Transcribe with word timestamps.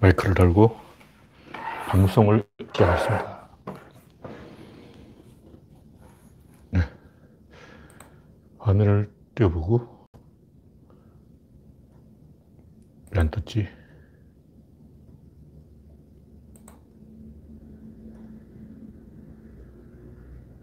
마이크를 0.00 0.34
달고 0.34 0.76
방송을 1.88 2.44
시작하겠습니다. 2.72 3.50
네. 6.70 6.80
화면을 8.58 9.10
띄워보고 9.34 10.00
왜 13.12 13.20
안 13.20 13.30
떴지? 13.30 13.68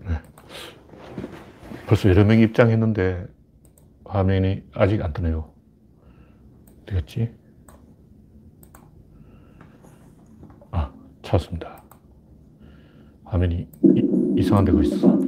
네. 0.06 0.22
벌써 1.88 2.10
여러 2.10 2.24
명이 2.26 2.44
입장했는데 2.44 3.28
화면이 4.06 4.64
아직 4.74 5.02
안 5.04 5.14
뜨네요. 5.14 5.54
어디갔지? 6.84 7.30
아, 10.72 10.92
찾았습니다. 11.28 11.84
화면이 13.26 13.68
이, 14.38 14.44
상한 14.44 14.64
데가 14.64 14.82
있어. 14.82 15.20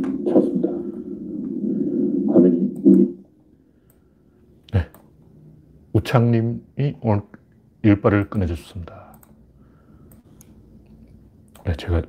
네. 4.71 4.89
우창님이 5.91 6.95
오늘 7.01 7.21
일발을 7.83 8.29
꺼내주셨습니다. 8.29 9.19
네, 11.65 11.73
제가 11.75 12.01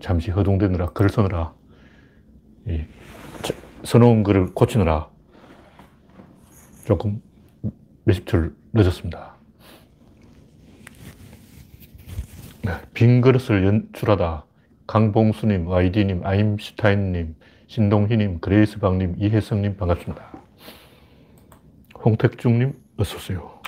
잠시 0.00 0.32
허둥대느라, 0.32 0.86
글을 0.86 1.08
쓰느라, 1.08 1.54
이, 2.66 2.82
써놓은 3.84 4.24
글을 4.24 4.54
고치느라 4.54 5.08
조금 6.86 7.22
몇십 8.02 8.26
줄 8.26 8.56
늦었습니다. 8.72 9.36
네, 12.57 12.57
빈 12.92 13.20
그릇을 13.20 13.64
연출하다 13.64 14.44
강봉수님, 14.86 15.68
YD님, 15.68 16.26
아임슈타인님, 16.26 17.36
신동희님, 17.66 18.40
그레이스방님, 18.40 19.16
이혜성님 19.18 19.76
반갑습니다. 19.76 20.32
홍택중님 22.04 22.74
어서오세요. 22.96 23.60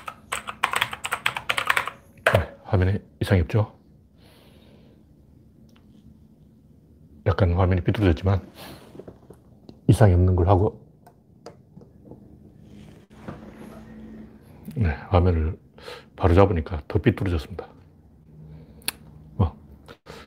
네, 2.35 2.55
화면에 2.65 2.99
이상이 3.21 3.43
없죠? 3.43 3.79
약간 7.27 7.53
화면이 7.53 7.83
비뚤어졌지만 7.83 8.41
이상이 9.89 10.15
없는 10.15 10.37
걸 10.37 10.49
하고 10.49 10.81
네, 14.75 14.89
화면을 15.11 15.59
바로 16.17 16.35
잡으니까 16.35 16.83
더 16.89 16.99
삐뚤어졌습니다. 16.99 17.80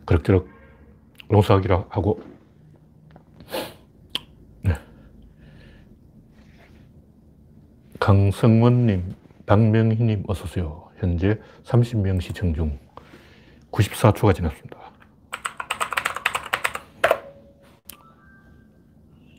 뭐, 0.04 0.06
그럭저럭 0.06 0.48
농사하기라 1.30 1.86
하고, 1.90 2.22
네. 4.62 4.74
강성원님, 8.00 9.16
박명희님, 9.46 10.24
어서오세요. 10.28 10.92
현재 10.98 11.40
30명 11.64 12.22
시청 12.22 12.54
중 12.54 12.78
94초가 13.72 14.36
지났습니다. 14.36 14.78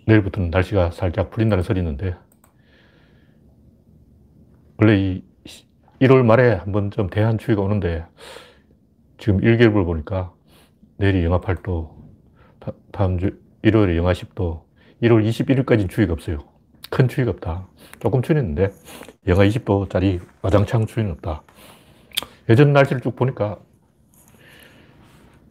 내일부터는 0.06 0.50
날씨가 0.50 0.90
살짝 0.90 1.30
풀린다는 1.30 1.62
소리 1.62 1.80
있는데, 1.80 2.16
원래 4.76 4.98
이 4.98 5.24
1월 6.00 6.24
말에 6.24 6.54
한번 6.54 6.90
좀 6.90 7.08
대한 7.08 7.38
추위가 7.38 7.62
오는데 7.62 8.04
지금 9.18 9.42
일기예보를 9.42 9.86
보니까 9.86 10.34
내일이 11.04 11.22
영하 11.22 11.38
8도, 11.38 11.90
다음 12.90 13.18
주 13.18 13.38
일요일에 13.60 13.94
영하 13.98 14.14
10도, 14.14 14.62
1월 15.02 15.28
21일까지는 15.28 15.90
추위가 15.90 16.14
없어요. 16.14 16.38
큰 16.88 17.08
추위가 17.08 17.30
없다. 17.32 17.68
조금 17.98 18.22
추위는 18.22 18.42
있는데 18.42 18.70
영하 19.26 19.44
20도짜리 19.44 20.22
와장창 20.40 20.86
추위는 20.86 21.12
없다. 21.12 21.42
예전 22.48 22.72
날씨를 22.72 23.02
쭉 23.02 23.16
보니까 23.16 23.58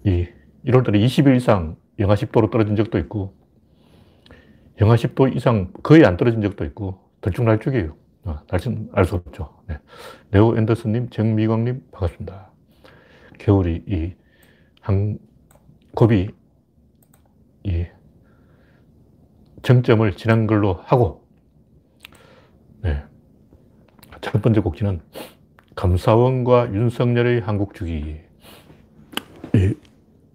이 0.05 0.27
1월달에 0.65 0.95
20일 1.05 1.35
이상 1.35 1.75
영하 1.99 2.15
10도로 2.15 2.49
떨어진 2.49 2.75
적도 2.75 2.97
있고 2.97 3.35
영하 4.81 4.95
10도 4.95 5.35
이상 5.35 5.71
거의 5.83 6.03
안 6.03 6.17
떨어진 6.17 6.41
적도 6.41 6.65
있고 6.65 6.99
들쭉날쭉이에요. 7.21 7.95
어, 8.23 8.39
날씨는 8.49 8.89
알 8.93 9.05
수 9.05 9.15
없죠. 9.15 9.53
네. 9.67 9.77
네오 10.31 10.57
앤더슨님, 10.57 11.11
정미광님, 11.11 11.83
반갑습니다. 11.91 12.51
겨울이 13.37 13.83
이 13.87 14.13
한, 14.81 15.19
곱이 15.95 16.29
이 17.63 17.85
정점을 19.61 20.11
지난 20.13 20.47
걸로 20.47 20.73
하고, 20.83 21.25
네. 22.81 23.03
첫 24.21 24.41
번째 24.41 24.59
곡지는 24.61 25.01
감사원과 25.75 26.73
윤석열의 26.73 27.41
한국 27.41 27.73
주기. 27.73 28.17
이 29.55 29.73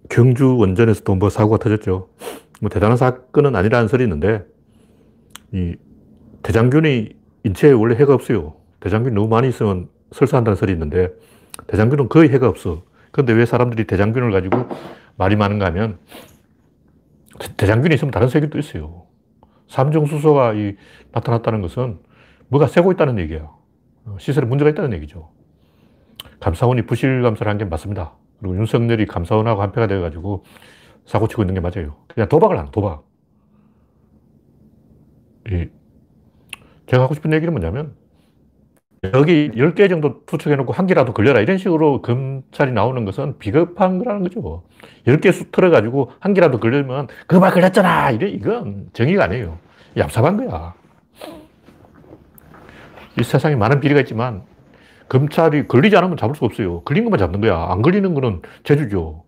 경주 0.09 0.57
원전에서도 0.57 1.15
뭐 1.15 1.29
사고가 1.29 1.57
터졌죠. 1.57 2.09
뭐 2.61 2.69
대단한 2.69 2.97
사건은 2.97 3.55
아니라는 3.55 3.87
설이 3.87 4.03
있는데, 4.03 4.45
이 5.53 5.75
대장균이 6.41 7.09
인체에 7.43 7.71
원래 7.71 7.95
해가 7.95 8.13
없어요. 8.13 8.55
대장균이 8.79 9.13
너무 9.13 9.27
많이 9.27 9.49
있으면 9.49 9.89
설사한다는 10.11 10.55
설이 10.55 10.71
있는데 10.73 11.09
대장균은 11.67 12.09
거의 12.09 12.29
해가 12.29 12.47
없어. 12.47 12.83
그런데 13.11 13.33
왜 13.33 13.45
사람들이 13.45 13.85
대장균을 13.85 14.31
가지고 14.31 14.67
말이 15.17 15.35
많은가 15.35 15.65
하면 15.67 15.99
대장균이 17.57 17.95
있으면 17.95 18.11
다른 18.11 18.27
세균도 18.27 18.57
있어요. 18.59 19.05
삼중수소가 19.67 20.53
이, 20.53 20.75
나타났다는 21.11 21.61
것은 21.61 21.99
뭐가 22.47 22.67
새고 22.67 22.91
있다는 22.91 23.19
얘기예요. 23.19 23.57
어, 24.05 24.17
시설에 24.19 24.45
문제가 24.47 24.69
있다는 24.71 24.93
얘기죠. 24.93 25.29
감사원이 26.39 26.83
부실 26.85 27.21
감사를 27.21 27.49
한 27.49 27.57
게 27.57 27.65
맞습니다. 27.65 28.15
그리고 28.39 28.55
윤석열이 28.57 29.05
감사원하고 29.05 29.61
한패가 29.61 29.87
되어가지고 29.87 30.43
사고치고 31.05 31.43
있는 31.43 31.55
게 31.55 31.59
맞아요. 31.59 31.97
그냥 32.07 32.29
도박을 32.29 32.57
하는 32.57 32.71
도박. 32.71 33.03
이 35.47 35.67
제가 36.87 37.03
하고 37.03 37.13
싶은 37.13 37.33
얘기는 37.33 37.51
뭐냐면, 37.53 37.95
여기 39.13 39.49
10개 39.51 39.87
정도 39.89 40.25
투척해놓고 40.25 40.73
한 40.73 40.85
개라도 40.85 41.13
걸려라. 41.13 41.39
이런 41.39 41.57
식으로 41.57 42.01
검찰이 42.01 42.73
나오는 42.73 43.05
것은 43.05 43.37
비겁한 43.39 43.97
거라는 43.97 44.23
거죠. 44.23 44.63
10개 45.07 45.31
수 45.31 45.49
틀어가지고 45.51 46.11
한 46.19 46.33
개라도 46.33 46.59
걸리면, 46.59 47.07
그거 47.25 47.39
봐, 47.39 47.51
걸렸잖아. 47.51 48.11
이래, 48.11 48.27
이건 48.29 48.89
정의가 48.93 49.25
아니에요. 49.25 49.57
얍삽한 49.95 50.37
거야. 50.37 50.73
이 53.19 53.23
세상에 53.23 53.55
많은 53.55 53.79
비리가 53.79 54.01
있지만, 54.01 54.43
검찰이 55.07 55.67
걸리지 55.67 55.95
않으면 55.95 56.17
잡을 56.17 56.35
수 56.35 56.45
없어요. 56.45 56.81
걸린 56.81 57.05
것만 57.05 57.17
잡는 57.17 57.39
거야. 57.41 57.67
안 57.69 57.81
걸리는 57.81 58.13
거는 58.13 58.41
제주죠. 58.63 59.23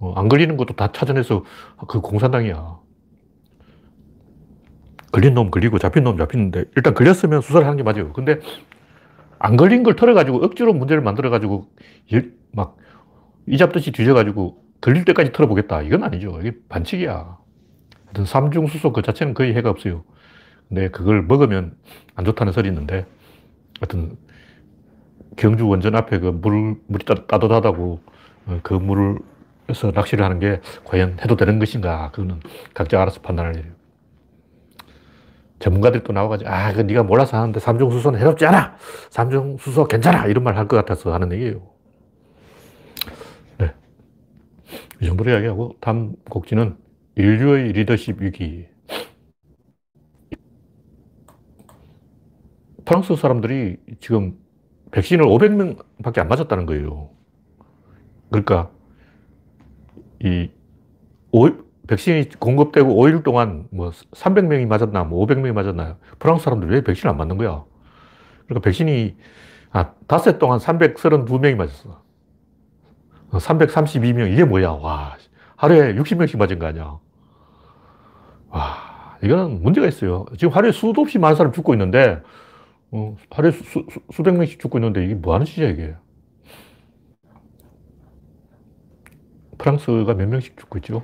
어, 0.00 0.12
안 0.16 0.28
걸리는 0.28 0.56
것도 0.56 0.74
다 0.74 0.90
찾아내서 0.92 1.44
그 1.88 2.00
공산당이야. 2.00 2.78
걸린 5.12 5.34
놈 5.34 5.50
걸리고 5.52 5.78
잡힌 5.78 6.02
놈 6.02 6.18
잡히는데 6.18 6.64
일단 6.74 6.92
걸렸으면 6.92 7.40
수사를 7.40 7.64
하는 7.64 7.76
게 7.76 7.84
맞아요. 7.84 8.12
근데 8.12 8.40
안 9.44 9.58
걸린 9.58 9.82
걸 9.82 9.94
털어가지고 9.94 10.42
억지로 10.42 10.72
문제를 10.72 11.02
만들어가지고 11.02 11.66
막 12.52 12.78
이잡듯이 13.46 13.92
뒤져가지고 13.92 14.56
걸릴 14.80 15.04
때까지 15.04 15.32
털어보겠다. 15.32 15.82
이건 15.82 16.02
아니죠. 16.02 16.38
이게 16.40 16.52
반칙이야. 16.70 17.36
하여튼 18.06 18.24
삼중수소 18.24 18.94
그 18.94 19.02
자체는 19.02 19.34
거의 19.34 19.54
해가 19.54 19.68
없어요. 19.68 20.02
근데 20.66 20.88
그걸 20.88 21.22
먹으면 21.22 21.76
안 22.14 22.24
좋다는 22.24 22.54
설이 22.54 22.68
있는데 22.68 23.04
하여튼 23.80 24.16
경주 25.36 25.68
원전 25.68 25.94
앞에 25.94 26.20
그 26.20 26.28
물, 26.28 26.76
물이 26.86 27.04
따뜻하다고 27.04 28.00
어, 28.46 28.60
그 28.62 28.72
물에서 28.72 29.90
낚시를 29.94 30.24
하는 30.24 30.38
게 30.38 30.62
과연 30.84 31.18
해도 31.20 31.36
되는 31.36 31.58
것인가. 31.58 32.12
그거는 32.12 32.40
각자 32.72 33.02
알아서 33.02 33.20
판단할 33.20 33.56
일이에요. 33.56 33.73
전문가들이 35.64 36.04
또 36.04 36.12
나와가지고, 36.12 36.50
아, 36.50 36.72
그 36.74 36.80
네가 36.82 37.02
몰라서 37.04 37.38
하는데 37.38 37.58
삼중수소는 37.58 38.20
해롭지 38.20 38.44
않아! 38.46 38.76
삼중수소 39.10 39.86
괜찮아! 39.86 40.26
이런 40.26 40.44
말 40.44 40.56
할 40.58 40.68
것 40.68 40.76
같아서 40.76 41.12
하는 41.14 41.32
얘기예요. 41.32 41.62
네. 43.58 43.74
이 45.00 45.06
정도로 45.06 45.30
이야기하고, 45.30 45.76
다음 45.80 46.14
곡지는 46.28 46.76
인류의 47.16 47.72
리더십 47.72 48.20
위기. 48.20 48.66
프랑스 52.84 53.16
사람들이 53.16 53.76
지금 54.00 54.38
백신을 54.92 55.24
500명 55.26 55.84
밖에 56.02 56.20
안 56.20 56.28
맞았다는 56.28 56.66
거예요. 56.66 57.10
그러니까, 58.30 58.70
이, 60.20 60.48
백신이 61.86 62.30
공급되고 62.38 62.94
5일 62.94 63.22
동안 63.22 63.66
뭐 63.70 63.90
300명이 63.90 64.66
맞았나, 64.66 65.04
뭐 65.04 65.24
500명이 65.26 65.52
맞았나. 65.52 65.98
프랑스 66.18 66.44
사람들 66.44 66.70
왜 66.70 66.82
백신을 66.82 67.10
안 67.10 67.16
맞는 67.16 67.36
거야? 67.36 67.64
그러니까 68.46 68.64
백신이, 68.64 69.16
아, 69.70 69.92
닷새 70.06 70.38
동안 70.38 70.58
332명이 70.58 71.56
맞았어. 71.56 72.02
332명, 73.32 74.32
이게 74.32 74.44
뭐야. 74.44 74.70
와, 74.70 75.16
하루에 75.56 75.94
60명씩 75.94 76.38
맞은 76.38 76.58
거 76.58 76.66
아니야. 76.66 76.98
와, 78.48 79.18
이거는 79.22 79.62
문제가 79.62 79.86
있어요. 79.86 80.24
지금 80.38 80.54
하루에 80.54 80.72
수도 80.72 81.02
없이 81.02 81.18
많은 81.18 81.36
사람 81.36 81.52
죽고 81.52 81.74
있는데, 81.74 82.22
어, 82.92 83.16
하루에 83.30 83.50
수, 83.50 83.64
수, 83.64 83.84
수백 84.12 84.34
명씩 84.34 84.60
죽고 84.60 84.78
있는데, 84.78 85.04
이게 85.04 85.14
뭐 85.14 85.34
하는 85.34 85.44
짓이야, 85.44 85.68
이게. 85.70 85.94
프랑스가 89.58 90.14
몇 90.14 90.28
명씩 90.28 90.56
죽고 90.58 90.78
있죠? 90.78 91.02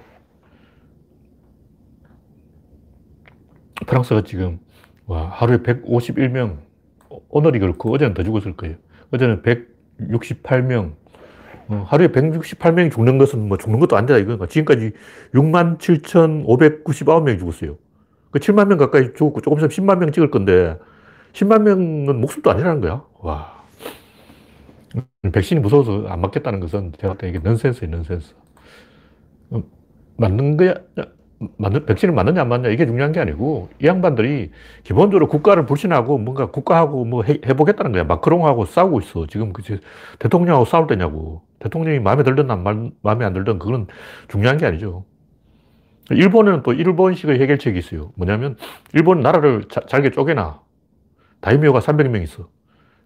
프랑스가 3.86 4.22
지금, 4.22 4.58
와, 5.06 5.26
하루에 5.28 5.58
151명, 5.58 6.58
오늘이 7.28 7.58
그렇고, 7.58 7.92
어제는 7.92 8.14
더 8.14 8.22
죽었을 8.22 8.56
거예요. 8.56 8.76
어제는 9.12 9.42
168명, 9.42 10.94
어, 11.70 11.84
하루에 11.88 12.08
168명이 12.08 12.92
죽는 12.92 13.18
것은 13.18 13.46
뭐 13.48 13.56
죽는 13.56 13.78
것도 13.78 13.96
안 13.96 14.04
되다 14.04 14.18
이거. 14.18 14.44
지금까지 14.46 14.92
6만 15.34 15.78
7,599명이 15.78 17.38
죽었어요. 17.38 17.78
그 18.32 18.40
7만 18.40 18.66
명 18.66 18.76
가까이 18.76 19.14
죽었고 19.14 19.40
조금 19.40 19.58
있으면 19.58 19.70
10만 19.70 19.98
명 19.98 20.10
찍을 20.10 20.30
건데 20.30 20.76
10만 21.32 21.62
명은 21.62 22.20
목숨도 22.20 22.50
아니라는 22.50 22.80
거야. 22.80 23.04
와. 23.20 23.60
백신이 25.32 25.60
무서워서 25.60 26.06
안 26.08 26.20
맞겠다는 26.20 26.58
것은 26.58 26.92
제가 27.00 27.12
볼때 27.12 27.28
이게 27.28 27.38
넌센스예요, 27.38 27.96
넌센스. 27.96 28.34
어, 29.50 29.62
맞는 30.16 30.56
거야, 30.56 30.74
맞는, 31.56 31.86
백신을 31.86 32.14
맞느냐 32.14 32.42
안 32.42 32.48
맞느냐 32.48 32.72
이게 32.72 32.84
중요한 32.84 33.12
게 33.12 33.20
아니고 33.20 33.70
이 33.82 33.86
양반들이 33.86 34.50
기본적으로 34.84 35.26
국가를 35.26 35.64
불신하고 35.64 36.18
뭔가 36.18 36.50
국가하고 36.50 37.06
뭐 37.06 37.22
해, 37.22 37.38
해보겠다는 37.46 37.92
거야. 37.92 38.04
마크롱하고 38.04 38.66
싸우고 38.66 39.00
있어. 39.00 39.26
지금 39.26 39.52
그 39.52 39.62
대통령하고 40.18 40.66
싸울 40.66 40.86
때냐고. 40.86 41.42
대통령이 41.60 41.98
마음에 42.00 42.22
들든 42.24 42.50
안 42.50 42.92
마음에 43.02 43.24
안 43.24 43.32
들든 43.32 43.58
그건 43.58 43.86
중요한 44.28 44.58
게 44.58 44.66
아니죠. 44.66 45.04
일본에는 46.10 46.62
또 46.62 46.72
일본식의 46.72 47.40
해결책이 47.40 47.78
있어요. 47.78 48.12
뭐냐면 48.16 48.56
일본 48.92 49.20
나라를 49.20 49.64
자, 49.70 49.80
잘게 49.86 50.10
쪼개놔. 50.10 50.60
다이묘가 51.40 51.80
300명 51.80 52.22
있어. 52.22 52.48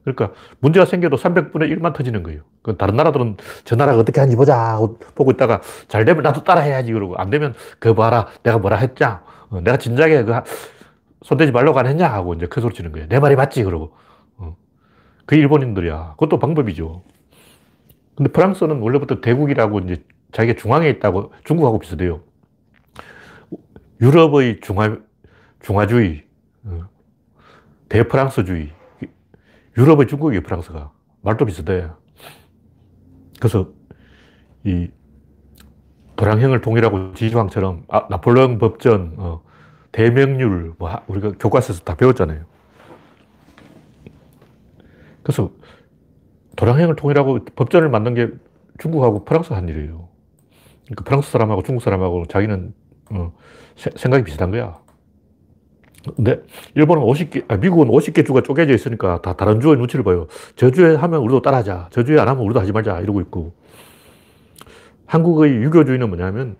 그러니까 0.04 0.32
문제가 0.60 0.84
생겨도 0.84 1.16
300분의 1.16 1.76
1만 1.76 1.94
터지는 1.94 2.22
거예요. 2.22 2.42
그 2.62 2.76
다른 2.76 2.94
나라들은 2.96 3.38
저 3.64 3.74
나라가 3.74 3.98
어떻게 3.98 4.20
하는지 4.20 4.36
보자 4.36 4.78
보고 5.14 5.30
있다가 5.30 5.62
잘 5.88 6.04
되면 6.04 6.22
나도 6.22 6.44
따라 6.44 6.60
해야지 6.60 6.92
그러고 6.92 7.16
안 7.16 7.30
되면 7.30 7.54
그 7.78 7.94
봐라 7.94 8.28
내가 8.42 8.58
뭐라 8.58 8.76
했자 8.76 9.24
어, 9.48 9.60
내가 9.60 9.78
진작에 9.78 10.24
그 10.24 10.34
손대지 11.22 11.52
말라고 11.52 11.78
안 11.78 11.86
했냐 11.86 12.06
하고 12.06 12.34
이제 12.34 12.46
큰 12.46 12.60
소리 12.60 12.74
치는 12.74 12.92
거예요. 12.92 13.08
내 13.08 13.18
말이 13.18 13.34
맞지 13.34 13.64
그러고 13.64 13.94
어. 14.36 14.56
그 15.24 15.36
일본인들이야. 15.36 16.12
그것도 16.12 16.38
방법이죠. 16.38 17.02
근데 18.14 18.30
프랑스는 18.30 18.80
원래부터 18.80 19.20
대국이라고 19.22 19.80
이제 19.80 20.04
자기가 20.32 20.60
중앙에 20.60 20.88
있다고 20.90 21.32
중국하고 21.44 21.78
비슷해요. 21.78 22.20
유럽의 24.00 24.60
중화, 24.60 24.98
중화주의, 25.60 26.24
어. 26.64 26.80
대프랑스주의, 27.88 28.70
유럽의 29.76 30.06
중국이 30.06 30.40
프랑스가. 30.40 30.92
말도 31.22 31.44
비슷해. 31.46 31.88
그래서 33.40 33.70
이 34.64 34.88
도량형을 36.16 36.60
통일하고 36.60 37.14
지주왕처럼 37.14 37.84
아, 37.88 38.06
나폴레옹 38.08 38.58
법전, 38.58 39.14
어, 39.18 39.42
대명률, 39.92 40.74
뭐 40.78 40.90
우리가 41.08 41.32
교과서에서 41.38 41.82
다 41.82 41.96
배웠잖아요. 41.96 42.44
그래서 45.22 45.50
도량형을 46.56 46.96
통일하고 46.96 47.44
법전을 47.56 47.88
만든 47.88 48.14
게 48.14 48.28
중국하고 48.78 49.24
프랑스 49.24 49.52
한 49.52 49.68
일이에요. 49.68 50.08
그러니까 50.84 51.04
프랑스 51.04 51.30
사람하고 51.30 51.62
중국 51.62 51.82
사람하고 51.82 52.26
자기는 52.26 52.74
어, 53.10 53.32
생각이 53.74 54.24
비슷한 54.24 54.50
거야. 54.50 54.83
근데 56.16 56.42
일본은 56.74 57.02
50개, 57.02 57.44
아, 57.48 57.56
미국은 57.56 57.88
50개 57.88 58.26
주가 58.26 58.42
쪼개져 58.42 58.74
있으니까 58.74 59.22
다 59.22 59.34
다른 59.34 59.60
주의 59.60 59.76
눈치를 59.76 60.04
봐요. 60.04 60.26
저 60.56 60.70
주에 60.70 60.94
하면 60.94 61.20
우리도 61.20 61.42
따라하자. 61.42 61.88
저 61.90 62.04
주에 62.04 62.18
안 62.18 62.28
하면 62.28 62.44
우리도 62.44 62.60
하지 62.60 62.72
말자. 62.72 63.00
이러고 63.00 63.20
있고. 63.22 63.54
한국의 65.06 65.54
유교주의는 65.62 66.08
뭐냐면 66.08 66.56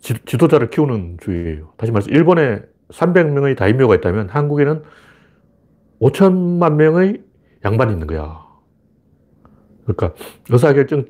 지, 0.00 0.14
도자를 0.36 0.70
키우는 0.70 1.18
주의예요. 1.20 1.72
다시 1.76 1.92
말해서 1.92 2.10
일본에 2.10 2.62
300명의 2.90 3.56
다이묘가 3.56 3.94
있다면 3.96 4.28
한국에는 4.28 4.82
5천만 6.00 6.74
명의 6.74 7.22
양반이 7.64 7.92
있는 7.92 8.06
거야. 8.06 8.42
그러니까 9.84 10.14
의사결정 10.50 11.04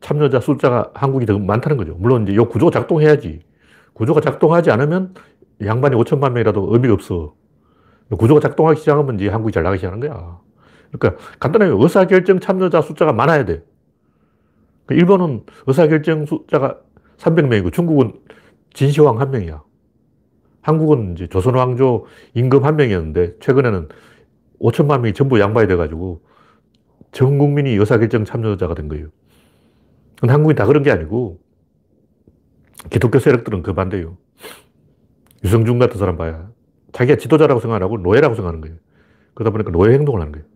참여자 0.00 0.40
숫자가 0.40 0.90
한국이 0.94 1.26
더 1.26 1.38
많다는 1.38 1.76
거죠. 1.76 1.94
물론 1.98 2.24
이제 2.24 2.32
이 2.32 2.36
구조가 2.36 2.70
작동해야지. 2.70 3.40
구조가 3.92 4.20
작동하지 4.20 4.70
않으면 4.70 5.14
양반이 5.66 5.96
5천만 5.96 6.32
명이라도 6.32 6.68
의미가 6.72 6.94
없어. 6.94 7.34
구조가 8.10 8.40
작동하기 8.40 8.80
시작하면 8.80 9.16
이제 9.16 9.28
한국이 9.28 9.52
잘 9.52 9.62
나가기 9.62 9.78
시작하는 9.78 10.00
거야. 10.06 10.40
그러니까 10.90 11.22
간단하게 11.40 11.74
의사결정 11.78 12.40
참여자 12.40 12.82
숫자가 12.82 13.12
많아야 13.12 13.44
돼. 13.44 13.64
그러니까 14.84 15.00
일본은 15.00 15.44
의사결정 15.66 16.26
숫자가 16.26 16.78
300명이고 17.16 17.72
중국은 17.72 18.12
진시황 18.74 19.20
한 19.20 19.30
명이야. 19.30 19.62
한국은 20.60 21.14
이제 21.14 21.26
조선왕조 21.28 22.06
임금 22.34 22.64
한 22.64 22.76
명이었는데 22.76 23.38
최근에는 23.40 23.88
5천만 24.60 25.00
명이 25.00 25.14
전부 25.14 25.40
양반이 25.40 25.66
돼가지고 25.68 26.22
전 27.10 27.38
국민이 27.38 27.70
의사결정 27.70 28.24
참여자가 28.24 28.74
된 28.74 28.88
거예요. 28.88 29.08
근데 30.20 30.32
한국이 30.32 30.54
다 30.54 30.66
그런 30.66 30.82
게 30.82 30.90
아니고 30.90 31.40
기독교 32.90 33.18
세력들은 33.18 33.62
그 33.62 33.74
반대예요. 33.74 34.16
유성준 35.44 35.78
같은 35.78 35.98
사람 35.98 36.16
봐야 36.16 36.48
자기가 36.92 37.16
지도자라고 37.16 37.60
생각 37.60 37.76
안 37.76 37.82
하고 37.82 37.98
노예라고 37.98 38.34
생각하는 38.34 38.60
거예요. 38.60 38.76
그러다 39.34 39.50
보니까 39.50 39.70
노예 39.70 39.94
행동을 39.94 40.20
하는 40.20 40.32
거예요. 40.32 40.46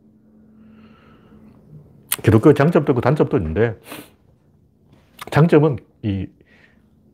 기독교의 2.22 2.54
장점도 2.54 2.92
있고 2.92 3.00
단점도 3.00 3.36
있는데 3.38 3.78
장점은 5.30 5.76
이 6.02 6.26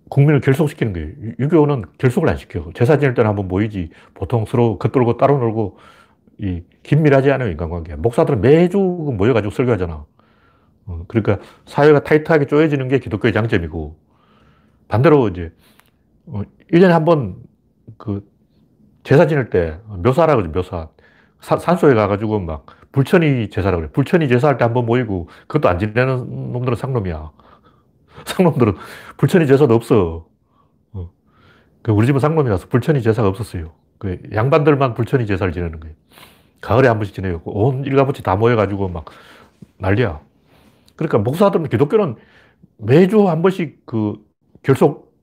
국민을 0.08 0.40
결속시키는 0.40 0.92
거예요. 0.92 1.34
유교는 1.38 1.84
결속을 1.98 2.28
안 2.28 2.36
시켜. 2.36 2.70
제사 2.74 2.98
지낼 2.98 3.14
때는 3.14 3.28
한번 3.28 3.48
모이지. 3.48 3.90
보통 4.14 4.44
서로 4.44 4.78
겉돌고 4.78 5.16
따로 5.16 5.38
놀고 5.38 5.78
이 6.38 6.62
긴밀하지 6.82 7.30
않아요, 7.30 7.50
인간관계. 7.50 7.96
목사들은 7.96 8.40
매주 8.40 8.78
모여가지고 8.78 9.50
설교하잖아. 9.50 10.05
어, 10.84 11.05
그러니까 11.08 11.38
사회가 11.64 12.00
타이트하게 12.02 12.46
쪼여지는 12.46 12.88
게 12.88 12.98
기독교의 12.98 13.32
장점이고 13.32 13.96
반대로 14.88 15.29
이제 15.29 15.52
1년에 16.26 16.91
어, 16.91 16.94
한번 16.94 17.36
그 18.03 18.29
제사 19.05 19.27
지낼 19.29 19.51
때 19.51 19.79
묘사라 19.89 20.37
그러죠, 20.37 20.53
묘사. 20.53 20.89
사, 21.41 21.59
산소에 21.59 21.94
가가지고 21.94 22.41
막 22.41 22.67
불천이 22.93 23.51
제사라 23.51 23.77
그래. 23.79 23.91
불천이 23.93 24.29
제사할 24.29 24.59
때 24.59 24.65
한 24.65 24.75
번 24.75 24.87
모이고 24.87 25.29
그것도 25.49 25.69
안 25.71 25.79
지내는 25.79 26.53
놈들은 26.53 26.77
상놈이야. 26.77 27.32
상놈들은 28.27 28.75
불천이 29.19 29.47
제사도 29.47 29.75
없어. 29.75 30.27
어. 30.93 31.11
그 31.82 31.93
우리 31.93 32.06
집은 32.06 32.21
상놈이라서 32.21 32.69
불천이 32.69 33.03
제사가 33.03 33.29
없었어요. 33.29 33.73
그 33.99 34.19
양반들만 34.35 34.94
불천이 34.94 35.27
제사를 35.27 35.53
지내는 35.53 35.81
거예요. 35.81 35.97
가을에 36.63 36.89
한 36.89 36.99
번씩 36.99 37.15
지내고 37.15 37.53
온 37.53 37.85
일가부치 37.85 38.23
다 38.23 38.37
모여가지고 38.37 38.89
막 38.89 39.06
난리야. 39.79 40.21
그러니까 40.97 41.19
목사들은 41.19 41.69
기독교는 41.71 42.17
매주 42.79 43.29
한 43.29 43.43
번씩 43.43 43.87
그 43.87 44.17
결속 44.63 45.15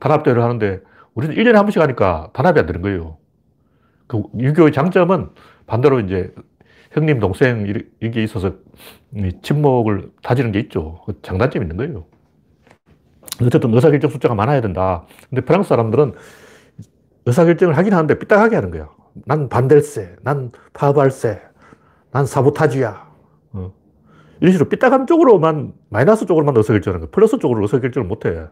단합대회를 0.00 0.42
하는데 0.42 0.80
우리는 1.14 1.34
1년에 1.34 1.54
한 1.54 1.64
번씩 1.64 1.80
하니까 1.80 2.30
단합이 2.32 2.60
안 2.60 2.66
되는 2.66 2.82
거예요. 2.82 3.18
그 4.06 4.22
유교의 4.38 4.72
장점은 4.72 5.30
반대로 5.66 6.00
이제 6.00 6.32
형님, 6.92 7.20
동생 7.20 7.66
이런 7.66 8.12
게 8.12 8.22
있어서 8.22 8.52
친목을 9.42 10.10
다지는 10.22 10.52
게 10.52 10.60
있죠. 10.60 11.02
그 11.04 11.20
장단점이 11.22 11.64
있는 11.64 11.76
거예요. 11.76 12.06
어쨌든 13.42 13.72
의사결정 13.74 14.10
숫자가 14.10 14.34
많아야 14.34 14.60
된다. 14.60 15.06
근데 15.28 15.42
프랑스 15.42 15.68
사람들은 15.68 16.14
의사결정을 17.26 17.76
하긴 17.76 17.92
하는데 17.92 18.18
삐딱하게 18.18 18.56
하는 18.56 18.70
거야. 18.70 18.88
난 19.26 19.48
반댈세, 19.48 20.16
난 20.22 20.50
파발세, 20.72 21.40
난 22.10 22.24
사보타지야. 22.24 23.07
어. 24.38 24.40
이런 24.40 24.52
식으로 24.52 24.68
삐딱한 24.68 25.06
쪽으로만, 25.06 25.72
마이너스 25.90 26.26
쪽으로만 26.26 26.56
의사결정하는 26.56 27.00
거야. 27.06 27.10
플러스 27.10 27.38
쪽으로 27.38 27.62
의사결정을 27.62 28.06
못 28.08 28.24
해. 28.26 28.46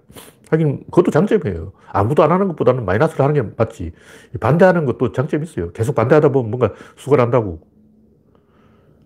하긴 0.51 0.85
그것도 0.87 1.11
장점이에요. 1.11 1.73
아무도 1.93 2.23
안 2.23 2.33
하는 2.33 2.49
것보다는 2.49 2.85
마이너스를 2.85 3.25
하는 3.25 3.35
게 3.35 3.55
맞지. 3.57 3.93
반대하는 4.41 4.85
것도 4.87 5.13
장점이 5.13 5.45
있어요. 5.45 5.73
계속 5.73 5.95
반대하다 5.95 6.31
보면 6.31 6.51
뭔가 6.51 6.73
수월한다고. 6.97 7.61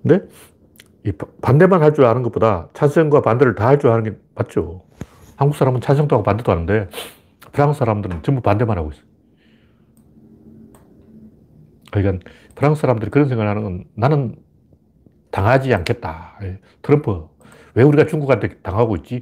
근데 0.02 0.26
이 1.04 1.12
반대만 1.42 1.82
할 1.82 1.92
줄 1.92 2.04
아는 2.06 2.22
것보다 2.22 2.68
찬성과 2.74 3.22
반대를 3.22 3.54
다 3.54 3.66
할 3.68 3.78
줄 3.78 3.90
아는 3.90 4.04
게 4.04 4.16
맞죠. 4.34 4.82
한국 5.36 5.56
사람은 5.56 5.80
찬성도 5.80 6.16
하고 6.16 6.22
반대도 6.22 6.50
하는데 6.52 6.88
프랑스 7.52 7.78
사람들은 7.78 8.22
전부 8.22 8.40
반대만 8.42 8.76
하고 8.78 8.90
있어요. 8.90 9.04
그러니까 11.90 12.24
프랑스 12.54 12.80
사람들이 12.82 13.10
그런 13.10 13.28
생각을 13.28 13.50
하는 13.50 13.62
건 13.62 13.84
나는 13.94 14.36
당하지 15.30 15.72
않겠다. 15.74 16.38
예, 16.42 16.58
트럼프. 16.82 17.28
왜 17.74 17.82
우리가 17.82 18.06
중국한테 18.06 18.58
당하고 18.62 18.96
있지? 18.96 19.20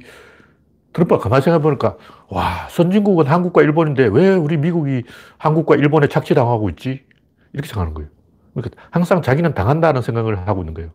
트럼프가 0.93 1.19
가만히 1.19 1.43
생각해보니까, 1.43 1.97
와, 2.29 2.67
선진국은 2.69 3.27
한국과 3.27 3.61
일본인데 3.61 4.07
왜 4.07 4.33
우리 4.33 4.57
미국이 4.57 5.03
한국과 5.37 5.75
일본에 5.75 6.07
착취당하고 6.07 6.69
있지? 6.69 7.05
이렇게 7.53 7.67
생각하는 7.67 7.93
거예요. 7.93 8.09
그러니까 8.53 8.81
항상 8.89 9.21
자기는 9.21 9.53
당한다는 9.53 10.01
생각을 10.01 10.47
하고 10.47 10.61
있는 10.61 10.73
거예요. 10.73 10.91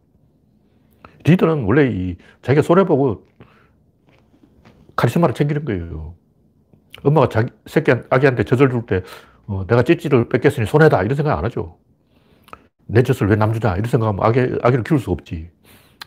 리더는 1.24 1.64
원래 1.64 1.86
이 1.86 2.16
자기가 2.42 2.62
손해보고 2.62 3.24
카리스마를 4.96 5.34
챙기는 5.34 5.64
거예요. 5.64 6.14
엄마가 7.02 7.28
자기 7.28 7.52
새끼 7.66 7.92
아기한테 8.10 8.44
젖을 8.44 8.70
줄 8.70 8.86
때, 8.86 9.02
어, 9.46 9.66
내가 9.66 9.82
찌찌를 9.82 10.28
뺏겼으니 10.28 10.66
손해다. 10.66 11.02
이런 11.02 11.16
생각 11.16 11.36
안 11.38 11.44
하죠. 11.44 11.78
내 12.86 13.02
젖을 13.02 13.28
왜 13.28 13.36
남주냐. 13.36 13.74
이런 13.74 13.84
생각하면 13.86 14.24
아기, 14.24 14.40
아기를 14.62 14.84
키울 14.84 15.00
수 15.00 15.10
없지. 15.10 15.50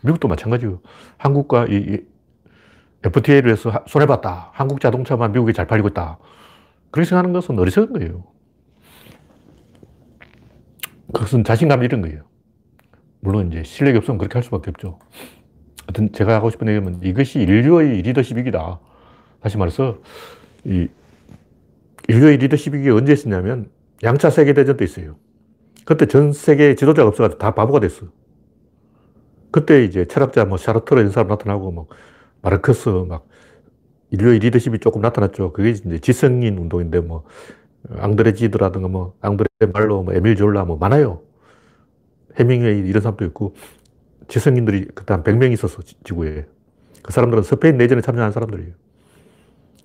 미국도 0.01 0.27
마찬가지예요. 0.27 0.79
한국과 1.17 1.65
이, 1.67 1.75
이 1.75 1.99
FTA를 3.03 3.51
해서 3.51 3.83
손해봤다. 3.87 4.51
한국 4.53 4.79
자동차만 4.79 5.31
미국에 5.31 5.53
잘 5.53 5.67
팔리고 5.67 5.89
있다. 5.89 6.17
그렇게 6.91 7.07
생각하는 7.07 7.33
것은 7.33 7.57
어리석은 7.57 7.93
거예요. 7.93 8.23
그것은 11.13 11.43
자신감 11.43 11.83
이런 11.83 12.01
거예요. 12.01 12.23
물론 13.19 13.47
이제 13.47 13.63
실력이 13.63 13.97
없으면 13.97 14.17
그렇게 14.17 14.33
할 14.33 14.43
수밖에 14.43 14.69
없죠. 14.69 14.99
하여튼 15.87 16.11
제가 16.11 16.35
하고 16.35 16.49
싶은 16.49 16.67
얘기는 16.67 16.99
이것이 17.03 17.39
인류의 17.39 18.01
리더십이다. 18.01 18.79
다시 19.41 19.57
말해서 19.57 19.99
이 20.65 20.87
인류의 22.07 22.37
리더십이 22.37 22.89
언제 22.89 23.13
있었냐면 23.13 23.69
양차 24.03 24.29
세계대전 24.29 24.77
때 24.77 24.85
있어요. 24.85 25.15
그때 25.87 26.05
전 26.05 26.33
세계 26.33 26.75
지도자가 26.75 27.07
없어가지고 27.07 27.39
다 27.39 27.55
바보가 27.55 27.79
됐어. 27.79 28.07
그때 29.51 29.85
이제 29.85 30.05
철학자 30.05 30.43
뭐 30.43 30.57
샤르트르 30.57 30.99
이런 30.99 31.13
사람 31.13 31.29
나타나고 31.29 31.71
뭐 31.71 31.87
마르크스 32.41 32.89
막 33.07 33.25
인류의 34.11 34.39
리더십이 34.39 34.79
조금 34.79 34.99
나타났죠. 35.01 35.53
그게 35.53 35.69
이제 35.69 35.97
지성인 35.99 36.57
운동인데 36.57 36.99
뭐 36.99 37.23
앙드레 37.89 38.33
지드라든가 38.33 38.89
뭐 38.89 39.13
앙드레 39.21 39.47
말로 39.71 40.03
뭐 40.03 40.13
에밀 40.13 40.35
졸라 40.35 40.65
뭐 40.65 40.75
많아요. 40.77 41.21
해밍웨이 42.37 42.79
이런 42.79 43.01
사람도 43.01 43.23
있고 43.23 43.55
지성인들이 44.27 44.89
그때 44.93 45.13
한 45.13 45.23
100명 45.23 45.53
있었어 45.53 45.81
지구에. 46.03 46.47
그 47.01 47.13
사람들은 47.13 47.43
스페인 47.43 47.77
내전에 47.77 48.01
참여한 48.01 48.33
사람들이에요. 48.33 48.73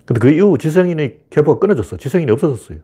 근데 0.05 0.19
그 0.19 0.29
이후 0.31 0.57
지성인의 0.57 1.21
계보가 1.29 1.59
끊어졌어. 1.59 1.95
지성인이 1.95 2.29
없어졌어요. 2.29 2.79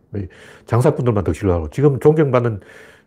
장사꾼들만 0.68 1.26
덕질하고. 1.26 1.70
지금 1.70 2.00
존경받는 2.00 2.62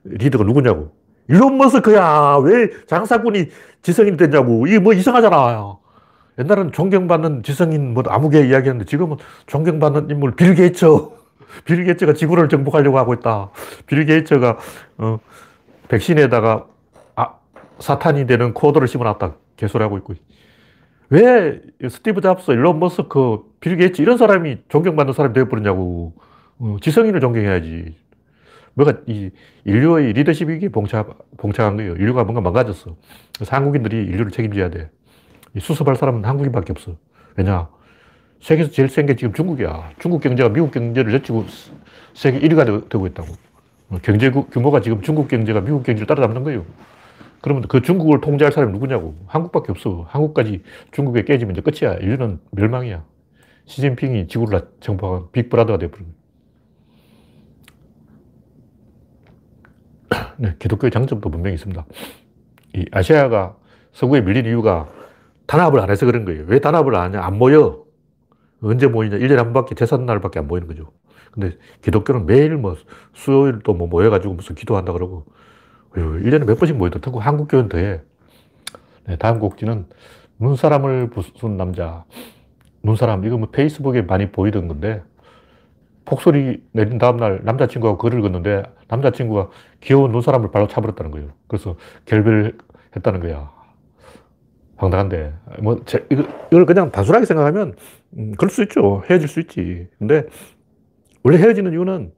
리더가 0.05 0.45
누구냐고. 0.45 0.93
일론 1.29 1.57
머스크야. 1.59 2.39
왜 2.43 2.71
장사꾼이 2.87 3.49
지성인이 3.83 4.17
됐냐고. 4.17 4.67
이게 4.67 4.79
뭐 4.79 4.93
이상하잖아. 4.93 5.77
옛날에는 6.39 6.73
존경받는 6.73 7.43
지성인 7.43 7.95
뭐 7.95 8.03
아무개 8.09 8.41
이야기했는데 8.41 8.85
지금은 8.87 9.17
존경받는 9.47 10.11
인물 10.11 10.35
빌 10.35 10.55
게이츠. 10.55 10.87
빌 11.65 11.85
게이츠가 11.85 12.15
지구를 12.15 12.49
정복하려고 12.49 12.99
하고 12.99 13.13
있다. 13.15 13.51
빌 13.87 14.05
게이츠가 14.07 14.59
어, 14.99 15.19
백신에다가 15.89 16.67
아, 17.17 17.35
사탄이 17.79 18.27
되는 18.27 18.55
코드를 18.55 18.89
심어놨다. 18.89 19.35
개소리하고 19.57 19.99
있고. 19.99 20.15
왜 21.11 21.61
스티브 21.91 22.23
잡스, 22.23 22.53
일론 22.53 22.81
머스크, 22.81 23.41
빌 23.61 23.77
게이츠 23.77 24.01
이런 24.01 24.17
사람이 24.17 24.63
존경받는 24.69 25.13
사람이 25.13 25.35
되어버렸냐고. 25.35 26.15
어, 26.59 26.77
지성인을 26.81 27.21
존경해야지. 27.21 28.02
뭐가 28.75 29.01
이 29.07 29.31
인류의 29.65 30.13
리더십이 30.15 30.69
봉착, 30.71 31.19
봉착한 31.37 31.77
거예요. 31.77 31.95
인류가 31.95 32.25
뭔가 32.25 32.41
망가졌어. 32.41 32.97
그래서 33.35 33.57
한국인들이 33.57 33.97
인류를 33.97 34.31
책임져야 34.31 34.71
돼. 34.71 34.91
수습할 35.59 35.97
사람은 35.97 36.25
한국인밖에 36.25 36.73
없어. 36.73 36.97
왜냐? 37.37 37.69
세계에서 38.41 38.71
제일 38.73 38.89
센 38.89 39.07
게 39.07 39.15
지금 39.17 39.33
중국이야. 39.35 39.91
중국 40.01 40.21
경제가 40.23 40.49
미국 40.49 40.73
경제를 40.73 41.13
제치고 41.13 41.47
세계 42.15 42.41
1위가 42.41 42.89
되고 42.89 43.07
있다고. 43.07 43.29
어, 43.91 43.99
경제 44.03 44.31
규모가 44.31 44.81
지금 44.81 45.03
중국 45.03 45.29
경제가 45.29 45.61
미국 45.61 45.83
경제를 45.85 46.07
따라잡는 46.07 46.43
거예요. 46.45 46.65
그러면 47.41 47.65
그 47.69 47.83
중국을 47.83 48.21
통제할 48.21 48.53
사람이 48.53 48.73
누구냐고. 48.73 49.17
한국밖에 49.27 49.71
없어. 49.73 50.07
한국까지 50.09 50.63
중국에 50.93 51.25
깨지면 51.25 51.57
이제 51.57 51.61
끝이야. 51.61 51.97
인류는 51.97 52.41
멸망이야. 52.53 53.05
시진핑이 53.67 54.29
지구를 54.29 54.63
정복한 54.81 55.29
빅브라더가 55.33 55.79
되어버린 55.79 56.07
거예 56.07 56.22
네, 60.39 60.55
기독교의 60.59 60.91
장점도 60.91 61.31
분명히 61.31 61.55
있습니다. 61.55 61.85
이 62.75 62.87
아시아가 62.93 63.57
서구에 63.93 64.21
밀린 64.21 64.47
이유가 64.47 64.89
단합을 65.47 65.81
안 65.81 65.91
해서 65.91 66.07
그런 66.07 66.25
거예요. 66.25 66.45
왜 66.47 66.61
단합을 66.61 66.95
안 66.95 67.15
하냐? 67.15 67.25
안 67.25 67.39
모여. 67.39 67.85
언제 68.63 68.87
모이냐? 68.87 69.19
1년에 69.19 69.37
한 69.37 69.53
바퀴 69.53 69.75
제삿날밖에 69.75 70.39
안 70.39 70.47
모이는 70.47 70.69
거죠. 70.69 70.93
근데 71.33 71.57
기독교는 71.83 72.27
매일 72.27 72.57
뭐 72.57 72.77
수요일 73.13 73.61
또뭐 73.61 73.89
모여가지고 73.89 74.35
무슨 74.35 74.55
기도한다 74.55 74.93
그러고 74.93 75.25
1년에 75.95 76.45
몇 76.45 76.59
번씩 76.59 76.77
모여도 76.77 77.01
특히 77.01 77.19
한국교회는 77.19 77.69
더해. 77.69 78.01
네, 79.07 79.17
다음 79.17 79.41
곡지는 79.41 79.87
눈사람을 80.39 81.11
부순 81.11 81.57
남자. 81.57 82.05
눈사람, 82.83 83.25
이거 83.25 83.37
뭐 83.39 83.49
페이스북에 83.51 84.03
많이 84.03 84.33
보이던 84.33 84.67
건데, 84.67 85.03
폭소리 86.05 86.63
내린 86.73 86.99
다음날 86.99 87.41
남자친구가 87.45 87.97
글을 87.97 88.23
걷는데, 88.23 88.63
남자친구가 88.89 89.51
귀여운 89.81 90.13
눈사람을 90.13 90.51
발로 90.51 90.67
차버렸다는 90.67 91.11
거예요. 91.11 91.31
그래서 91.47 91.77
결별을 92.07 92.59
했다는 92.97 93.21
거야. 93.21 93.51
황당한데. 94.77 95.33
뭐, 95.61 95.81
제, 95.85 96.05
이거, 96.11 96.25
이걸 96.51 96.67
그냥 96.67 96.91
단순하게 96.91 97.27
생각하면, 97.27 97.75
음, 98.19 98.33
그럴 98.37 98.51
수 98.51 98.63
있죠. 98.65 99.03
헤어질 99.09 99.29
수 99.29 99.41
있지. 99.41 99.89
근데, 99.99 100.27
원래 101.23 101.39
헤어지는 101.39 101.73
이유는 101.73 102.13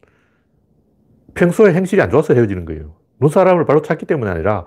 평소에 1.34 1.74
행실이 1.74 2.00
안 2.00 2.10
좋아서 2.10 2.32
헤어지는 2.34 2.64
거예요. 2.64 2.94
눈사람을 3.20 3.66
바로 3.66 3.82
찾기 3.82 4.06
때문이 4.06 4.30
아니라 4.30 4.66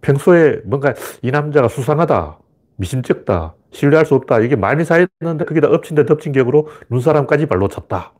평소에 0.00 0.60
뭔가 0.64 0.94
이 1.22 1.30
남자가 1.30 1.68
수상하다, 1.68 2.38
미심쩍다, 2.78 3.54
신뢰할 3.72 4.06
수 4.06 4.14
없다, 4.14 4.40
이게 4.40 4.56
많이 4.56 4.84
쌓였는데 4.84 5.44
거기다 5.44 5.68
엎친 5.68 5.96
데 5.96 6.06
덮친 6.06 6.32
격으로 6.32 6.68
눈사람까지 6.90 7.46
발로 7.46 7.68
찼다. 7.68 8.14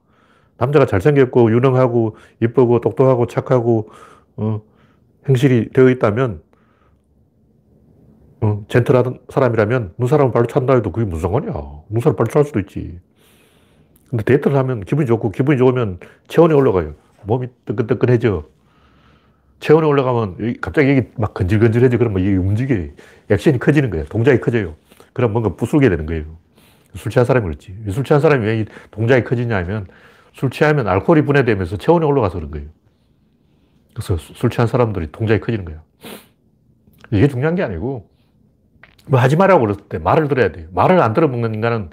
남자가 0.58 0.84
잘생겼고, 0.86 1.52
유능하고, 1.52 2.16
이쁘고, 2.42 2.80
똑똑하고, 2.80 3.26
착하고, 3.26 3.90
어, 4.36 4.60
행실이 5.28 5.70
되어 5.72 5.88
있다면, 5.88 6.42
어, 8.40 8.64
젠틀한 8.68 9.20
사람이라면 9.28 9.94
눈사람을 9.98 10.32
발로 10.32 10.46
찬다 10.46 10.74
해도 10.74 10.90
그게 10.90 11.06
무슨 11.06 11.22
상관이야. 11.22 11.52
눈사람 11.88 12.16
발로 12.16 12.28
찰 12.28 12.44
수도 12.44 12.58
있지. 12.60 13.00
근데 14.10 14.24
데이트를 14.24 14.56
하면 14.56 14.80
기분이 14.80 15.06
좋고, 15.06 15.30
기분이 15.30 15.58
좋으면 15.58 16.00
체온이 16.26 16.52
올라가요. 16.54 16.94
몸이 17.22 17.46
뜨끈뜨끈해져. 17.64 18.44
체온이 19.60 19.86
올라가면 19.86 20.56
갑자기 20.60 20.90
여기 20.90 21.08
막 21.16 21.34
건질건질해져. 21.34 21.98
그러면 21.98 22.22
이게 22.22 22.36
움직여. 22.36 22.74
액션이 23.30 23.58
커지는 23.58 23.90
거예요. 23.90 24.06
동작이 24.06 24.40
커져요. 24.40 24.74
그럼 25.12 25.32
뭔가 25.32 25.54
부술게 25.54 25.88
되는 25.88 26.06
거예요. 26.06 26.24
술 26.94 27.10
취한 27.10 27.24
사람이 27.26 27.44
그렇지. 27.44 27.76
술 27.90 28.04
취한 28.04 28.20
사람이 28.20 28.44
왜 28.44 28.64
동작이 28.90 29.24
커지냐 29.24 29.56
하면 29.58 29.86
술 30.32 30.50
취하면 30.50 30.86
알코올이 30.88 31.22
분해되면서 31.22 31.76
체온이 31.76 32.04
올라가서 32.04 32.36
그런 32.36 32.50
거예요. 32.50 32.68
그래서 33.94 34.16
술 34.16 34.48
취한 34.50 34.68
사람들이 34.68 35.10
동작이 35.10 35.40
커지는 35.40 35.64
거예요. 35.64 35.80
이게 37.10 37.26
중요한 37.26 37.54
게 37.56 37.62
아니고 37.62 38.08
뭐 39.06 39.18
하지 39.18 39.36
말라고 39.36 39.62
그랬을 39.62 39.82
때 39.88 39.98
말을 39.98 40.28
들어야 40.28 40.52
돼요. 40.52 40.68
말을 40.72 41.00
안 41.00 41.14
들어먹는 41.14 41.54
인간은 41.54 41.90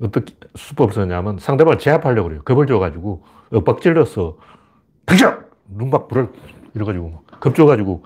어떻게 0.00 0.34
수법을 0.54 0.92
쓰냐면 0.92 1.38
상대방을 1.38 1.78
제압하려고 1.78 2.28
그래요. 2.28 2.42
겁을 2.44 2.66
줘가지고 2.66 3.24
윽박 3.52 3.80
질러서 3.80 4.38
당장! 5.04 5.46
눈박 5.68 6.08
불을 6.08 6.28
이래가지고 6.76 7.24
겁줘가지고 7.40 8.04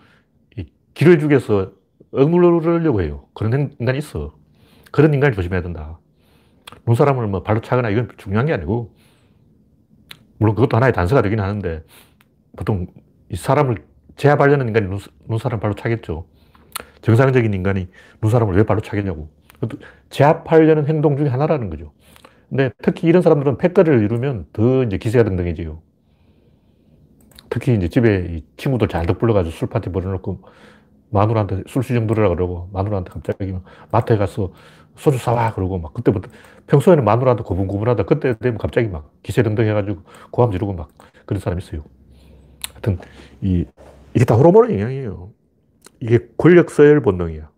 길을 0.95 1.19
죽여서 1.19 1.73
억누르려고 2.13 3.03
해요. 3.03 3.27
그런 3.35 3.75
인간이 3.79 3.99
있어. 3.99 4.35
그런 4.91 5.13
인간을 5.13 5.35
조심해야 5.35 5.63
된다. 5.63 5.99
눈사람을 6.87 7.27
뭐 7.27 7.43
발로 7.43 7.61
차거나 7.61 7.91
이건 7.91 8.09
중요한 8.17 8.47
게 8.47 8.53
아니고, 8.53 8.95
물론 10.39 10.55
그것도 10.55 10.77
하나의 10.77 10.93
단서가 10.93 11.23
되긴 11.23 11.41
하는데, 11.41 11.85
보통 12.57 12.87
이 13.29 13.37
사람을 13.37 13.85
제압하려는 14.17 14.69
인간이 14.69 14.89
눈, 14.89 14.99
눈사람 15.29 15.61
발로 15.61 15.75
차겠죠. 15.75 16.27
정상적인 17.03 17.55
인간이 17.55 17.89
눈사람을 18.23 18.57
왜 18.57 18.63
발로 18.65 18.81
차겠냐고. 18.81 19.31
제압하려는 20.11 20.87
행동 20.87 21.17
중에 21.17 21.29
하나라는 21.29 21.71
거죠. 21.71 21.93
근데 22.49 22.71
특히 22.83 23.07
이런 23.07 23.23
사람들은 23.23 23.59
패거리를 23.59 24.03
이루면 24.03 24.47
더 24.53 24.83
이제 24.85 24.99
기세가 24.99 25.25
등등해져요. 25.25 25.81
특히 27.51 27.75
이제 27.75 27.89
집에 27.89 28.43
친구들 28.57 28.89
잔뜩 28.89 29.19
불러가지고 29.19 29.55
술 29.55 29.69
파티 29.69 29.91
벌여놓고 29.91 30.41
마누라한테 31.11 31.65
술 31.67 31.83
수정 31.83 32.07
들으라 32.07 32.29
그러고 32.29 32.71
마누라한테 32.73 33.11
갑자기 33.11 33.55
마트에 33.91 34.17
가서 34.17 34.53
소주 34.97 35.19
사와 35.19 35.53
그러고 35.55 35.79
막 35.79 35.93
그때부터 35.93 36.31
평소에는 36.69 37.05
마누라한테 37.05 37.43
고분고분하다 37.43 38.05
그때 38.05 38.39
되면 38.39 38.59
갑자기 38.59 38.89
막 38.89 39.13
기세등등 39.23 39.67
해가지고 39.67 40.03
고함 40.31 40.53
지르고 40.53 40.73
막 40.75 40.89
그런 41.27 41.41
사람이 41.41 41.63
있어요. 41.63 41.85
하여튼 42.71 42.99
이 43.43 43.65
이게 44.15 44.25
다 44.25 44.35
호르몬의 44.37 44.79
영향이에요. 44.79 45.31
이게 46.01 46.21
권력 46.37 46.71
서열 46.71 47.01
본능이야. 47.03 47.51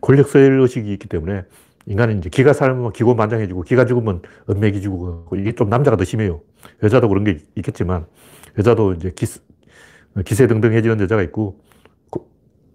권력 0.00 0.28
서열 0.28 0.60
의식이 0.60 0.92
있기 0.94 1.08
때문에 1.08 1.42
인간은 1.86 2.18
이제 2.18 2.30
기가 2.30 2.52
살면 2.52 2.92
기고만장해지고 2.92 3.62
기가 3.62 3.84
죽으면 3.84 4.22
은맥이지고 4.48 5.28
이게 5.36 5.52
좀 5.52 5.68
남자가 5.68 5.96
더 5.96 6.04
심해요. 6.04 6.40
여자도 6.82 7.08
그런 7.08 7.24
게 7.24 7.38
있겠지만 7.56 8.06
여자도 8.58 8.94
이제 8.94 9.12
기, 9.14 9.26
기세등등해지는 10.24 11.00
여자가 11.00 11.22
있고 11.22 11.60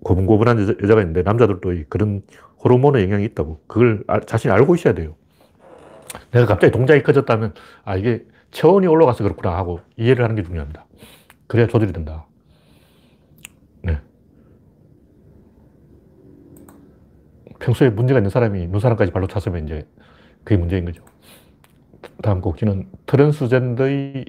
고분고분한 0.03 0.61
여자, 0.61 0.73
여자가 0.83 1.01
있는데 1.01 1.23
남자들도 1.23 1.73
그런 1.89 2.21
호르몬의 2.63 3.03
영향이 3.03 3.25
있다고 3.25 3.61
그걸 3.67 4.03
아, 4.07 4.19
자신이 4.19 4.51
알고 4.51 4.75
있어야 4.75 4.93
돼요. 4.93 5.15
내가 6.31 6.45
갑자기 6.45 6.71
동작이 6.71 7.03
커졌다면 7.03 7.53
아 7.83 7.97
이게 7.97 8.23
체온이 8.51 8.87
올라가서 8.87 9.23
그렇구나 9.23 9.55
하고 9.57 9.79
이해를 9.97 10.23
하는 10.23 10.35
게 10.35 10.43
중요합니다. 10.43 10.85
그래야 11.47 11.67
조절이 11.67 11.91
된다. 11.91 12.27
네. 13.81 13.99
평소에 17.59 17.89
문제가 17.89 18.19
있는 18.19 18.29
사람이 18.29 18.67
눈사람까지 18.67 19.11
발로 19.11 19.27
찼으면 19.27 19.65
이제 19.65 19.87
그게 20.43 20.57
문제인 20.57 20.85
거죠. 20.85 21.03
다음 22.21 22.41
꼭지는 22.41 22.87
트랜스젠더의 23.07 24.25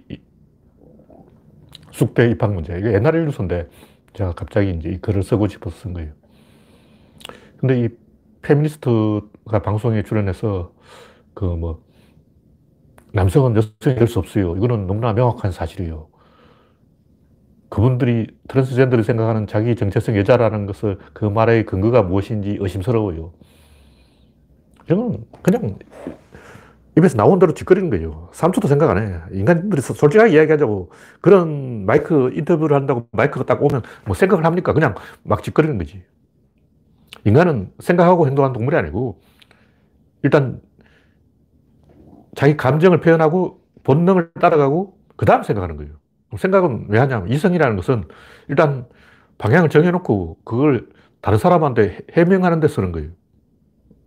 숙대 1.96 2.30
입학 2.30 2.54
문제. 2.54 2.78
이게 2.78 2.94
옛날 2.94 3.14
뉴스인데 3.16 3.68
제가 4.14 4.32
갑자기 4.34 4.70
이제 4.72 4.90
이 4.90 4.98
글을 5.00 5.22
쓰고 5.24 5.48
싶어서 5.48 5.76
쓴 5.78 5.94
거예요. 5.94 6.12
근데 7.58 7.80
이 7.84 7.88
페미니스트가 8.42 9.60
방송에 9.62 10.02
출연해서 10.02 10.72
그 11.34 11.44
뭐 11.56 11.82
남성은 13.12 13.56
여성이 13.56 13.96
될 13.96 14.06
수 14.08 14.18
없어요. 14.18 14.56
이거는 14.56 14.86
너무나 14.86 15.12
명확한 15.12 15.50
사실이에요. 15.52 16.08
그분들이 17.68 18.26
트랜스젠더를 18.48 19.04
생각하는 19.04 19.46
자기 19.46 19.74
정체성 19.76 20.16
여자라는 20.16 20.66
것을 20.66 20.98
그 21.12 21.24
말의 21.24 21.66
근거가 21.66 22.02
무엇인지 22.02 22.58
의심스러워요. 22.60 23.32
이건 24.90 25.24
그냥 25.42 25.78
입에서 26.96 27.16
나온 27.16 27.38
대로 27.38 27.52
짓거리는 27.52 27.90
거예요. 27.90 28.30
3초도 28.32 28.68
생각 28.68 28.90
안 28.90 28.98
해. 28.98 29.20
인간들이 29.32 29.82
솔직하게 29.82 30.32
이야기하자고 30.32 30.90
그런 31.20 31.84
마이크 31.84 32.30
인터뷰를 32.32 32.74
한다고 32.74 33.06
마이크가 33.12 33.44
딱 33.44 33.62
오면 33.62 33.82
뭐 34.06 34.14
생각을 34.14 34.44
합니까? 34.46 34.72
그냥 34.72 34.94
막 35.22 35.42
짓거리는 35.42 35.76
거지. 35.76 36.02
인간은 37.24 37.72
생각하고 37.80 38.26
행동하는 38.26 38.54
동물이 38.54 38.76
아니고 38.76 39.20
일단 40.22 40.60
자기 42.34 42.56
감정을 42.56 43.00
표현하고 43.00 43.60
본능을 43.82 44.32
따라가고 44.40 44.96
그 45.16 45.26
다음 45.26 45.42
생각하는 45.42 45.76
거예요. 45.76 45.92
생각은 46.36 46.86
왜 46.88 46.98
하냐면 46.98 47.28
이성이라는 47.28 47.76
것은 47.76 48.04
일단 48.48 48.86
방향을 49.38 49.68
정해놓고 49.68 50.38
그걸 50.44 50.88
다른 51.20 51.38
사람한테 51.38 51.98
해명하는 52.12 52.60
데 52.60 52.68
쓰는 52.68 52.92
거예요. 52.92 53.10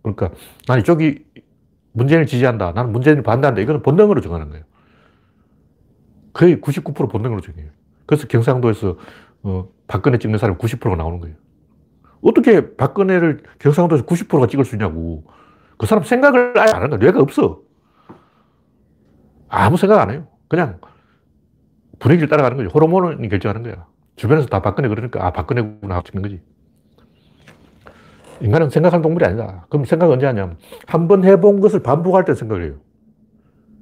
그러니까 0.02 0.30
난 0.66 0.80
이쪽이 0.80 1.24
문재인을 1.92 2.26
지지한다. 2.26 2.72
나는 2.72 2.92
문재인을 2.92 3.22
반대한다. 3.22 3.60
이거는 3.60 3.82
본능으로 3.82 4.20
정하는 4.20 4.48
거예요. 4.50 4.64
거의 6.32 6.60
99% 6.60 7.10
본능으로 7.10 7.40
정해요. 7.40 7.70
그래서 8.06 8.26
경상도에서 8.26 8.96
어, 9.42 9.68
박근혜 9.86 10.18
찍는 10.18 10.38
사람이 10.38 10.58
90%가 10.58 10.96
나오는 10.96 11.20
거예요. 11.20 11.36
어떻게 12.22 12.76
박근혜를 12.76 13.42
경상도에서 13.58 14.04
90%가 14.04 14.46
찍을 14.46 14.64
수 14.64 14.74
있냐고. 14.76 15.24
그 15.78 15.86
사람 15.86 16.04
생각을 16.04 16.58
아예 16.58 16.72
안 16.72 16.90
거야. 16.90 16.98
뇌가 16.98 17.20
없어. 17.20 17.62
아무 19.48 19.76
생각 19.76 20.00
안 20.00 20.10
해요. 20.10 20.28
그냥 20.48 20.78
분위기를 21.98 22.28
따라가는 22.28 22.56
거죠. 22.56 22.70
호르몬이 22.70 23.28
결정하는 23.28 23.62
거야. 23.62 23.86
주변에서 24.16 24.48
다 24.48 24.60
박근혜 24.60 24.88
그러니까, 24.88 25.26
아, 25.26 25.32
박근혜구나 25.32 26.02
찍는 26.02 26.22
거지. 26.22 26.42
인간은 28.40 28.70
생각하는 28.70 29.02
동물이 29.02 29.24
아니다. 29.24 29.66
그럼 29.68 29.84
생각 29.84 30.10
언제 30.10 30.26
하냐면, 30.26 30.56
한 30.86 31.08
번 31.08 31.24
해본 31.24 31.60
것을 31.60 31.80
반복할 31.82 32.24
때 32.24 32.34
생각을 32.34 32.64
해요. 32.64 32.74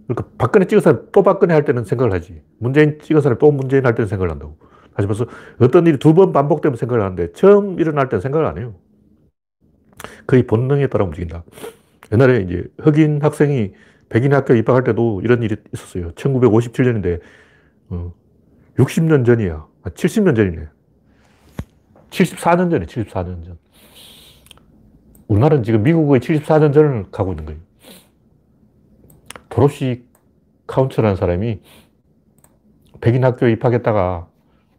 그러니까 0.06 0.30
박근혜 0.38 0.66
찍어서 0.66 1.10
또 1.12 1.22
박근혜 1.22 1.54
할 1.54 1.64
때는 1.64 1.84
생각을 1.84 2.12
하지. 2.12 2.42
문재인 2.58 2.98
찍어서 3.00 3.34
또 3.36 3.52
문재인 3.52 3.84
할 3.86 3.94
때는 3.94 4.08
생각을 4.08 4.30
한다고. 4.30 4.56
다시 4.96 5.06
말해서 5.06 5.26
어떤 5.60 5.86
일이 5.86 5.98
두 5.98 6.14
번 6.14 6.32
반복되면 6.32 6.76
생각을 6.76 7.02
하는데, 7.04 7.32
처음 7.32 7.78
일어날 7.78 8.08
때는 8.08 8.20
생각을 8.20 8.46
안 8.46 8.58
해요. 8.58 8.74
거의 10.26 10.44
본능에 10.46 10.86
따라 10.88 11.04
움직인다. 11.04 11.44
옛날에 12.12 12.40
이제 12.40 12.64
흑인 12.78 13.20
학생이 13.22 13.72
백인 14.08 14.32
학교 14.32 14.54
입학할 14.54 14.84
때도 14.84 15.20
이런 15.22 15.42
일이 15.42 15.56
있었어요. 15.72 16.12
1957년인데, 16.12 17.20
어, 17.90 18.12
60년 18.78 19.24
전이야. 19.26 19.66
아, 19.82 19.90
70년 19.90 20.34
전이네. 20.34 20.66
74년 22.10 22.70
전에 22.70 22.86
74년 22.86 23.44
전. 23.44 23.58
우리나라는 25.28 25.62
지금 25.62 25.82
미국의 25.82 26.20
74년 26.20 26.72
전을 26.72 27.10
가고 27.10 27.32
있는 27.32 27.44
거예요. 27.44 27.60
도로시 29.48 30.04
카운츠라는 30.66 31.16
사람이 31.16 31.60
백인 33.00 33.24
학교에 33.24 33.52
입학했다가 33.52 34.28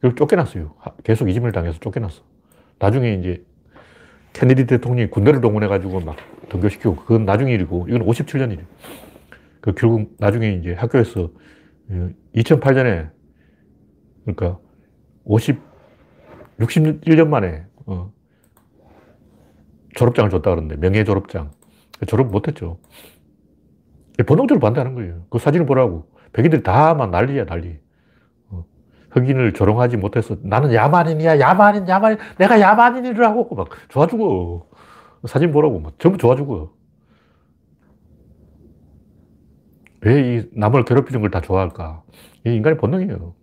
결국 0.01 0.17
쫓겨났어요. 0.17 0.73
계속 1.03 1.29
이짐을 1.29 1.51
당해서 1.51 1.79
쫓겨났어. 1.79 2.21
나중에 2.79 3.13
이제 3.13 3.43
케네디 4.33 4.67
대통령이 4.67 5.09
군대를 5.09 5.41
동원해가지고 5.41 6.01
막 6.01 6.17
등교시키고 6.49 6.95
그건 6.95 7.25
나중 7.25 7.49
일이고 7.49 7.87
이건 7.87 8.05
57년 8.05 8.51
일이에요. 8.51 8.67
그 9.61 9.73
결국 9.73 10.15
나중에 10.17 10.53
이제 10.53 10.73
학교에서 10.73 11.29
2008년에 12.35 13.09
그러니까 14.23 14.59
50, 15.25 15.59
61년 16.59 17.27
만에 17.27 17.65
어, 17.85 18.11
졸업장을 19.95 20.29
줬다 20.29 20.49
그러는데 20.51 20.75
명예 20.77 21.03
졸업장 21.03 21.51
졸업 22.07 22.27
못했죠. 22.31 22.77
본능적으로 24.27 24.59
반대하는 24.59 24.95
거예요. 24.95 25.25
그 25.29 25.39
사진을 25.39 25.65
보라고 25.65 26.07
백인들이 26.33 26.63
다 26.63 26.93
막 26.93 27.09
난리야 27.11 27.45
난리. 27.45 27.79
어, 28.49 28.65
흑인을 29.11 29.53
조롱하지 29.53 29.97
못해서 29.97 30.35
나는 30.43 30.73
야만인이야 30.73 31.39
야만인 31.39 31.87
야만인 31.87 32.17
내가 32.37 32.59
야만인이라고 32.59 33.55
막 33.55 33.69
좋아 33.89 34.07
죽어. 34.07 34.67
사진 35.25 35.51
보라고 35.51 35.79
막 35.79 35.93
전부 35.99 36.17
좋아 36.17 36.35
죽어. 36.35 36.73
왜 40.01 40.21
이 40.37 40.43
남을 40.53 40.85
괴롭히는 40.85 41.21
걸 41.21 41.29
다 41.31 41.41
좋아할까? 41.41 42.03
이 42.45 42.51
인간의 42.55 42.77
본능이에요. 42.77 43.33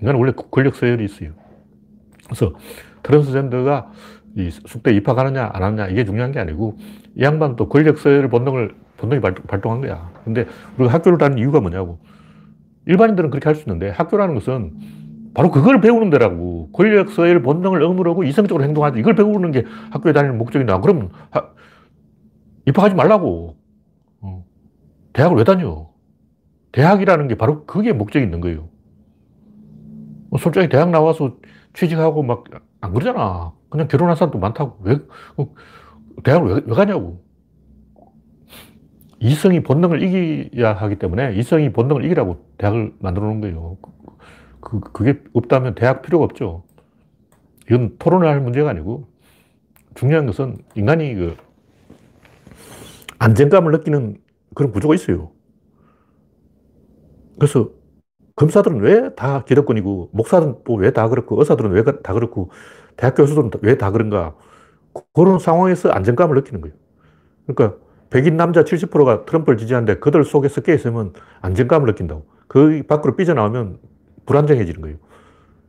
인간은 0.00 0.20
원래 0.20 0.32
권력 0.50 0.74
서열이 0.76 1.04
있어요. 1.06 1.32
그래서 2.26 2.52
트랜스젠더가 3.02 3.92
이 4.36 4.50
숙대 4.50 4.92
입학하느냐 4.92 5.50
안 5.52 5.62
하느냐 5.62 5.86
이게 5.88 6.04
중요한 6.04 6.30
게 6.30 6.38
아니고 6.38 6.76
이 7.16 7.22
양반도 7.22 7.68
권력 7.68 7.98
서열 7.98 8.28
본능을 8.28 8.74
본능이 8.98 9.20
발동 9.20 9.72
한 9.72 9.80
거야. 9.80 10.10
근데 10.24 10.46
우리가 10.78 10.92
학교를 10.94 11.18
다니는 11.18 11.38
이유가 11.38 11.60
뭐냐고. 11.60 11.98
일반인들은 12.86 13.30
그렇게 13.30 13.48
할 13.48 13.56
수 13.56 13.62
있는데 13.62 13.90
학교라는 13.90 14.34
것은 14.34 14.72
바로 15.34 15.50
그걸 15.50 15.80
배우는 15.80 16.10
데라고. 16.10 16.70
권력 16.72 17.10
서열 17.10 17.42
본능을 17.42 17.82
억누르고 17.82 18.24
이성적으로 18.24 18.64
행동하지. 18.64 18.98
이걸 18.98 19.14
배우는 19.14 19.52
게 19.52 19.64
학교에 19.90 20.14
다니는 20.14 20.38
목적인데, 20.38 20.72
그러면 20.80 21.10
하, 21.30 21.48
입학하지 22.66 22.94
말라고. 22.94 23.56
어. 24.22 24.44
대학을 25.12 25.36
왜 25.36 25.44
다녀? 25.44 25.90
대학이라는 26.72 27.28
게 27.28 27.34
바로 27.34 27.66
그게 27.66 27.92
목적이 27.92 28.24
있는 28.24 28.40
거예요. 28.40 28.68
뭐 30.30 30.38
솔직히 30.38 30.70
대학 30.70 30.90
나와서 30.90 31.36
취직하고 31.74 32.22
막 32.22 32.44
안 32.86 32.94
그러잖아. 32.94 33.52
그냥 33.68 33.88
결혼한 33.88 34.16
사람도 34.16 34.38
많다고. 34.38 34.78
왜, 34.82 34.98
어, 35.36 35.54
대학을 36.22 36.48
왜, 36.48 36.60
왜 36.64 36.74
가냐고. 36.74 37.24
이성이 39.18 39.62
본능을 39.62 40.02
이겨야 40.02 40.74
하기 40.74 40.96
때문에 40.96 41.34
이성이 41.36 41.72
본능을 41.72 42.04
이기라고 42.04 42.44
대학을 42.58 42.94
만들어 42.98 43.26
놓은 43.26 43.40
거예요. 43.40 43.78
그, 44.60 44.80
그게 44.80 45.22
없다면 45.32 45.74
대학 45.74 46.02
필요가 46.02 46.24
없죠. 46.24 46.64
이건 47.66 47.96
토론을 47.98 48.28
할 48.28 48.40
문제가 48.40 48.70
아니고 48.70 49.08
중요한 49.94 50.26
것은 50.26 50.58
인간이 50.74 51.14
그 51.14 51.36
안정감을 53.18 53.72
느끼는 53.72 54.18
그런 54.54 54.70
구조가 54.72 54.94
있어요. 54.94 55.32
그래서 57.38 57.70
검사들은 58.36 58.80
왜 58.80 59.14
다 59.16 59.44
기득권이고, 59.44 60.10
목사들은 60.12 60.64
또 60.64 60.74
왜 60.76 60.92
다 60.92 61.08
그렇고, 61.08 61.38
의사들은 61.40 61.70
왜 61.72 61.82
다 61.84 62.14
그렇고, 62.14 62.50
대학 62.96 63.14
교수들은 63.16 63.50
왜 63.62 63.76
다 63.78 63.90
그런가. 63.90 64.34
그런 65.14 65.38
상황에서 65.38 65.90
안정감을 65.90 66.36
느끼는 66.36 66.60
거예요. 66.62 66.74
그러니까 67.46 67.78
백인 68.10 68.36
남자 68.36 68.64
70%가 68.64 69.24
트럼프를 69.26 69.58
지지하는데 69.58 69.98
그들 70.00 70.24
속에 70.24 70.48
섞여 70.48 70.72
있으면 70.74 71.12
안정감을 71.42 71.86
느낀다고. 71.88 72.26
그 72.48 72.82
밖으로 72.88 73.16
삐져나오면 73.16 73.78
불안정해지는 74.26 74.80
거예요. 74.80 74.96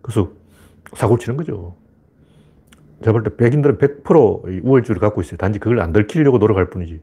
그래서 0.02 0.32
사고를 0.96 1.20
치는 1.20 1.38
거죠. 1.38 1.78
제가 3.02 3.12
볼 3.14 3.24
때 3.24 3.36
백인들은 3.36 3.78
100% 3.78 4.64
우월주의를 4.66 5.00
갖고 5.02 5.22
있어요. 5.22 5.38
단지 5.38 5.60
그걸 5.60 5.80
안 5.82 5.94
들키려고 5.94 6.38
노력할 6.40 6.70
뿐이지. 6.70 7.02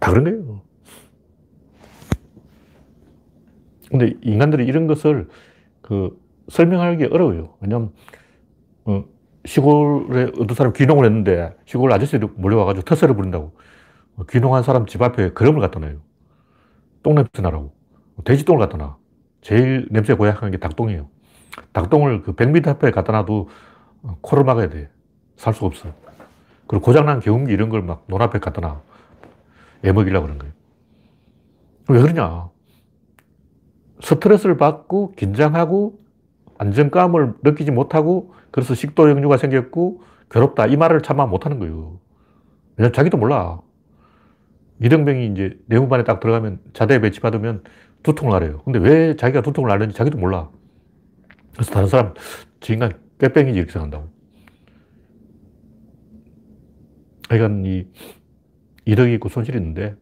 다 0.00 0.10
그런 0.10 0.24
거예요. 0.24 0.62
근데 3.90 4.14
인간들이 4.22 4.66
이런 4.66 4.86
것을 4.86 5.28
그 5.82 6.18
설명하기 6.48 7.06
어려워요. 7.06 7.54
왜냐면 7.60 7.92
어, 8.84 9.04
시골에 9.44 10.30
어떤 10.38 10.54
사람 10.54 10.72
귀농을 10.72 11.04
했는데 11.04 11.54
시골 11.64 11.92
아저씨들 11.92 12.28
몰려와가지고 12.36 12.84
터세를 12.84 13.14
부린다고. 13.16 13.52
귀농한 14.30 14.62
사람 14.62 14.86
집 14.86 15.00
앞에 15.00 15.30
그름을 15.30 15.60
갖다 15.60 15.78
놔요. 15.78 16.00
똥냄새 17.02 17.42
나라고. 17.42 17.72
돼지똥을 18.24 18.60
갖다 18.60 18.76
놔. 18.76 18.96
제일 19.40 19.86
냄새 19.90 20.14
고약한 20.14 20.50
게 20.50 20.58
닭똥이에요. 20.58 21.08
닭똥을 21.72 22.22
그 22.22 22.34
100m 22.34 22.68
앞에 22.68 22.90
갖다 22.90 23.12
놔도 23.12 23.48
코를 24.20 24.44
막아야 24.44 24.68
돼. 24.68 24.90
살 25.36 25.54
수가 25.54 25.66
없어. 25.66 25.88
그리고 26.66 26.84
고장난 26.84 27.20
경운기 27.20 27.52
이런 27.52 27.68
걸막 27.68 28.04
논앞에 28.08 28.40
갖다 28.40 28.60
놔. 28.60 28.82
애 29.84 29.92
먹이려고 29.92 30.26
그런 30.26 30.38
거예요. 30.38 30.52
왜 31.88 32.00
그러냐. 32.00 32.48
스트레스를 34.00 34.56
받고 34.56 35.12
긴장하고 35.12 35.98
안정감을 36.58 37.34
느끼지 37.42 37.70
못하고 37.70 38.34
그래서 38.50 38.74
식도 38.74 39.08
역류가 39.10 39.36
생겼고 39.36 40.02
괴롭다. 40.30 40.66
이 40.66 40.76
말을 40.76 41.02
차마 41.02 41.26
못하는 41.26 41.58
거예요. 41.58 42.00
왜냐면 42.76 42.92
자기도 42.92 43.16
몰라. 43.16 43.60
이등병이 44.82 45.26
이제 45.28 45.58
내무반에 45.66 46.04
딱 46.04 46.20
들어가면 46.20 46.60
자대 46.72 47.00
배치 47.00 47.20
받으면 47.20 47.62
두통을 48.02 48.34
앓아요. 48.34 48.62
근데 48.62 48.78
왜 48.78 49.16
자기가 49.16 49.42
두통을 49.42 49.70
앓는지 49.70 49.96
자기도 49.96 50.18
몰라. 50.18 50.50
그래서 51.54 51.72
다른 51.72 51.88
사람, 51.88 52.14
저 52.60 52.72
인간 52.72 52.92
꾀병이지 53.18 53.58
이렇게 53.58 53.72
생각한다고. 53.72 54.08
그러니까 57.28 57.68
이 57.68 57.86
이득이 58.84 59.14
있고 59.14 59.28
손실이 59.28 59.58
있는데 59.58 59.96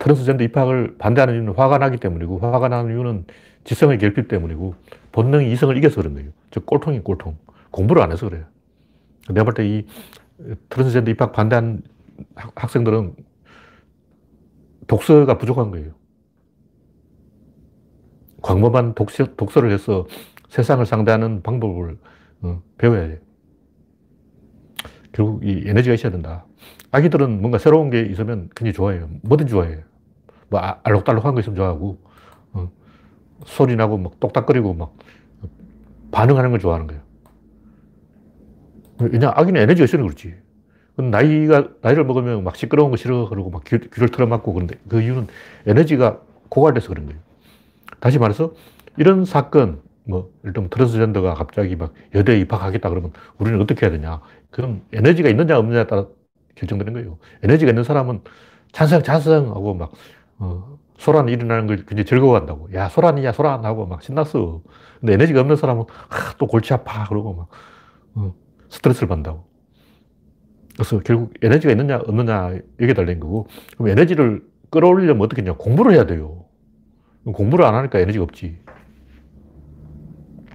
트랜스젠더 0.00 0.44
입학을 0.44 0.96
반대하는 0.98 1.34
이유는 1.36 1.54
화가 1.54 1.78
나기 1.78 1.98
때문이고 1.98 2.40
화가 2.40 2.68
나는 2.68 2.92
이유는 2.92 3.26
지성의 3.64 3.98
결핍 3.98 4.28
때문이고 4.28 4.74
본능이 5.12 5.52
이성을 5.52 5.76
이겨서 5.76 5.96
그런 6.02 6.14
거예요. 6.14 6.30
즉 6.50 6.66
꼴통이 6.66 7.00
꼴통. 7.04 7.38
공부를 7.70 8.02
안 8.02 8.12
해서 8.12 8.28
그래요. 8.28 8.46
내가 9.30 9.44
볼 9.44 9.54
때 9.54 9.64
이 9.66 9.86
트랜스젠더 10.70 11.10
입학 11.12 11.32
반대한 11.32 11.82
학생들은 12.56 13.14
독서가 14.88 15.38
부족한 15.38 15.70
거예요. 15.70 15.92
광범한 18.42 18.94
독서, 18.94 19.34
독서를 19.36 19.70
해서 19.72 20.06
세상을 20.48 20.84
상대하는 20.86 21.42
방법을 21.42 21.98
어, 22.42 22.62
배워야 22.78 23.08
돼. 23.08 23.20
결국 25.12 25.44
이 25.46 25.64
에너지가 25.66 25.94
있어야 25.94 26.10
된다. 26.12 26.46
아기들은 26.92 27.40
뭔가 27.40 27.58
새로운 27.58 27.90
게 27.90 28.00
있으면 28.02 28.48
굉장히 28.56 28.72
좋아해요. 28.72 29.10
뭐든 29.22 29.46
좋아해요. 29.46 29.82
뭐 30.50 30.60
아, 30.60 30.80
알록달록한 30.82 31.34
거 31.34 31.40
있으면 31.40 31.56
좋아하고, 31.56 31.98
어, 32.52 32.70
소리 33.46 33.76
나고 33.76 33.98
막 33.98 34.20
똑딱거리고 34.20 34.74
막 34.74 34.94
반응하는 36.12 36.50
걸 36.50 36.60
좋아하는 36.60 36.86
거예요. 36.86 37.02
왜냐, 39.00 39.32
아기는 39.34 39.60
에너지가 39.60 39.84
있으니 39.84 40.02
그렇지. 40.02 40.34
나이가, 40.96 41.68
나이를 41.80 42.04
먹으면 42.04 42.44
막 42.44 42.56
시끄러운 42.56 42.90
거 42.90 42.96
싫어. 42.96 43.28
그러고 43.28 43.50
막 43.50 43.64
귀, 43.64 43.78
를 43.78 44.08
틀어막고 44.08 44.52
그런데 44.52 44.76
그 44.88 45.00
이유는 45.00 45.28
에너지가 45.66 46.20
고갈돼서 46.48 46.88
그런 46.88 47.06
거예요. 47.06 47.20
다시 48.00 48.18
말해서 48.18 48.52
이런 48.96 49.24
사건, 49.24 49.80
뭐, 50.04 50.30
일단 50.44 50.68
트랜스젠더가 50.68 51.34
갑자기 51.34 51.76
막 51.76 51.94
여대에 52.14 52.38
입학하겠다 52.40 52.88
그러면 52.90 53.12
우리는 53.38 53.60
어떻게 53.60 53.86
해야 53.86 53.92
되냐. 53.92 54.20
그건 54.50 54.82
에너지가 54.92 55.28
있느냐 55.30 55.58
없느냐에 55.58 55.86
따라 55.86 56.06
결정되는 56.56 56.92
거예요. 56.92 57.18
에너지가 57.42 57.70
있는 57.70 57.84
사람은 57.84 58.20
찬성, 58.72 59.02
찬성하고 59.02 59.74
막, 59.74 59.92
어, 60.40 60.78
소란 60.98 61.28
일어나는 61.28 61.66
걸 61.66 61.76
굉장히 61.76 62.04
즐거워한다고. 62.04 62.74
야, 62.74 62.88
소란이야, 62.88 63.32
소란 63.32 63.64
하고 63.64 63.86
막 63.86 64.02
신났어. 64.02 64.62
근데 64.98 65.14
에너지가 65.14 65.40
없는 65.40 65.56
사람은, 65.56 65.84
아, 66.08 66.34
또 66.38 66.46
골치 66.46 66.74
아파. 66.74 67.04
그러고 67.08 67.34
막, 67.34 67.48
어, 68.14 68.34
스트레스를 68.68 69.08
받는다고. 69.08 69.44
그래서 70.74 70.98
결국 71.00 71.34
에너지가 71.42 71.72
있느냐, 71.72 72.00
없느냐, 72.06 72.58
이게 72.80 72.94
달린 72.94 73.20
거고. 73.20 73.46
그럼 73.76 73.88
에너지를 73.88 74.42
끌어올리려면 74.70 75.22
어떻게 75.22 75.42
했냐. 75.42 75.54
공부를 75.54 75.92
해야 75.92 76.06
돼요. 76.06 76.44
공부를 77.24 77.64
안 77.64 77.74
하니까 77.74 77.98
에너지가 77.98 78.24
없지. 78.24 78.58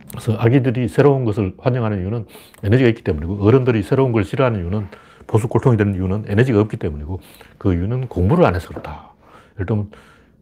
그래서 0.10 0.34
아기들이 0.38 0.88
새로운 0.88 1.26
것을 1.26 1.54
환영하는 1.58 2.02
이유는 2.02 2.26
에너지가 2.64 2.90
있기 2.90 3.04
때문이고, 3.04 3.44
어른들이 3.44 3.84
새로운 3.84 4.12
걸 4.12 4.24
싫어하는 4.24 4.62
이유는 4.62 4.88
보수 5.28 5.48
꼴통이 5.48 5.78
되는 5.78 5.94
이유는 5.94 6.26
에너지가 6.28 6.60
없기 6.62 6.78
때문이고, 6.78 7.20
그 7.58 7.74
이유는 7.74 8.08
공부를 8.08 8.46
안 8.46 8.56
해서 8.56 8.70
그렇다. 8.70 9.15
예를 9.56 9.66
들면 9.66 9.92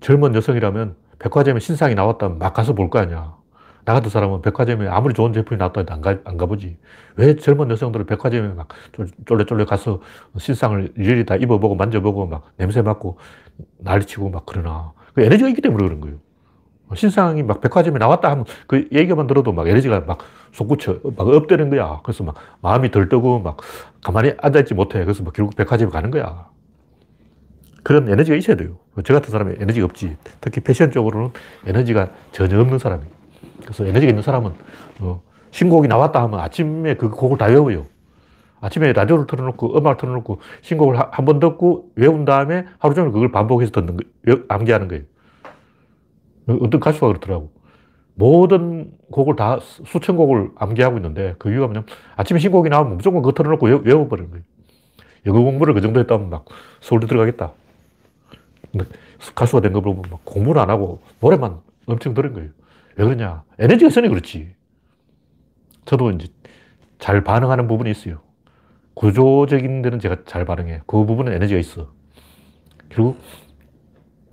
젊은 0.02 0.36
여성이라면 0.36 0.95
백화점에 1.19 1.60
신상이 1.60 1.95
나왔다면 1.95 2.39
막 2.39 2.54
가서 2.54 2.73
볼 2.73 2.89
거 2.89 2.99
아니야. 2.99 3.36
나 3.86 3.93
같은 3.93 4.10
사람은 4.10 4.41
백화점에 4.41 4.88
아무리 4.88 5.13
좋은 5.13 5.34
제품이 5.34 5.58
나왔다 5.58 5.82
해도 5.82 5.93
안, 5.93 6.02
가, 6.02 6.17
안 6.23 6.38
가보지. 6.38 6.78
왜 7.17 7.36
젊은 7.36 7.69
여성들은 7.69 8.06
백화점에 8.06 8.49
막 8.54 8.69
쫄래쫄래 9.26 9.65
가서 9.65 9.99
신상을 10.38 10.93
일일이 10.97 11.26
다 11.26 11.36
입어보고 11.36 11.76
만져보고 11.76 12.28
막 12.28 12.52
냄새 12.58 12.82
맡고 12.82 13.17
난리치고 13.80 14.30
막 14.30 14.43
그러나. 14.45 14.93
그 15.13 15.21
에너지가 15.21 15.49
있기 15.49 15.62
때문에 15.62 15.84
그런 15.84 15.99
거예요. 16.02 16.17
신상이 16.95 17.43
막 17.43 17.60
백화점에 17.60 17.97
나왔다 17.97 18.30
하면 18.32 18.45
그 18.67 18.88
얘기만 18.91 19.28
들어도 19.28 19.52
막 19.52 19.67
에너지가 19.67 20.02
막 20.02 20.19
솟구쳐, 20.52 20.99
막 21.17 21.28
업되는 21.28 21.69
거야. 21.69 21.99
그래서 22.04 22.23
막 22.23 22.36
마음이 22.62 22.91
들뜨고 22.91 23.39
막 23.39 23.58
가만히 24.04 24.34
앉아있지 24.38 24.76
못해. 24.76 25.04
그래서 25.04 25.23
막 25.23 25.34
결국 25.34 25.56
백화점에 25.56 25.91
가는 25.91 26.10
거야. 26.12 26.47
그런 27.84 28.08
에너지가 28.10 28.38
있어야 28.38 28.56
돼요. 28.56 28.78
저 29.04 29.13
같은 29.13 29.32
사람이 29.32 29.56
에너지가 29.60 29.86
없지. 29.86 30.15
특히 30.41 30.62
패션 30.62 30.91
쪽으로는 30.91 31.32
에너지가 31.67 32.10
전혀 32.32 32.60
없는 32.60 32.80
사람이에요. 32.80 33.12
그래서 33.62 33.86
에너지가 33.86 34.10
있는 34.10 34.24
사람은 34.24 34.52
어, 35.00 35.22
신곡이 35.52 35.88
나왔다 35.88 36.22
하면 36.24 36.39
아침에 36.39 36.96
그 36.96 37.10
곡을 37.10 37.38
다 37.38 37.46
외워요. 37.46 37.88
아침에 38.62 38.93
라디오를 38.93 39.28
틀어놓고 39.28 39.78
음악을 39.78 39.98
틀어놓고 39.98 40.39
신곡을 40.62 40.98
한 40.98 41.26
번 41.26 41.39
듣고 41.39 41.89
외운 41.96 42.24
다음에 42.24 42.65
하루 42.80 42.96
종일 42.96 43.12
그걸 43.12 43.32
반복해서 43.32 43.72
듣는 43.72 43.98
거, 43.98 44.04
암기하는 44.48 44.88
거예요. 44.88 45.04
어떤 46.62 46.80
가수가 46.80 47.08
그렇더라고. 47.08 47.52
모든 48.15 48.91
곡을 49.12 49.36
다 49.36 49.60
수천 49.62 50.15
곡을 50.15 50.52
암기하고 50.56 50.98
있는데 50.98 51.36
그 51.39 51.50
이유가 51.52 51.65
뭐냐면 51.67 51.88
아침에 52.15 52.39
신곡이 52.39 52.69
나오면 52.69 52.98
무조건 52.98 53.22
그거 53.22 53.34
틀어놓고 53.34 53.65
외워, 53.84 54.08
버리는 54.08 54.30
거예요. 54.30 54.43
영어 55.26 55.41
공부를 55.41 55.74
그 55.74 55.82
정도 55.82 56.00
했다면 56.00 56.30
막 56.30 56.46
서울대 56.80 57.08
들어가겠다. 57.08 57.54
가수가 59.36 59.62
된 59.62 59.74
거 59.74 59.82
보면 59.82 60.04
막 60.10 60.24
공부를 60.26 60.62
안 60.62 60.70
하고 60.70 61.02
노래만 61.20 61.60
엄청 61.88 62.14
들은 62.14 62.34
거예요. 62.34 62.50
왜 62.96 63.06
그러냐? 63.06 63.44
에너지가 63.60 63.88
있으니 63.90 64.10
그렇지. 64.10 64.54
저도 65.86 66.12
이제 66.12 66.28
잘 67.00 67.24
반응하는 67.24 67.68
부분이 67.68 67.92
있어요. 67.92 68.22
구조적인 68.96 69.82
데는 69.82 70.00
제가 70.00 70.18
잘 70.26 70.46
반응해. 70.46 70.82
그 70.86 71.06
부분은 71.06 71.34
에너지가 71.34 71.60
있어. 71.60 71.92
결국 72.90 73.18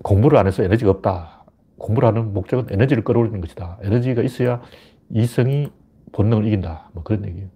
공부를 0.03 0.38
안 0.38 0.46
해서 0.46 0.62
에너지가 0.62 0.90
없다. 0.90 1.44
공부를 1.79 2.09
하는 2.09 2.33
목적은 2.35 2.66
에너지를 2.70 3.05
끌어올리는 3.05 3.40
것이다. 3.40 3.79
에너지가 3.83 4.22
있어야 4.22 4.61
이성이 5.11 5.70
본능을 6.12 6.46
이긴다. 6.46 6.90
뭐 6.92 7.03
그런 7.03 7.24
얘기예요. 7.26 7.48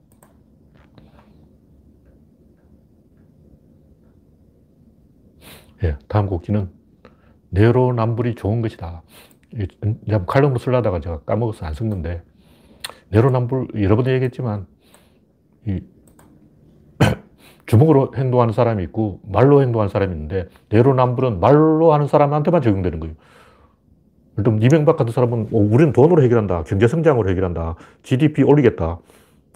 예, 5.82 5.96
다음 6.08 6.26
곡기는 6.26 6.68
내로남불이 7.50 8.34
좋은 8.34 8.62
것이다. 8.62 9.02
칼럼을 10.26 10.58
쓰려다가 10.58 11.00
제가 11.00 11.20
까먹어서 11.20 11.66
안 11.66 11.74
썼는데, 11.74 12.22
내로남불, 13.10 13.68
여러 13.82 13.96
번 13.96 14.06
얘기했지만, 14.08 14.66
이 15.66 15.80
주먹으로 17.66 18.12
행동하는 18.16 18.52
사람이 18.52 18.82
있고, 18.84 19.20
말로 19.24 19.62
행동하는 19.62 19.88
사람이 19.88 20.12
있는데, 20.12 20.48
내로남불은 20.70 21.38
말로 21.40 21.92
하는 21.92 22.08
사람한테만 22.08 22.62
적용되는 22.62 22.98
거예요. 22.98 23.14
일단 24.36 24.60
이명박 24.60 24.96
같은 24.96 25.12
사람은, 25.12 25.42
어, 25.52 25.58
우리는 25.58 25.92
돈으로 25.92 26.22
해결한다. 26.22 26.64
경제 26.64 26.88
성장으로 26.88 27.30
해결한다. 27.30 27.76
GDP 28.02 28.42
올리겠다. 28.42 28.98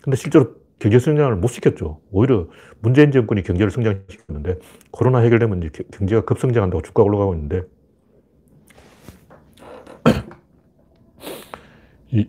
근데 0.02 0.16
실제로 0.16 0.54
경제 0.79 0.99
성장을 0.99 1.35
못 1.37 1.49
시켰죠. 1.49 2.01
오히려 2.11 2.47
문재인 2.81 3.11
정권이 3.11 3.43
경제를 3.43 3.71
성장시켰는데, 3.71 4.59
코로나 4.91 5.19
해결되면 5.21 5.62
이제 5.62 5.85
경제가 5.93 6.25
급성장한다고 6.25 6.83
주가 6.83 7.03
올라가고 7.03 7.35
있는데, 7.35 7.62
이 12.11 12.29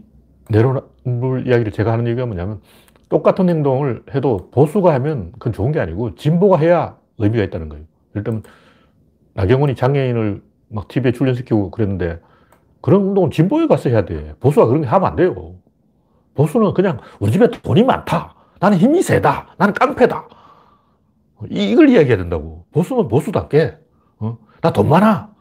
내로남불 0.49 1.47
이야기를 1.47 1.71
제가 1.71 1.91
하는 1.91 2.07
얘기가 2.07 2.25
뭐냐면 2.25 2.61
똑같은 3.09 3.49
행동을 3.49 4.03
해도 4.13 4.49
보수가 4.51 4.93
하면 4.95 5.31
그건 5.33 5.53
좋은 5.53 5.71
게 5.71 5.79
아니고 5.79 6.15
진보가 6.15 6.57
해야 6.57 6.97
의미가 7.17 7.43
있다는 7.45 7.69
거예요. 7.69 7.85
예를 8.15 8.23
들면 8.23 8.43
나경원이 9.33 9.75
장애인을 9.75 10.41
막 10.69 10.87
TV에 10.87 11.11
출연시키고 11.11 11.71
그랬는데 11.71 12.19
그런 12.81 13.01
운동은 13.01 13.31
진보에 13.31 13.67
가서 13.67 13.89
해야 13.89 14.05
돼. 14.05 14.33
보수가 14.39 14.67
그런 14.67 14.81
게 14.81 14.87
하면 14.87 15.07
안 15.07 15.15
돼요. 15.15 15.55
보수는 16.35 16.73
그냥 16.73 16.99
우리 17.19 17.31
집에 17.31 17.49
돈이 17.49 17.83
많다. 17.83 18.35
나는 18.59 18.77
힘이 18.77 19.01
세다. 19.01 19.55
나는 19.57 19.73
깡패다. 19.73 20.27
이걸 21.49 21.89
이야기해야 21.89 22.17
된다고. 22.17 22.65
보수는 22.71 23.07
보수답게. 23.07 23.77
어? 24.19 24.37
나 24.61 24.71
돈 24.71 24.89
많아. 24.89 25.33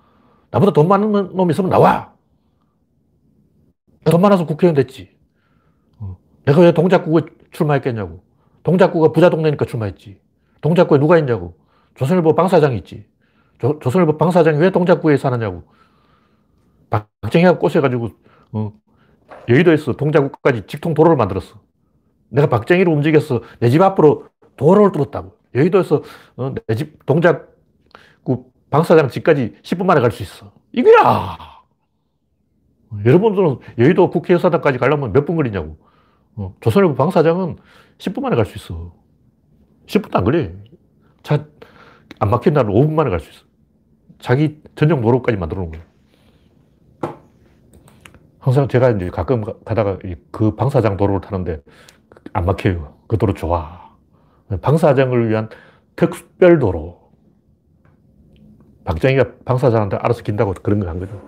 나보다 0.50 0.72
돈 0.72 0.88
많은 0.88 1.12
놈 1.36 1.50
있으면 1.50 1.70
나와. 1.70 2.12
돈 4.04 4.20
많아서 4.20 4.46
국회의원 4.46 4.74
됐지. 4.74 5.16
어. 5.98 6.16
내가 6.46 6.60
왜 6.60 6.72
동작국에 6.72 7.26
출마했겠냐고. 7.50 8.22
동작구가 8.62 9.12
부자 9.12 9.28
동네니까 9.30 9.64
출마했지. 9.64 10.20
동작구에 10.60 10.98
누가 10.98 11.18
있냐고. 11.18 11.56
조선일보 11.96 12.34
방사장이 12.34 12.76
있지. 12.78 13.06
조, 13.58 13.78
조선일보 13.80 14.16
방사장이 14.18 14.58
왜 14.58 14.70
동작구에 14.70 15.16
사느냐고. 15.16 15.64
박정희가 17.20 17.58
꼬셔가지고, 17.58 18.08
어, 18.52 18.72
여의도에서 19.48 19.92
동작구까지 19.94 20.64
직통 20.66 20.94
도로를 20.94 21.16
만들었어. 21.16 21.60
내가 22.30 22.48
박정희를 22.48 22.92
움직여서 22.92 23.42
내 23.60 23.70
집 23.70 23.80
앞으로 23.82 24.28
도로를 24.56 24.92
뚫었다고. 24.92 25.36
여의도에서 25.54 26.02
어, 26.36 26.54
내집 26.68 27.04
동작구 27.06 28.50
방사장 28.70 29.08
집까지 29.08 29.54
10분 29.62 29.86
만에 29.86 30.00
갈 30.00 30.10
수 30.10 30.22
있어. 30.22 30.52
이거야! 30.72 31.38
여러분들은 33.04 33.58
여의도 33.78 34.10
국회의사당까지 34.10 34.78
가려면 34.78 35.12
몇 35.12 35.24
분 35.26 35.36
걸리냐고. 35.36 35.78
어, 36.36 36.54
조선일보 36.60 36.94
방사장은 36.96 37.56
10분 37.98 38.20
만에 38.22 38.36
갈 38.36 38.44
수 38.46 38.56
있어. 38.58 38.92
10분도 39.86 40.16
안 40.16 40.24
걸려. 40.24 40.48
차, 41.22 41.44
안 42.18 42.30
막힌 42.30 42.54
날은 42.54 42.70
5분 42.72 42.92
만에 42.92 43.10
갈 43.10 43.20
수 43.20 43.30
있어. 43.30 43.44
자기 44.18 44.60
전용 44.74 45.00
도로까지 45.00 45.36
만들어 45.38 45.60
놓은 45.62 45.70
거야. 45.72 45.82
항상 48.38 48.68
제가 48.68 48.90
이제 48.90 49.10
가끔 49.10 49.42
가다가 49.64 49.98
그 50.30 50.54
방사장 50.54 50.96
도로를 50.96 51.20
타는데 51.20 51.60
안 52.32 52.44
막혀요. 52.44 52.94
그 53.08 53.16
도로 53.18 53.34
좋아. 53.34 53.96
방사장을 54.62 55.28
위한 55.28 55.48
특별 55.96 56.58
도로. 56.58 56.98
박정희가 58.84 59.24
방사장한테 59.44 59.96
알아서 59.98 60.22
긴다고 60.22 60.54
그런 60.62 60.80
걸 60.80 60.88
한 60.88 60.98
거죠. 60.98 61.20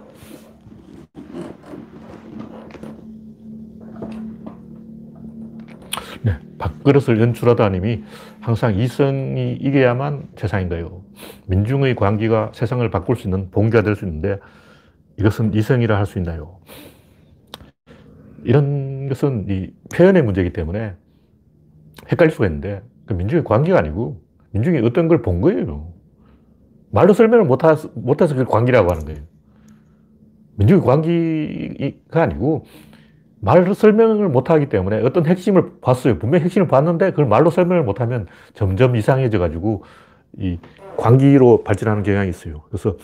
네, 6.22 6.32
밥그릇을 6.58 7.20
연출하다 7.20 7.68
님이 7.70 8.04
항상 8.40 8.74
이성이 8.78 9.52
이겨야만 9.60 10.28
세상인가요? 10.36 11.02
민중의 11.46 11.94
광기가 11.96 12.52
세상을 12.54 12.88
바꿀 12.90 13.16
수 13.16 13.26
있는 13.26 13.50
봉기가 13.50 13.82
될 13.82 13.96
수 13.96 14.04
있는데 14.06 14.38
이것은 15.18 15.54
이성이라 15.54 15.96
할 15.96 16.06
수 16.06 16.18
있나요? 16.18 16.58
이런 18.44 18.99
것은 19.10 19.46
이 19.48 19.72
표현의 19.94 20.22
문제이기 20.22 20.52
때문에 20.52 20.94
헷갈릴 22.10 22.32
수가 22.32 22.46
있는데 22.46 22.82
그 23.06 23.12
민중의 23.12 23.44
관계가 23.44 23.78
아니고 23.78 24.22
민중이 24.52 24.78
어떤 24.86 25.08
걸 25.08 25.22
본 25.22 25.40
거예요. 25.40 25.92
말로 26.90 27.12
설명을 27.12 27.44
못해서, 27.44 27.88
못해서 27.94 28.34
그걸 28.34 28.46
관계라고 28.46 28.90
하는 28.90 29.04
거예요. 29.04 29.20
민중의 30.56 30.82
관계가 30.82 32.22
아니고 32.22 32.64
말로 33.40 33.72
설명을 33.74 34.28
못하기 34.28 34.68
때문에 34.68 35.02
어떤 35.02 35.26
핵심을 35.26 35.80
봤어요. 35.80 36.18
분명히 36.18 36.44
핵심을 36.44 36.68
봤는데 36.68 37.10
그걸 37.10 37.26
말로 37.26 37.50
설명을 37.50 37.84
못하면 37.84 38.26
점점 38.54 38.96
이상해져 38.96 39.38
가지고 39.38 39.84
이 40.38 40.58
광기로 40.96 41.64
발전하는 41.64 42.02
경향이 42.02 42.28
있어요. 42.28 42.62
그래서 42.68 42.96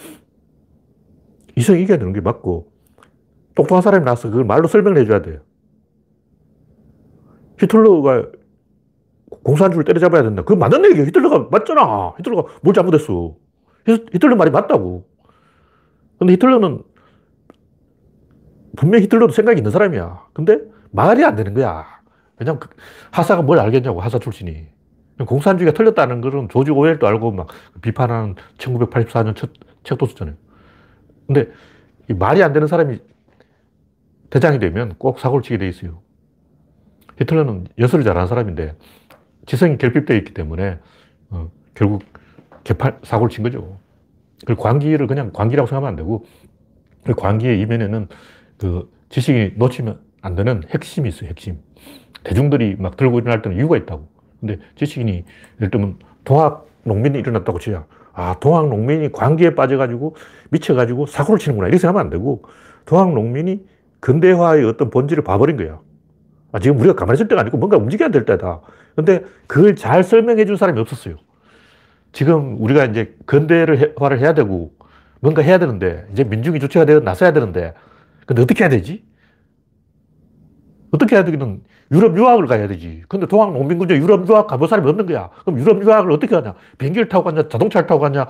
이성이 1.56 1.82
이겨야 1.82 1.98
되는 1.98 2.12
게 2.12 2.20
맞고 2.20 2.70
똑똑한 3.54 3.82
사람이 3.82 4.04
나서 4.04 4.28
그걸 4.28 4.44
말로 4.44 4.68
설명을 4.68 4.98
해줘야 4.98 5.22
돼요. 5.22 5.40
히틀러가 7.60 8.26
공산주의를 9.42 9.84
때려잡아야 9.84 10.22
된다. 10.22 10.42
그거 10.42 10.56
맞는 10.56 10.84
얘기예요. 10.86 11.06
히틀러가 11.06 11.48
맞잖아. 11.50 12.14
히틀러가 12.18 12.58
뭘 12.62 12.74
잘못했어. 12.74 13.36
히틀러 13.86 14.36
말이 14.36 14.50
맞다고. 14.50 15.06
근데 16.18 16.32
히틀러는 16.34 16.82
분명히 18.76 19.04
히틀러도 19.04 19.32
생각이 19.32 19.58
있는 19.58 19.70
사람이야. 19.70 20.26
근데 20.32 20.58
말이 20.90 21.24
안 21.24 21.36
되는 21.36 21.54
거야. 21.54 21.86
왜냐면 22.38 22.60
그 22.60 22.68
하사가 23.10 23.42
뭘 23.42 23.58
알겠냐고, 23.58 24.00
하사 24.00 24.18
출신이. 24.18 24.66
공산주의가 25.26 25.72
틀렸다는 25.72 26.20
것은 26.20 26.48
조지 26.50 26.70
오웰도 26.70 27.06
알고 27.06 27.32
막 27.32 27.48
비판하는 27.80 28.34
1984년 28.58 29.34
첫 29.34 29.50
책도 29.82 30.06
썼잖아요. 30.06 30.36
근데 31.26 31.50
말이 32.08 32.42
안 32.42 32.52
되는 32.52 32.68
사람이 32.68 32.98
대장이 34.28 34.58
되면 34.58 34.94
꼭 34.98 35.18
사고를 35.18 35.42
치게 35.42 35.58
돼 35.58 35.68
있어요. 35.68 36.02
히틀러는 37.18 37.68
연설을 37.78 38.04
잘하는 38.04 38.28
사람인데 38.28 38.74
지성이 39.46 39.78
결핍되어 39.78 40.16
있기 40.18 40.34
때문에 40.34 40.78
어, 41.30 41.50
결국 41.74 42.02
개판, 42.64 42.98
사고를 43.02 43.30
친 43.30 43.44
거죠. 43.44 43.78
그 44.44 44.54
광기를 44.54 45.06
그냥 45.06 45.30
광기라고 45.32 45.66
생각하면 45.66 45.88
안 45.88 45.96
되고 45.96 46.24
그 47.04 47.14
광기의 47.14 47.60
이면에는 47.60 48.08
그 48.58 48.90
지식이 49.08 49.54
놓치면 49.56 50.00
안 50.22 50.34
되는 50.34 50.62
핵심이 50.68 51.08
있어요, 51.08 51.30
핵심. 51.30 51.58
대중들이 52.24 52.76
막 52.78 52.96
들고 52.96 53.20
일어날 53.20 53.42
때는 53.42 53.56
이유가 53.56 53.76
있다고. 53.76 54.08
근데 54.40 54.58
지식인이 54.74 55.24
예를 55.60 55.70
들면 55.70 55.98
동학 56.24 56.66
농민이 56.82 57.18
일어났다고 57.18 57.58
치자. 57.60 57.86
아, 58.12 58.36
동학 58.40 58.68
농민이 58.68 59.12
광기에 59.12 59.54
빠져가지고 59.54 60.16
미쳐가지고 60.50 61.06
사고를 61.06 61.38
치는구나. 61.38 61.68
이렇게 61.68 61.78
생각하면 61.78 62.06
안 62.06 62.10
되고 62.10 62.42
동학 62.84 63.12
농민이 63.14 63.64
근대화의 64.00 64.64
어떤 64.64 64.90
본질을 64.90 65.22
봐버린 65.22 65.56
거야. 65.56 65.80
아, 66.56 66.58
지금 66.58 66.78
우리가 66.78 66.94
가만히 66.94 67.16
있을 67.16 67.28
때가 67.28 67.42
아니고 67.42 67.58
뭔가 67.58 67.76
움직여야 67.76 68.08
될 68.08 68.24
때다. 68.24 68.62
근데 68.94 69.22
그걸 69.46 69.76
잘 69.76 70.02
설명해 70.02 70.46
준 70.46 70.56
사람이 70.56 70.80
없었어요. 70.80 71.16
지금 72.12 72.56
우리가 72.62 72.86
이제 72.86 73.14
근대화를 73.26 74.18
해야 74.20 74.32
되고 74.32 74.72
뭔가 75.20 75.42
해야 75.42 75.58
되는데 75.58 76.06
이제 76.12 76.24
민중이 76.24 76.58
주체가 76.58 76.86
되어 76.86 77.00
나서야 77.00 77.34
되는데 77.34 77.74
근데 78.24 78.40
어떻게 78.40 78.64
해야 78.64 78.70
되지? 78.70 79.04
어떻게 80.92 81.16
해야 81.16 81.24
되기는 81.24 81.62
유럽 81.92 82.16
유학을 82.16 82.46
가야 82.46 82.68
되지. 82.68 83.02
근데 83.06 83.26
동학 83.26 83.52
농민군 83.52 83.88
중에 83.88 83.98
유럽 83.98 84.26
유학 84.26 84.46
가볼 84.46 84.66
사람이 84.66 84.88
없는 84.88 85.04
거야. 85.04 85.28
그럼 85.44 85.60
유럽 85.60 85.82
유학을 85.82 86.10
어떻게 86.10 86.34
하냐? 86.34 86.54
비행기를 86.78 87.10
타고 87.10 87.24
가냐? 87.24 87.48
자동차를 87.48 87.86
타고 87.86 88.00
가냐? 88.00 88.28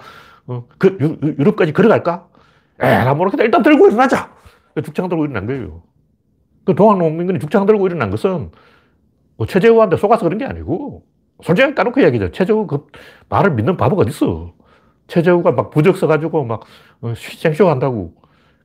어, 0.49 0.67
그 0.79 0.99
유, 1.01 1.45
럽까지 1.45 1.73
걸어갈까? 1.73 2.27
에라 2.81 3.15
모르겠다. 3.15 3.45
일단 3.45 3.63
들고 3.63 3.87
일어나자. 3.87 4.35
죽창 4.83 5.09
들고 5.09 5.27
일어난 5.27 5.47
거예요. 5.47 5.83
그 6.67 6.75
동학 6.75 6.99
농민군이 6.99 7.39
죽창 7.39 7.65
들고 7.65 7.87
일어난 7.87 8.11
것은 8.11 8.51
뭐 9.37 9.47
최재우한테 9.47 9.97
속아서 9.97 10.25
그런 10.25 10.39
게 10.39 10.45
아니고 10.45 11.05
솔직하게 11.43 11.75
까놓고 11.75 12.01
이야기죠. 12.01 12.33
최재우 12.33 12.67
그 12.67 12.87
말을 13.29 13.53
믿는 13.55 13.77
바보가 13.77 14.03
어딨어. 14.03 14.53
최재우가 15.09 15.53
막 15.53 15.71
부적 15.71 15.97
써가지고 15.97 16.45
막 16.45 16.63
어, 17.01 17.15
생쇼 17.17 17.69
한다고. 17.71 18.15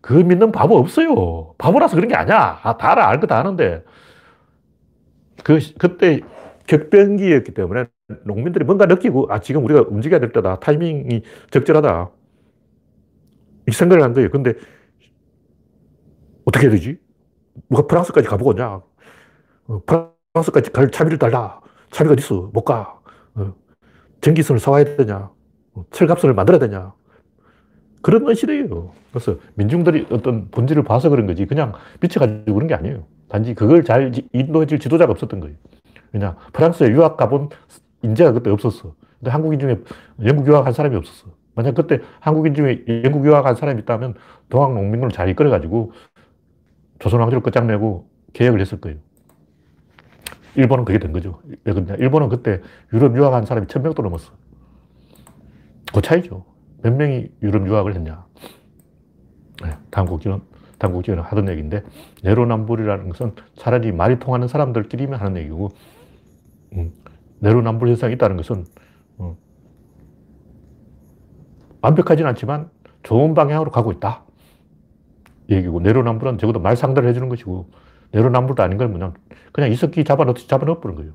그 0.01 0.13
믿는 0.13 0.51
바보 0.51 0.77
없어요. 0.77 1.53
바보라서 1.59 1.95
그런 1.95 2.09
게 2.09 2.15
아니야. 2.15 2.59
아, 2.63 2.77
다 2.77 2.91
알아. 2.93 3.07
알거 3.09 3.27
다 3.27 3.39
아는데. 3.39 3.83
그, 5.43 5.59
그때 5.77 6.21
격변기였기 6.67 7.53
때문에 7.53 7.85
농민들이 8.25 8.65
뭔가 8.65 8.85
느끼고, 8.87 9.27
아, 9.29 9.39
지금 9.39 9.63
우리가 9.65 9.81
움직여야 9.87 10.19
될 10.19 10.31
때다. 10.31 10.59
타이밍이 10.59 11.21
적절하다. 11.51 12.09
이 13.67 13.71
생각을 13.71 14.03
한 14.03 14.13
거예요. 14.13 14.29
근데 14.31 14.53
어떻게 16.45 16.65
해야 16.65 16.71
되지? 16.71 16.97
누가 17.69 17.88
프랑스까지 17.88 18.28
가보겠냐? 18.28 18.82
어, 19.67 19.82
프랑스까지 20.34 20.71
갈 20.71 20.91
차비를 20.91 21.17
달라. 21.17 21.62
차비가 21.91 22.13
어디 22.13 22.21
있어? 22.21 22.50
못 22.54 22.63
가. 22.63 23.00
어, 23.36 23.54
전기선을 24.21 24.60
사와야 24.60 24.84
되냐? 24.97 25.30
어, 25.74 25.86
철갑선을 25.91 26.36
만들어야 26.36 26.60
되냐? 26.60 26.93
그런 28.02 28.34
시대예요. 28.34 28.91
그래서 29.12 29.38
민중들이 29.56 30.08
어떤 30.12 30.50
본질을 30.50 30.84
봐서 30.84 31.10
그런 31.10 31.28
거지 31.28 31.45
그냥 31.45 31.74
미쳐가지고 32.02 32.54
그런 32.54 32.67
게 32.67 32.74
아니에요. 32.74 33.06
단지 33.30 33.54
그걸 33.54 33.84
잘 33.84 34.12
인도해줄 34.34 34.80
지도자가 34.80 35.12
없었던 35.12 35.39
거예요. 35.39 35.56
그냥 36.12 36.36
프랑스에 36.52 36.89
유학 36.89 37.15
가본 37.15 37.50
인재가 38.02 38.32
그때 38.34 38.50
없었어. 38.50 38.95
근데 39.19 39.32
한국인 39.32 39.60
중에 39.60 39.80
영국 40.26 40.47
유학한 40.47 40.74
사람이 40.74 40.95
없었어. 40.95 41.28
만약 41.54 41.76
그때 41.76 42.00
한국인 42.19 42.56
중에 42.56 42.84
영국 43.04 43.26
유학한 43.26 43.56
사람이 43.56 43.82
있다면 43.82 44.15
동학 44.50 44.74
농민군을 44.74 45.12
잘 45.12 45.30
이끌어가지고 45.30 45.91
조선 47.01 47.19
왕조를 47.19 47.41
끝장내고 47.41 48.07
개혁을 48.33 48.61
했을 48.61 48.79
거예요. 48.79 48.99
일본은 50.55 50.85
그게 50.85 50.99
된 50.99 51.11
거죠. 51.11 51.41
왜 51.63 51.73
그러냐. 51.73 51.95
일본은 51.95 52.29
그때 52.29 52.61
유럽 52.93 53.17
유학한 53.17 53.45
사람이 53.45 53.67
천 53.67 53.81
명도 53.81 54.03
넘었어. 54.03 54.31
그 55.93 56.01
차이죠. 56.01 56.45
몇 56.83 56.93
명이 56.93 57.29
유럽 57.41 57.67
유학을 57.67 57.95
했냐. 57.95 58.23
네, 59.63 59.77
당국지는, 59.89 60.41
당국지는 60.77 61.23
하던 61.23 61.49
얘기인데, 61.49 61.83
내로남불이라는 62.23 63.09
것은 63.09 63.33
차라리 63.55 63.91
말이 63.91 64.19
통하는 64.19 64.47
사람들끼리만 64.47 65.19
하는 65.19 65.41
얘기고, 65.41 65.69
음, 66.73 66.93
내로남불 67.39 67.87
현상이 67.89 68.13
있다는 68.13 68.37
것은, 68.37 68.65
음, 69.21 69.35
완벽하진 71.81 72.27
않지만 72.27 72.69
좋은 73.03 73.33
방향으로 73.33 73.71
가고 73.71 73.91
있다. 73.91 74.23
얘기고, 75.55 75.79
내로남불은 75.79 76.37
적어도 76.37 76.59
말 76.59 76.75
상대를 76.75 77.09
해주는 77.09 77.27
것이고, 77.29 77.69
내로남불도 78.11 78.61
아닌 78.63 78.77
건 78.77 78.93
그냥, 78.93 79.13
그냥 79.51 79.71
이석기 79.71 80.03
잡아넣듯이 80.03 80.47
잡아넣어버린 80.47 80.95
거예요. 80.97 81.13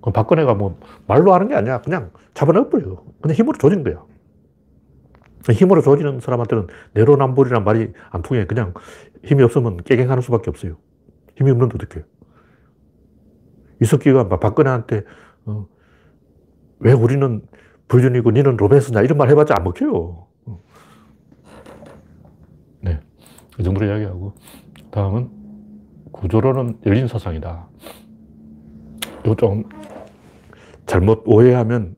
그럼 0.00 0.12
박근혜가 0.12 0.54
뭐 0.54 0.78
말로 1.06 1.32
하는 1.32 1.48
게 1.48 1.54
아니야. 1.54 1.80
그냥 1.80 2.10
잡아넣어버려요. 2.34 3.04
그냥 3.20 3.36
힘으로 3.36 3.56
조진 3.58 3.84
거야. 3.84 4.04
힘으로 5.50 5.80
조지는 5.82 6.20
사람한테는 6.20 6.66
내로남불이란 6.94 7.64
말이 7.64 7.92
안 8.10 8.22
통해. 8.22 8.46
그냥 8.46 8.74
힘이 9.24 9.42
없으면 9.44 9.78
깨갱하는 9.78 10.20
수밖에 10.22 10.50
없어요. 10.50 10.76
힘이 11.36 11.50
없는데 11.52 11.76
어떡해. 11.76 12.04
이석기가 13.80 14.24
막 14.24 14.40
박근혜한테, 14.40 15.04
어, 15.46 15.66
왜 16.80 16.92
우리는 16.92 17.42
불륜이고 17.88 18.30
니는 18.30 18.56
로맨스냐 18.56 19.02
이런 19.02 19.18
말 19.18 19.28
해봤자 19.30 19.54
안 19.56 19.64
먹혀요. 19.64 20.26
어. 20.46 20.62
네. 22.80 23.00
그 23.56 23.62
정도로 23.62 23.86
이야기하고. 23.86 24.32
다음은 24.90 25.28
구조론은 26.12 26.80
열린 26.86 27.08
사상이다. 27.08 27.68
이거 29.24 29.34
좀 29.36 29.64
잘못 30.86 31.22
오해하면 31.26 31.96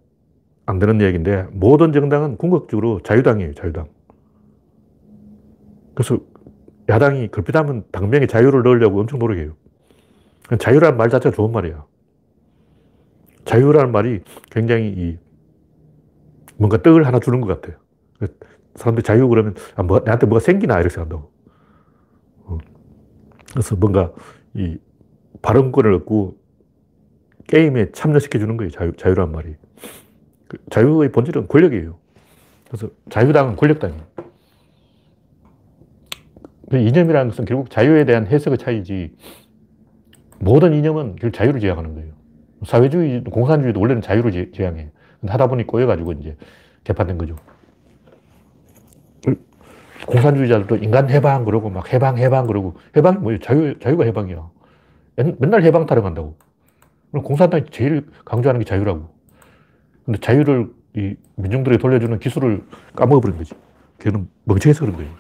안 0.67 0.79
되는 0.79 1.01
얘기인데 1.01 1.47
모든 1.53 1.93
정당은 1.93 2.37
궁극적으로 2.37 3.01
자유당이에요, 3.03 3.55
자유당. 3.55 3.87
그래서 5.95 6.19
야당이 6.89 7.29
걸핏하면 7.29 7.85
당명에 7.93 8.27
자유를 8.27 8.63
넣으려고 8.63 9.01
엄청 9.01 9.19
노력해요. 9.19 9.55
자유라는 10.59 10.97
말 10.97 11.09
자체가 11.09 11.35
좋은 11.35 11.53
말이야. 11.53 11.85
자유라는 13.45 13.93
말이 13.93 14.23
굉장히 14.51 14.89
이 14.89 15.19
뭔가 16.57 16.83
떡을 16.83 17.07
하나 17.07 17.19
주는 17.21 17.41
것 17.41 17.61
같아요. 17.61 17.79
사람들이 18.77 19.05
자유 19.05 19.29
그러면 19.29 19.55
아, 19.77 19.83
뭐, 19.83 20.01
나한테 20.01 20.27
뭐가 20.27 20.41
생기나 20.41 20.75
이렇게 20.75 20.95
생각한다고. 20.95 21.34
어. 23.55 23.61
그래서 23.61 23.77
뭔가 23.77 24.13
이 24.55 24.79
발언권을 25.43 25.93
얻고 25.95 26.37
게임에 27.47 27.93
참여시켜 27.93 28.39
주는 28.39 28.57
거예요. 28.57 28.71
자유, 28.71 28.93
자유란 28.97 29.33
말이. 29.33 29.55
그 30.49 30.59
자유의 30.71 31.13
본질은 31.13 31.49
권력이에요. 31.49 31.99
그래서 32.69 32.89
자유당은 33.11 33.57
권력당이에요. 33.57 34.03
그 36.71 36.79
이념이라는 36.79 37.31
것은 37.31 37.45
결국 37.45 37.71
자유에 37.71 38.05
대한 38.05 38.27
해석의 38.27 38.59
차이지 38.59 39.15
모든 40.41 40.73
이념은 40.75 41.17
결국 41.17 41.37
자유를 41.37 41.61
지향하는 41.61 41.95
거예요. 41.95 42.13
사회주의, 42.65 43.23
공산주의도 43.23 43.81
원래는 43.81 44.03
자유를 44.03 44.53
지향해요. 44.53 44.89
하다 45.27 45.47
보니 45.47 45.67
꼬여가지고 45.67 46.13
이제 46.13 46.37
개판된 46.85 47.19
거죠. 47.19 47.37
공산주의자들도 50.07 50.77
인간 50.77 51.11
해방 51.11 51.45
그러고 51.45 51.71
막 51.71 51.93
해방 51.93 52.19
해방 52.19 52.47
그러고 52.47 52.75
해방이 52.97 53.19
뭐예요? 53.19 53.39
자유, 53.41 53.79
자유가 53.79 54.05
해방이야. 54.05 54.51
맨날 55.39 55.63
해방 55.63 55.87
타령한다고. 55.87 56.37
공산당이 57.13 57.67
제일 57.71 58.07
강조하는 58.25 58.59
게 58.61 58.65
자유라고. 58.65 59.09
근데 60.05 60.19
자유를 60.21 60.71
이 60.97 61.15
민중들에게 61.37 61.81
돌려주는 61.81 62.19
기술을 62.19 62.65
까먹어버린 62.97 63.37
거지. 63.39 63.55
걔는 64.01 64.29
멍청해서 64.45 64.81
그런 64.81 64.97
거예요. 64.97 65.11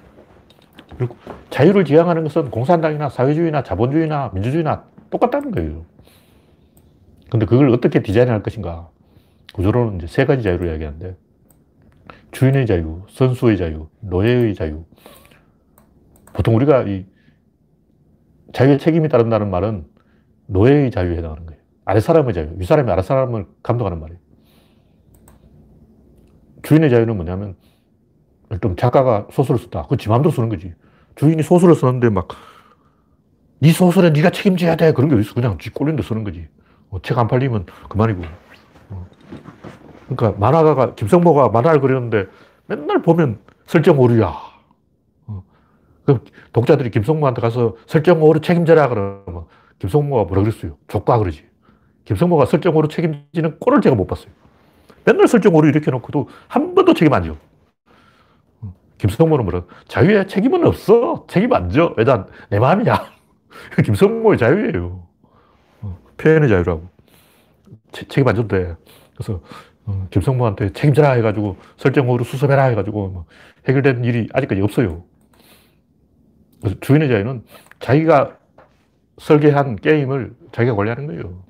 그리고 0.96 1.16
자유를 1.50 1.84
지향하는 1.84 2.22
것은 2.24 2.50
공산당이나 2.50 3.08
사회주의나 3.08 3.62
자본주의나 3.62 4.32
민주주의나 4.34 4.84
똑같다는 5.10 5.50
거예요. 5.52 5.84
근데 7.30 7.46
그걸 7.46 7.70
어떻게 7.70 8.02
디자인할 8.02 8.42
것인가. 8.42 8.88
구조로는 9.54 9.96
이제 9.96 10.06
세 10.06 10.24
가지 10.24 10.42
자유를 10.42 10.68
이야기하는데, 10.68 11.16
주인의 12.34 12.66
자유, 12.66 13.02
선수의 13.08 13.56
자유, 13.56 13.88
노예의 14.00 14.56
자유. 14.56 14.84
보통 16.32 16.56
우리가 16.56 16.82
이 16.82 17.06
자유의 18.52 18.78
책임이 18.80 19.08
따른다는 19.08 19.50
말은 19.50 19.86
노예의 20.46 20.90
자유에 20.90 21.16
해당하는 21.16 21.46
거예요. 21.46 21.62
아랫사람의 21.84 22.34
자유, 22.34 22.52
윗사람이 22.56 22.90
아랫사람을 22.90 23.46
감독하는 23.62 24.00
말이에요. 24.00 24.20
주인의 26.64 26.90
자유는 26.90 27.14
뭐냐면, 27.14 27.54
좀 28.60 28.74
작가가 28.74 29.28
소설을 29.30 29.60
썼다. 29.60 29.86
그지 29.86 30.08
마음대로 30.08 30.32
쓰는 30.32 30.48
거지. 30.48 30.74
주인이 31.14 31.40
소설을 31.42 31.76
썼는데 31.76 32.10
막, 32.10 32.28
네 33.60 33.70
소설에 33.70 34.10
네가 34.10 34.30
책임져야 34.30 34.74
돼. 34.74 34.92
그런 34.92 35.08
게 35.08 35.14
어딨어. 35.14 35.34
그냥 35.34 35.56
지 35.58 35.70
꼴린 35.70 35.94
데 35.94 36.02
쓰는 36.02 36.24
거지. 36.24 36.48
어, 36.90 37.00
책안 37.00 37.28
팔리면 37.28 37.66
그만이고. 37.88 38.22
어. 40.08 40.14
그러니까 40.14 40.38
만화가가, 40.38 40.94
김성모가 40.94 41.48
만화를 41.48 41.80
그렸는데 41.80 42.26
맨날 42.66 43.02
보면 43.02 43.38
설정 43.66 43.98
오류야. 43.98 44.32
어. 45.26 45.42
그 46.04 46.24
독자들이 46.52 46.90
김성모한테 46.90 47.40
가서 47.40 47.76
설정 47.86 48.22
오류 48.22 48.40
책임져라 48.40 48.88
그러면 48.88 49.46
김성모가 49.78 50.24
뭐라 50.24 50.42
그랬어요? 50.42 50.76
족가 50.88 51.18
그러지. 51.18 51.44
김성모가 52.04 52.46
설정 52.46 52.76
오류 52.76 52.88
책임지는 52.88 53.58
꼴을 53.58 53.80
제가 53.80 53.96
못 53.96 54.06
봤어요. 54.06 54.28
맨날 55.04 55.28
설정 55.28 55.54
오류 55.54 55.68
이렇게 55.68 55.90
놓고도 55.90 56.28
한 56.48 56.74
번도 56.74 56.94
책임 56.94 57.12
안 57.12 57.22
져. 57.24 57.36
김성모는 58.98 59.44
뭐라, 59.44 59.64
자유에 59.86 60.26
책임은 60.26 60.66
없어. 60.66 61.26
책임 61.28 61.52
안 61.52 61.68
져. 61.68 61.94
왜 61.96 62.04
난, 62.04 62.26
내 62.48 62.58
마음이야. 62.58 63.04
김성모의 63.84 64.38
자유예요. 64.38 65.06
어, 65.82 65.98
표현의 66.16 66.48
자유라고. 66.48 66.88
체, 67.92 68.06
책임 68.08 68.28
안 68.28 68.34
져도 68.34 68.48
돼. 68.48 68.74
그래서, 69.14 69.40
어, 69.86 70.06
김성모한테 70.10 70.72
책임져라 70.72 71.12
해가지고, 71.12 71.56
설정으로 71.76 72.24
수습해라 72.24 72.64
해가지고, 72.64 73.08
뭐 73.08 73.24
해결된 73.68 74.04
일이 74.04 74.28
아직까지 74.32 74.60
없어요. 74.60 75.04
주인의 76.80 77.08
자유는 77.08 77.44
자기가 77.80 78.38
설계한 79.18 79.76
게임을 79.76 80.34
자기가 80.52 80.74
관리하는 80.74 81.06
거예요. 81.06 81.42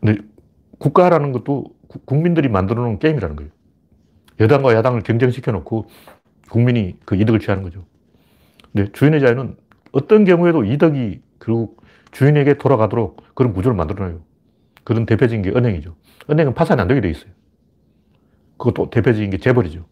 근데 0.00 0.22
국가라는 0.78 1.32
것도 1.32 1.64
국민들이 2.04 2.48
만들어 2.48 2.82
놓은 2.82 2.98
게임이라는 2.98 3.36
거예요. 3.36 3.50
여당과 4.40 4.74
야당을 4.74 5.02
경쟁시켜 5.02 5.50
놓고 5.52 5.88
국민이 6.48 6.96
그 7.04 7.16
이득을 7.16 7.40
취하는 7.40 7.64
거죠. 7.64 7.84
근데 8.72 8.90
주인의 8.92 9.20
자유는 9.20 9.56
어떤 9.92 10.24
경우에도 10.24 10.64
이득이 10.64 11.20
결국 11.40 11.82
주인에게 12.12 12.54
돌아가도록 12.54 13.22
그런 13.34 13.52
구조를 13.52 13.76
만들어 13.76 14.06
놔요. 14.06 14.20
그런 14.88 15.04
대표적인 15.04 15.42
게 15.42 15.50
은행이죠. 15.50 15.94
은행은 16.30 16.54
파산이 16.54 16.80
안 16.80 16.88
되게 16.88 17.02
돼 17.02 17.10
있어요. 17.10 17.30
그것도 18.56 18.88
대표적인 18.88 19.28
게 19.28 19.36
재벌이죠. 19.36 19.84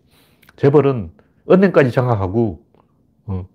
재벌은 0.57 1.11
은행까지 1.51 1.91
장악하고 1.91 2.65
어, 3.27 3.47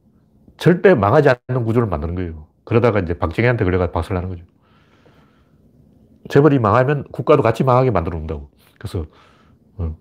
절대 0.58 0.93
망하지 0.93 1.30
않는 1.30 1.65
구조를 1.65 1.88
만드는 1.89 2.13
거예요. 2.13 2.45
그러다가 2.63 2.99
이제 2.99 3.17
박정희한테 3.17 3.63
걸려가 3.63 3.91
박살 3.91 4.13
나는 4.13 4.30
거죠. 4.30 4.45
재벌이 6.30 6.60
망하면 6.60 7.06
국가도 7.12 7.41
같이 7.41 7.63
망하게 7.63 7.89
만들어 7.89 8.17
놓는다고. 8.17 8.51
그래서 8.77 9.08
어, 9.77 9.97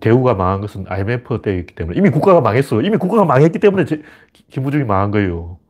대우가 0.00 0.34
망한 0.34 0.62
것은 0.62 0.86
IMF 0.88 1.42
때였기 1.42 1.76
때문에 1.76 1.96
이미 1.96 2.10
국가가 2.10 2.40
망했어. 2.40 2.82
이미 2.82 2.96
국가가 2.96 3.24
망했기 3.24 3.60
때문에 3.60 3.84
김부중이 4.50 4.82
망한 4.82 5.12
거예요. 5.12 5.60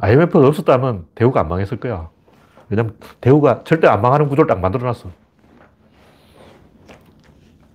IMF가 0.00 0.48
없었다면 0.48 1.08
대우가 1.14 1.40
안 1.40 1.48
망했을 1.48 1.78
거야. 1.80 2.08
왜냐면 2.70 2.96
대우가 3.20 3.64
절대 3.64 3.86
안 3.86 4.02
망하는 4.02 4.28
구조를 4.28 4.46
딱 4.48 4.60
만들어 4.60 4.84
놨어. 4.86 5.10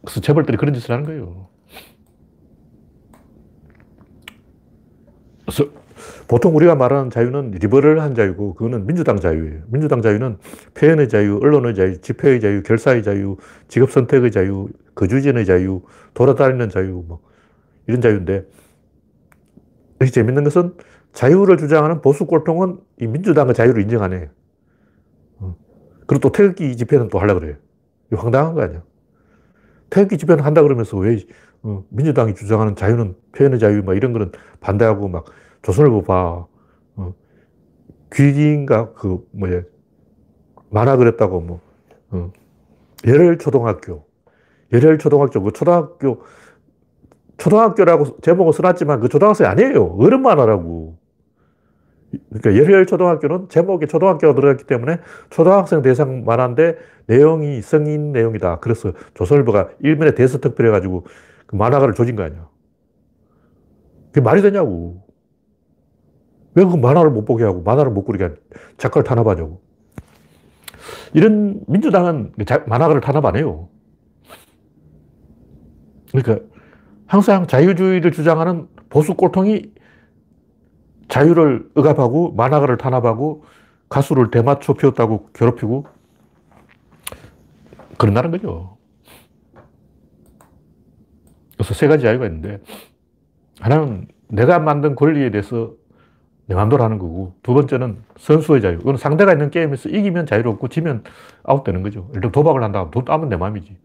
그래서 0.03 0.21
재벌들이 0.21 0.57
그런 0.57 0.73
짓을 0.73 0.91
하는 0.91 1.05
거예요. 1.05 1.47
그래서 5.45 5.65
보통 6.27 6.55
우리가 6.55 6.75
말하는 6.75 7.09
자유는 7.09 7.51
리버럴한 7.51 8.15
자유고 8.15 8.55
그거는 8.55 8.85
민주당 8.87 9.19
자유예요. 9.19 9.61
민주당 9.67 10.01
자유는 10.01 10.37
표현의 10.73 11.09
자유, 11.09 11.39
언론의 11.41 11.75
자유, 11.75 12.01
집회의 12.01 12.39
자유, 12.41 12.63
결사의 12.63 13.03
자유, 13.03 13.37
직업 13.67 13.91
선택의 13.91 14.31
자유, 14.31 14.69
거주지의 14.95 15.45
자유, 15.45 15.81
돌아다니는 16.13 16.69
자유, 16.69 17.03
뭐 17.07 17.19
이런 17.87 18.01
자유인데 18.01 18.45
여기 20.01 20.11
재밌는 20.11 20.43
것은 20.43 20.75
자유를 21.13 21.57
주장하는 21.57 22.01
보수 22.01 22.25
꼴통은 22.25 22.79
이 22.99 23.07
민주당의 23.07 23.53
자유를 23.53 23.81
인정 23.83 24.03
안 24.03 24.13
해. 24.13 24.17
어. 24.25 24.42
그리고 26.07 26.19
또 26.19 26.31
태극기 26.31 26.75
집회는 26.77 27.09
또 27.09 27.19
하려고 27.19 27.39
그래요. 27.39 27.55
이거 28.11 28.21
황당한 28.21 28.53
거 28.53 28.61
아니야. 28.61 28.83
태극기 29.89 30.17
집회는 30.17 30.43
한다 30.43 30.61
그러면서 30.61 30.97
왜 30.97 31.17
어, 31.63 31.83
민주당이 31.89 32.35
주장하는 32.35 32.75
자유는 32.75 33.15
표현의 33.35 33.59
자유 33.59 33.83
막 33.83 33.95
이런 33.95 34.13
거는 34.13 34.31
반대하고 34.59 35.07
막 35.07 35.25
조선일보 35.61 36.03
봐. 36.03 36.45
어. 36.95 37.13
귀기인가 38.13 38.93
그 38.93 39.25
뭐야 39.31 39.63
만화 40.69 40.97
그랬다고 40.97 41.41
뭐 41.41 41.61
어. 42.11 42.31
열혈 43.05 43.37
초등학교 43.37 44.05
열혈 44.71 44.97
초등학교 44.97 45.41
그 45.41 45.51
초등학교 45.51 46.21
초등학교라고 47.37 48.19
제목을 48.21 48.53
써놨지만 48.53 48.99
그 48.99 49.09
초등학생이 49.09 49.47
아니에요 49.47 49.97
어른 49.99 50.21
만화라고 50.21 50.82
그러니까 52.29 52.63
열혈 52.63 52.85
초등학교는 52.85 53.49
제목에 53.49 53.87
초등학교가 53.87 54.35
들어갔기 54.35 54.65
때문에 54.65 54.99
초등학생 55.29 55.81
대상 55.81 56.23
만화인데 56.25 56.77
내용이 57.07 57.61
성인 57.61 58.11
내용이다 58.11 58.59
그래서 58.59 58.93
조선일보가 59.13 59.69
일면에 59.79 60.13
대서특별해가지고 60.15 61.05
그 61.47 61.55
만화가를 61.55 61.93
조진 61.93 62.15
거 62.15 62.23
아니야 62.23 62.47
그게 64.11 64.21
말이 64.21 64.41
되냐고 64.41 65.03
왜 66.55 66.65
그 66.65 66.75
만화를 66.75 67.11
못 67.11 67.25
보게 67.25 67.43
하고 67.43 67.61
만화를 67.63 67.91
못 67.91 68.05
그리게 68.05 68.29
작가를 68.77 69.03
탄압하냐고. 69.03 69.61
이런 71.13 71.61
민주당은 71.67 72.33
만화가를 72.67 73.01
탄압 73.01 73.25
안 73.25 73.35
해요. 73.35 73.69
그러니까 76.11 76.45
항상 77.07 77.47
자유주의를 77.47 78.11
주장하는 78.11 78.67
보수 78.89 79.15
꼴통이 79.15 79.71
자유를 81.07 81.69
억압하고 81.75 82.33
만화가를 82.33 82.77
탄압하고 82.77 83.45
가수를 83.89 84.31
대마초 84.31 84.75
피웠다고 84.75 85.29
괴롭히고 85.33 85.85
그런다는 87.97 88.31
거죠. 88.31 88.77
그래서 91.55 91.73
세 91.73 91.87
가지 91.87 92.03
자유가 92.03 92.25
있는데 92.25 92.59
하나는 93.59 94.07
내가 94.27 94.59
만든 94.59 94.95
권리에 94.95 95.29
대해서 95.29 95.73
내 96.45 96.55
마음대로 96.55 96.83
하는 96.83 96.99
거고 96.99 97.35
두 97.43 97.53
번째는 97.53 98.03
선수의 98.17 98.61
자유. 98.61 98.79
이건 98.79 98.97
상대가 98.97 99.31
있는 99.31 99.49
게임에서 99.49 99.89
이기면 99.89 100.25
자유롭고 100.25 100.67
지면 100.67 101.03
아웃되는 101.43 101.83
거죠. 101.83 102.07
예를 102.09 102.21
들어 102.21 102.31
도박을 102.31 102.61
한다. 102.63 102.89
돈 102.91 103.05
따면 103.05 103.29
내 103.29 103.37
마음이지. 103.37 103.77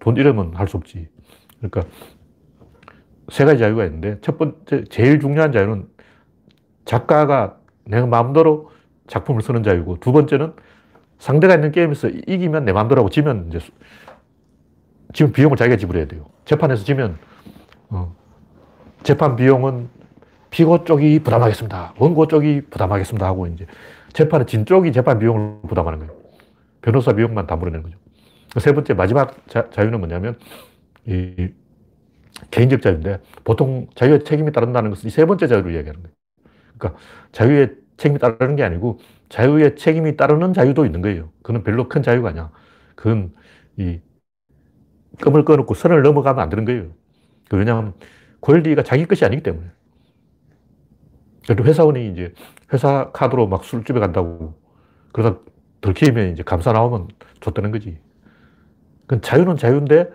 돈 0.00 0.16
잃으면 0.16 0.54
할 0.54 0.66
수 0.66 0.76
없지. 0.76 1.08
그러니까 1.58 1.82
세 3.28 3.44
가지 3.44 3.58
자유가 3.60 3.84
있는데 3.84 4.18
첫 4.22 4.38
번째 4.38 4.84
제일 4.90 5.20
중요한 5.20 5.52
자유는 5.52 5.86
작가가 6.90 7.56
내가 7.84 8.04
마음대로 8.08 8.72
작품을 9.06 9.42
쓰는 9.42 9.62
자유고 9.62 9.98
두 10.00 10.10
번째는 10.10 10.54
상대가 11.20 11.54
있는 11.54 11.70
게임에서 11.70 12.08
이기면 12.08 12.64
내 12.64 12.72
마음대로 12.72 13.02
하고 13.02 13.10
지면 13.10 13.46
이제 13.46 13.60
지금 15.12 15.30
비용을 15.30 15.56
자기가 15.56 15.76
지불해야 15.76 16.06
돼요. 16.06 16.26
재판에서 16.44 16.82
지면 16.82 17.16
어, 17.90 18.12
재판 19.04 19.36
비용은 19.36 19.88
피고 20.50 20.82
쪽이 20.82 21.20
부담하겠습니다. 21.20 21.94
원고 21.96 22.26
쪽이 22.26 22.62
부담하겠습니다 22.70 23.24
하고 23.24 23.46
이제 23.46 23.66
재판은 24.12 24.48
진 24.48 24.66
쪽이 24.66 24.90
재판 24.90 25.20
비용을 25.20 25.60
부담하는 25.68 26.00
거예요. 26.00 26.12
변호사 26.82 27.12
비용만 27.12 27.46
다 27.46 27.54
물어내는 27.54 27.84
거죠. 27.84 27.96
세 28.58 28.72
번째 28.72 28.94
마지막 28.94 29.36
자, 29.46 29.64
유는 29.78 30.00
뭐냐면 30.00 30.36
이 31.06 31.50
개인적 32.50 32.82
자유인데 32.82 33.20
보통 33.44 33.86
자유의 33.94 34.24
책임이 34.24 34.50
따른다는 34.50 34.90
것은 34.90 35.06
이 35.06 35.10
세 35.12 35.24
번째 35.24 35.46
자유를 35.46 35.72
이야기하는 35.72 36.02
거예요. 36.02 36.19
그러니까 36.80 37.00
자유의 37.32 37.76
책임이 37.96 38.18
따르는 38.18 38.56
게 38.56 38.64
아니고 38.64 38.98
자유의 39.28 39.76
책임이 39.76 40.16
따르는 40.16 40.52
자유도 40.52 40.84
있는 40.84 41.02
거예요. 41.02 41.30
그건 41.42 41.62
별로 41.62 41.88
큰 41.88 42.02
자유가 42.02 42.30
아니야. 42.30 42.50
그건 42.96 43.32
이 43.76 44.00
끔을 45.20 45.44
꺼놓고 45.44 45.74
선을 45.74 46.02
넘어가면 46.02 46.42
안 46.42 46.48
되는 46.48 46.64
거예요. 46.64 46.90
왜냐하면 47.52 47.94
권리가 48.40 48.82
자기 48.82 49.06
것이 49.06 49.24
아니기 49.24 49.42
때문에. 49.42 49.68
그래도 51.44 51.64
회사원이 51.64 52.10
이제 52.12 52.32
회사 52.72 53.10
카드로 53.12 53.46
막 53.46 53.64
술집에 53.64 54.00
간다고 54.00 54.54
그러다 55.12 55.40
들키면 55.80 56.32
이제 56.32 56.42
감사 56.42 56.72
나오면 56.72 57.08
줬다는 57.40 57.70
거지. 57.70 57.98
그 59.06 59.20
자유는 59.20 59.56
자유인데 59.56 60.10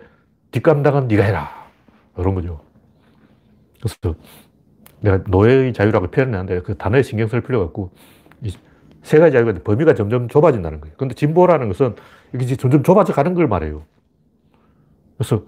뒷감당은 0.52 1.08
네가 1.08 1.22
해라. 1.24 1.66
이런 2.18 2.34
거죠. 2.34 2.60
그래서 3.80 4.18
내가 5.00 5.20
노예의 5.28 5.72
자유라고 5.72 6.08
표현하는데 6.08 6.62
그 6.62 6.76
단어에 6.76 7.02
신경 7.02 7.28
쓸 7.28 7.40
필요가 7.40 7.64
없고 7.66 7.90
세 9.02 9.18
가지 9.18 9.32
자유가 9.34 9.52
범위가 9.62 9.94
점점 9.94 10.28
좁아진다는 10.28 10.80
거예요. 10.80 10.96
근데 10.96 11.14
진보라는 11.14 11.68
것은 11.68 11.94
이게 12.34 12.56
점점 12.56 12.82
좁아져 12.82 13.12
가는 13.12 13.34
걸 13.34 13.46
말해요. 13.46 13.84
그래서 15.16 15.44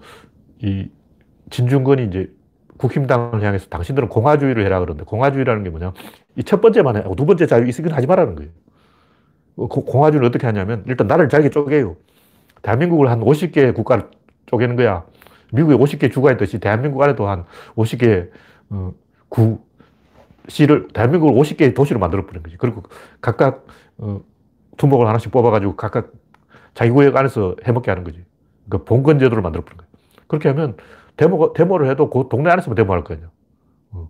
이 0.59 0.89
진중권이 1.49 2.05
이제 2.05 2.31
국힘당을 2.77 3.43
향해서 3.43 3.67
당신들은 3.67 4.07
공화주의를 4.07 4.65
해라 4.65 4.79
그러는데 4.79 5.03
공화주의라는 5.03 5.63
게 5.63 5.69
뭐냐. 5.69 5.93
이 6.37 6.43
첫 6.43 6.61
번째만 6.61 6.95
해. 6.95 7.03
두 7.17 7.25
번째 7.25 7.45
자유 7.47 7.67
이건 7.67 7.91
하지 7.91 8.07
말라는 8.07 8.35
거예요. 8.35 8.51
어, 9.57 9.67
공화주의를 9.67 10.25
어떻게 10.25 10.47
하냐면 10.47 10.85
일단 10.87 11.07
나를 11.07 11.27
잘게 11.27 11.49
쪼개요. 11.49 11.97
대한민국을 12.61 13.09
한 13.09 13.19
50개 13.19 13.73
국가를 13.75 14.05
쪼개는 14.45 14.77
거야. 14.77 15.03
미국에 15.51 15.75
50개 15.75 16.11
주가 16.13 16.31
있듯이 16.31 16.59
대한민국 16.59 17.01
안에도 17.01 17.27
한 17.27 17.43
50개 17.75 18.29
어, 18.69 18.93
구, 19.29 19.59
시를, 20.47 20.87
대한민국을 20.89 21.39
50개의 21.39 21.75
도시로 21.75 21.99
만들어버린 21.99 22.43
거지. 22.43 22.57
그리고 22.57 22.83
각각, 23.21 23.65
어, 23.97 24.21
두목을 24.77 25.07
하나씩 25.07 25.31
뽑아가지고 25.31 25.75
각각 25.75 26.11
자기 26.73 26.91
구역 26.91 27.15
안에서 27.15 27.55
해먹게 27.63 27.91
하는 27.91 28.03
거지. 28.03 28.23
그 28.69 28.83
봉건제도를 28.83 29.41
만들어버린 29.41 29.77
거야. 29.77 29.87
그렇게 30.27 30.49
하면 30.49 30.77
데모, 31.17 31.53
데모를 31.53 31.89
해도 31.89 32.09
그 32.09 32.27
동네 32.29 32.49
안에서만 32.51 32.75
데모할 32.75 33.03
거아요 33.03 33.29
어. 33.91 34.09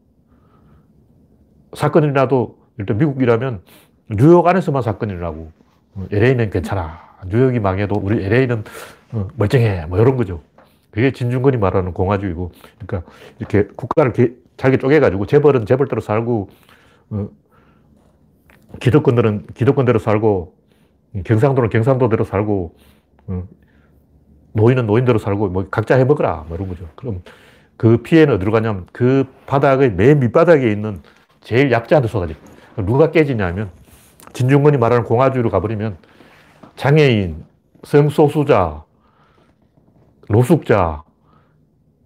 사건이 1.73 2.05
일어나도 2.05 2.59
일단 2.77 2.97
미국이라면 2.97 3.63
뉴욕 4.11 4.45
안에서만 4.45 4.81
사건이 4.81 5.13
일어나고 5.13 5.51
어, 5.95 6.07
LA는 6.11 6.49
괜찮아. 6.49 7.09
뉴욕이 7.27 7.59
망해도 7.59 7.95
우리 7.95 8.23
LA는 8.23 8.63
어, 9.13 9.27
멀쩡해. 9.35 9.85
뭐 9.87 9.99
이런 9.99 10.17
거죠. 10.17 10.41
그게 10.91 11.11
진중권이 11.11 11.57
말하는 11.57 11.93
공화주의고, 11.93 12.51
그러니까 12.79 13.11
이렇게 13.37 13.67
국가를 13.75 14.13
잘게 14.59 14.77
쪼개가지고 14.77 15.25
재벌은 15.25 15.65
재벌대로 15.65 16.01
살고, 16.01 16.49
어, 17.11 17.29
기득권들은 18.81 19.47
기득권대로 19.53 19.99
살고, 19.99 20.53
경상도는 21.23 21.69
경상도대로 21.69 22.25
살고, 22.25 22.75
어, 23.27 23.43
노인은 24.51 24.85
노인대로 24.85 25.17
살고, 25.17 25.47
뭐 25.47 25.69
각자 25.71 25.95
해먹으라. 25.95 26.45
뭐 26.49 26.57
이런 26.57 26.67
거죠. 26.67 26.89
그럼 26.95 27.23
그 27.77 27.97
피해는 28.03 28.35
어디로 28.35 28.51
가냐면 28.51 28.85
그 28.91 29.25
바닥의 29.45 29.93
맨 29.93 30.19
밑바닥에 30.19 30.69
있는 30.69 31.01
제일 31.39 31.71
약자한테 31.71 32.09
쏟아져. 32.09 32.33
누가 32.75 33.11
깨지냐면 33.11 33.71
진중권이 34.33 34.77
말하는 34.77 35.05
공화주의로 35.05 35.49
가버리면 35.49 35.97
장애인, 36.75 37.45
성소수자, 37.83 38.83
노숙자, 40.27 41.03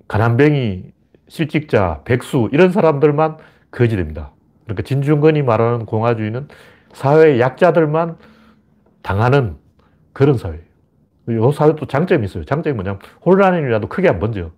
가난뱅이, 0.07 0.92
실직자, 1.33 2.01
백수 2.05 2.49
이런 2.51 2.71
사람들만 2.71 3.37
거지됩니다. 3.71 4.33
그러니까 4.65 4.83
진중권이 4.83 5.41
말하는 5.41 5.87
공화주의는 5.87 6.47
사회의 6.93 7.39
약자들만 7.39 8.17
당하는 9.01 9.55
그런 10.13 10.37
사회예요. 10.37 10.61
이 11.29 11.51
사회도 11.51 11.87
장점이 11.87 12.25
있어요. 12.25 12.45
장점이 12.45 12.75
뭐냐면 12.75 12.99
혼란이라도 13.25 13.89
크게 13.89 14.09
안 14.09 14.19
번져. 14.19 14.51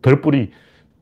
덜뿌리 0.00 0.52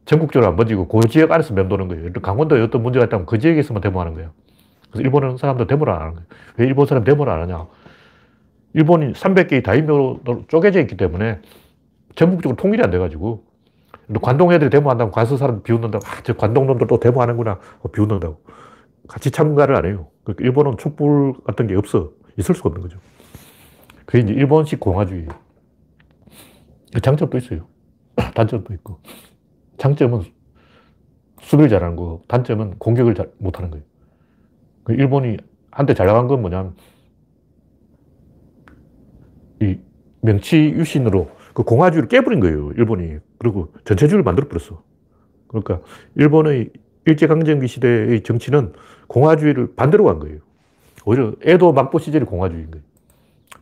전국적으로 0.05 0.51
안 0.51 0.57
번지고 0.57 0.89
그 0.89 1.07
지역 1.07 1.31
안에서 1.31 1.55
맴도는 1.55 1.87
거예요. 1.87 2.13
강원도에 2.15 2.61
어떤 2.61 2.83
문제가 2.83 3.05
있다면 3.05 3.27
그 3.27 3.39
지역에서만 3.39 3.81
데모하는 3.81 4.15
거예요. 4.15 4.31
그래서 4.91 5.01
일본은 5.01 5.37
사람들 5.37 5.69
데모를 5.69 5.93
안 5.93 6.01
하는 6.01 6.15
거예요. 6.15 6.27
왜 6.57 6.67
일본 6.67 6.87
사람 6.87 7.05
데모를 7.05 7.33
안 7.33 7.43
하냐? 7.43 7.69
일본이 8.75 9.13
300개의 9.13 9.63
다이묘로 9.63 10.47
쪼개져 10.49 10.81
있기 10.81 10.97
때문에 10.97 11.39
전국적으로 12.17 12.57
통일이 12.57 12.83
안 12.83 12.91
돼가지고 12.91 13.45
관동 14.23 14.53
애들이 14.53 14.71
데모한다면 14.71 15.11
관서 15.11 15.37
사람 15.37 15.63
비웃는다고. 15.63 16.07
아, 16.07 16.23
저 16.23 16.35
관동놈들 16.35 16.87
또 16.87 17.01
데모하는구나. 17.01 17.59
어, 17.81 17.89
비웃는다고. 17.89 18.41
같이 19.09 19.31
참가를 19.31 19.77
안 19.77 19.87
해요. 19.87 20.09
그러니까 20.25 20.45
일본은 20.45 20.77
촛불 20.79 21.35
같은 21.45 21.67
게 21.67 21.75
없어. 21.75 22.13
있을 22.39 22.55
수가 22.55 22.69
없는 22.69 22.83
거죠. 22.83 22.99
그게 24.05 24.21
이제 24.21 24.33
일본식 24.33 24.79
공화주의. 24.81 25.27
장점도 27.03 27.37
있어요. 27.39 27.67
단점도 28.35 28.73
있고. 28.75 29.01
장점은 29.79 30.23
수비를 31.41 31.69
잘하는 31.69 31.97
거 31.97 32.23
단점은 32.29 32.79
공격을 32.79 33.15
잘 33.15 33.31
못하는 33.39 33.71
거예요. 33.71 33.85
그 34.85 34.95
일본이 34.95 35.37
한때 35.71 35.95
잘 35.95 36.07
나간 36.07 36.27
건 36.27 36.41
뭐냐면, 36.41 36.75
이 39.61 39.79
명치 40.23 40.57
유신으로 40.57 41.31
그 41.55 41.63
공화주의를 41.63 42.09
깨버린 42.09 42.41
거예요, 42.41 42.73
일본이. 42.73 43.19
그리고 43.47 43.73
전체주의를 43.85 44.25
만들어버렸어. 44.25 44.83
그러니까 45.47 45.81
일본의 46.17 46.71
일제강점기 47.05 47.69
시대의 47.69 48.23
정치는 48.25 48.73
공화주의를 49.07 49.77
반대로 49.77 50.05
간 50.05 50.19
거예요. 50.19 50.39
오히려 51.05 51.33
에도 51.43 51.73
막보 51.73 52.01
시절이 52.01 52.25
공화주의인 52.25 52.73
거예요. 52.73 52.85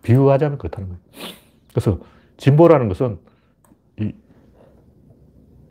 비유하자면 0.02 0.56
그렇다는 0.56 0.88
거예요. 0.88 1.00
그래서 1.68 2.00
진보라는 2.38 2.88
것은 2.88 3.18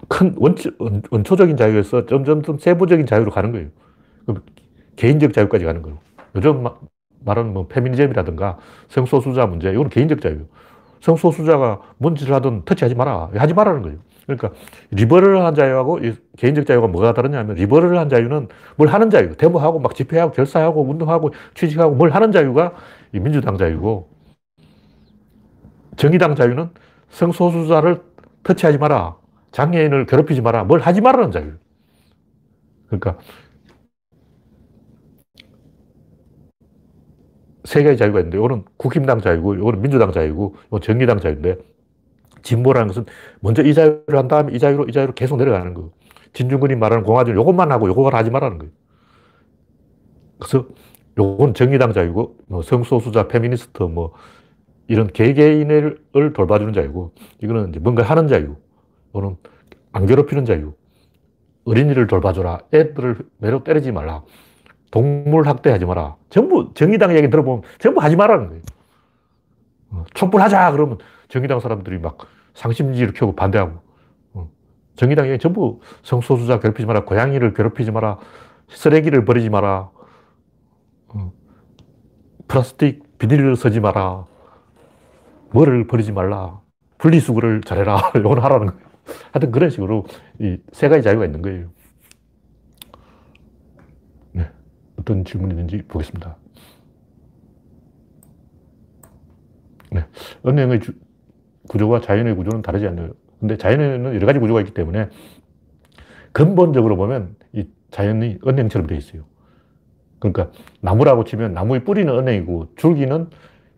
큰 0.07 0.35
원초, 0.37 0.69
원초적인 1.09 1.57
자유에서 1.57 2.05
점점 2.05 2.43
세부적인 2.59 3.07
자유로 3.07 3.31
가는 3.31 3.51
거예요. 3.51 3.69
개인적 4.95 5.33
자유까지 5.33 5.65
가는 5.65 5.81
거예요. 5.81 5.97
요즘 6.35 6.63
말하는 7.21 7.53
뭐 7.53 7.67
페미니즘이라든가 7.67 8.59
성소수자 8.89 9.47
문제, 9.47 9.71
이건 9.71 9.89
개인적 9.89 10.21
자유. 10.21 10.45
성소수자가 11.03 11.81
뭔 11.97 12.15
짓을 12.15 12.33
하든 12.33 12.63
터치하지 12.63 12.95
마라. 12.95 13.29
하지 13.35 13.53
말라는 13.53 13.81
거예요. 13.81 13.97
그러니까 14.25 14.51
리버럴한 14.91 15.53
자유하고 15.53 15.99
개인적 16.37 16.65
자유가 16.65 16.87
뭐가 16.87 17.13
다르냐면 17.13 17.57
리버럴한 17.57 18.07
자유는 18.07 18.47
뭘 18.77 18.87
하는 18.87 19.09
자유, 19.09 19.35
데모하고 19.35 19.79
막 19.79 19.95
집회하고 19.95 20.31
결사하고 20.31 20.81
운동하고 20.89 21.33
취직하고 21.55 21.95
뭘 21.95 22.11
하는 22.11 22.31
자유가 22.31 22.73
민주당 23.11 23.57
자유고 23.57 24.07
정의당 25.97 26.35
자유는 26.35 26.69
성소수자를 27.09 28.01
터치하지 28.43 28.77
마라. 28.77 29.17
장애인을 29.51 30.05
괴롭히지 30.05 30.41
마라. 30.41 30.63
뭘 30.63 30.79
하지 30.79 31.01
말라는 31.01 31.31
자유. 31.31 31.51
그러니까 32.87 33.17
세 37.63 37.83
개의 37.83 37.97
자유가 37.97 38.19
있는데, 38.19 38.37
이거는 38.37 38.63
국힘당 38.77 39.21
자유고, 39.21 39.55
이거는 39.55 39.81
민주당 39.81 40.11
자유고, 40.11 40.55
이건 40.67 40.81
정의당 40.81 41.19
자유인데, 41.19 41.57
진보라는 42.41 42.87
것은 42.89 43.05
먼저 43.39 43.63
이 43.63 43.73
자유를 43.73 44.17
한 44.17 44.27
다음에 44.27 44.53
이 44.53 44.59
자유로, 44.59 44.85
이 44.85 44.91
자유로 44.91 45.13
계속 45.13 45.37
내려가는 45.37 45.73
거 45.73 45.91
진중근이 46.33 46.75
말하는 46.75 47.03
공화주의 47.03 47.37
요것만 47.37 47.71
하고 47.71 47.87
요걸 47.87 48.15
하지 48.15 48.31
말라는 48.31 48.57
거예요. 48.57 48.71
그래서 50.39 50.67
요건 51.17 51.53
정의당 51.53 51.93
자유고, 51.93 52.37
뭐 52.47 52.61
성소수자, 52.61 53.27
페미니스트, 53.27 53.83
뭐 53.83 54.13
이런 54.87 55.07
개개인을 55.07 56.03
돌봐주는 56.33 56.73
자유고, 56.73 57.13
이거는 57.41 57.69
이제 57.69 57.79
뭔가 57.79 58.03
하는 58.03 58.27
자유, 58.27 58.55
또는 59.13 59.37
안 59.93 60.05
괴롭히는 60.05 60.43
자유, 60.43 60.73
어린이를 61.65 62.07
돌봐줘라, 62.07 62.59
애들을 62.73 63.19
매로 63.37 63.63
때리지 63.63 63.91
말라, 63.93 64.23
동물 64.93 65.47
학대하지 65.47 65.85
마라. 65.85 66.17
전부 66.29 66.71
정의당 66.75 67.15
얘기 67.17 67.27
들어보면 67.31 67.63
전부 67.79 67.99
하지 68.01 68.15
말라는 68.15 68.49
거예요. 68.49 68.61
어, 69.91 70.03
촛불하자 70.13 70.71
그러면 70.71 70.97
정의당 71.29 71.59
사람들이 71.59 71.99
막 71.99 72.17
상심지를 72.53 73.13
켜고 73.13 73.35
반대하고 73.35 73.79
어, 74.33 74.49
정의당 74.95 75.27
얘기 75.29 75.39
전부 75.39 75.79
성소수자 76.03 76.59
괴롭히지 76.59 76.85
마라, 76.85 77.05
고양이를 77.05 77.53
괴롭히지 77.53 77.91
마라, 77.91 78.19
쓰레기를 78.69 79.25
버리지 79.25 79.49
마라, 79.49 79.89
어, 81.09 81.31
플라스틱 82.47 83.17
비닐을 83.17 83.55
쓰지 83.55 83.79
마라, 83.79 84.25
뭐를 85.51 85.87
버리지 85.87 86.11
말라, 86.11 86.61
분리수거를 86.97 87.61
잘해라, 87.61 88.11
이건 88.17 88.39
하라는 88.39 88.67
거예요. 88.67 88.81
하여튼 89.31 89.51
그런 89.51 89.69
식으로 89.69 90.05
이 90.39 90.57
세 90.71 90.87
가지 90.89 91.03
자유가 91.03 91.25
있는 91.25 91.41
거예요. 91.41 91.69
네. 94.31 94.51
어떤 94.97 95.25
질문이 95.25 95.53
있는지 95.53 95.83
보겠습니다. 95.87 96.37
네. 99.91 100.05
은행의 100.45 100.79
주, 100.81 100.93
구조와 101.69 102.01
자연의 102.01 102.35
구조는 102.35 102.61
다르지 102.61 102.87
않나요? 102.87 103.13
근데 103.39 103.57
자연에는 103.57 104.15
여러 104.15 104.25
가지 104.25 104.39
구조가 104.39 104.61
있기 104.61 104.73
때문에 104.73 105.09
근본적으로 106.31 106.95
보면 106.95 107.35
이 107.53 107.67
자연이 107.91 108.39
은행처럼 108.45 108.87
되어 108.87 108.97
있어요. 108.97 109.23
그러니까 110.19 110.51
나무라고 110.81 111.25
치면 111.25 111.53
나무의 111.53 111.83
뿌리는 111.83 112.11
은행이고 112.11 112.75
줄기는 112.75 113.29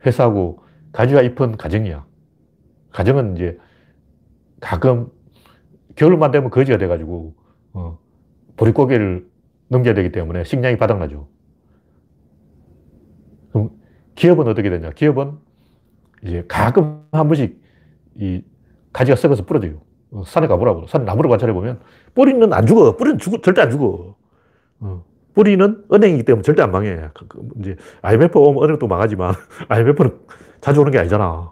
회사고 0.05 0.63
가지와 0.91 1.22
잎은 1.22 1.57
가정이야. 1.57 2.05
가정은 2.91 3.36
이제 3.36 3.57
가끔 4.61 5.11
겨울만 5.95 6.32
되면 6.32 6.49
거지가 6.49 6.78
돼가지고 6.78 7.34
어, 7.74 7.99
보릿고개를 8.55 9.28
넘겨야 9.68 9.93
되기 9.93 10.11
때문에 10.11 10.43
식량이 10.43 10.78
바닥나죠. 10.78 11.28
그럼 13.51 13.72
기업은 14.16 14.47
어떻게 14.47 14.70
되냐? 14.70 14.91
기업은 14.91 15.34
이제 16.24 16.43
가끔 16.47 17.03
한 17.11 17.28
번씩 17.28 17.61
이 18.16 18.43
가지가 18.93 19.16
썩어서 19.16 19.45
부러져요. 19.45 19.82
어, 20.11 20.24
산에 20.26 20.47
가보라고. 20.47 20.88
산 20.88 21.05
나무를 21.05 21.30
관찰해 21.30 21.53
보면 21.53 21.80
뿌리는 22.13 22.51
안 22.53 22.66
죽어. 22.66 22.95
뿌리는 22.95 23.18
죽어, 23.18 23.41
절대 23.41 23.61
안 23.61 23.72
죽어. 23.72 24.16
어. 24.80 25.03
뿌리는 25.34 25.84
은행이기 25.91 26.24
때문에 26.24 26.43
절대 26.43 26.61
안 26.61 26.72
망해. 26.72 27.09
그, 27.13 27.28
그, 27.28 27.47
이제 27.59 27.76
IMF 28.01 28.38
오면 28.38 28.63
은행도 28.63 28.88
망하지만 28.88 29.34
IMF는 29.68 30.18
자주 30.61 30.82
오는 30.82 30.91
게 30.91 30.99
아니잖아. 30.99 31.51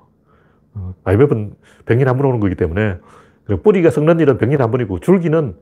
어. 0.76 0.95
IMF는 1.03 1.53
100년에 1.86 2.05
한번 2.05 2.28
오는 2.28 2.39
거기 2.39 2.55
때문에 2.55 2.97
뿌리가 3.61 3.89
썩는 3.89 4.20
일은 4.22 4.38
100년에 4.38 4.59
한 4.59 4.72
번이고 4.72 4.99
줄기는 4.99 5.57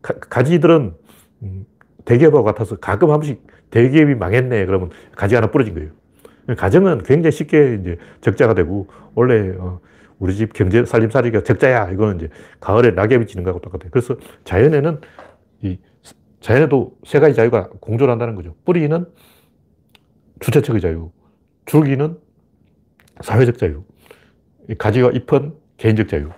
가, 0.00 0.42
지들은 0.42 0.94
음, 1.42 1.66
대기업하고 2.04 2.44
같아서 2.44 2.76
가끔 2.76 3.10
한 3.10 3.20
번씩 3.20 3.46
대기업이 3.70 4.14
망했네. 4.14 4.66
그러면 4.66 4.90
가지 5.16 5.34
하나 5.34 5.48
부러진 5.50 5.74
거예요. 5.74 5.90
가정은 6.56 7.02
굉장히 7.02 7.32
쉽게 7.32 7.78
이제 7.80 7.96
적자가 8.20 8.54
되고 8.54 8.86
원래 9.14 9.54
어, 9.58 9.80
우리 10.18 10.34
집 10.34 10.52
경제 10.52 10.84
살림살이가 10.84 11.42
적자야. 11.42 11.90
이거는 11.90 12.16
이제 12.16 12.28
가을에 12.60 12.90
낙엽이 12.90 13.26
지는 13.26 13.44
거하고 13.44 13.60
똑같아요. 13.60 13.90
그래서 13.90 14.16
자연에는 14.44 15.00
이 15.62 15.78
자연에도 16.40 16.96
세 17.04 17.20
가지 17.20 17.34
자유가 17.34 17.68
공존 17.80 18.10
한다는 18.10 18.34
거죠. 18.34 18.54
뿌리는 18.64 19.06
주체적의 20.40 20.82
자유, 20.82 21.10
줄기는 21.64 22.18
사회적 23.22 23.56
자유, 23.56 23.82
가지와 24.76 25.10
잎은 25.12 25.54
개인적 25.78 26.08
자유. 26.08 26.28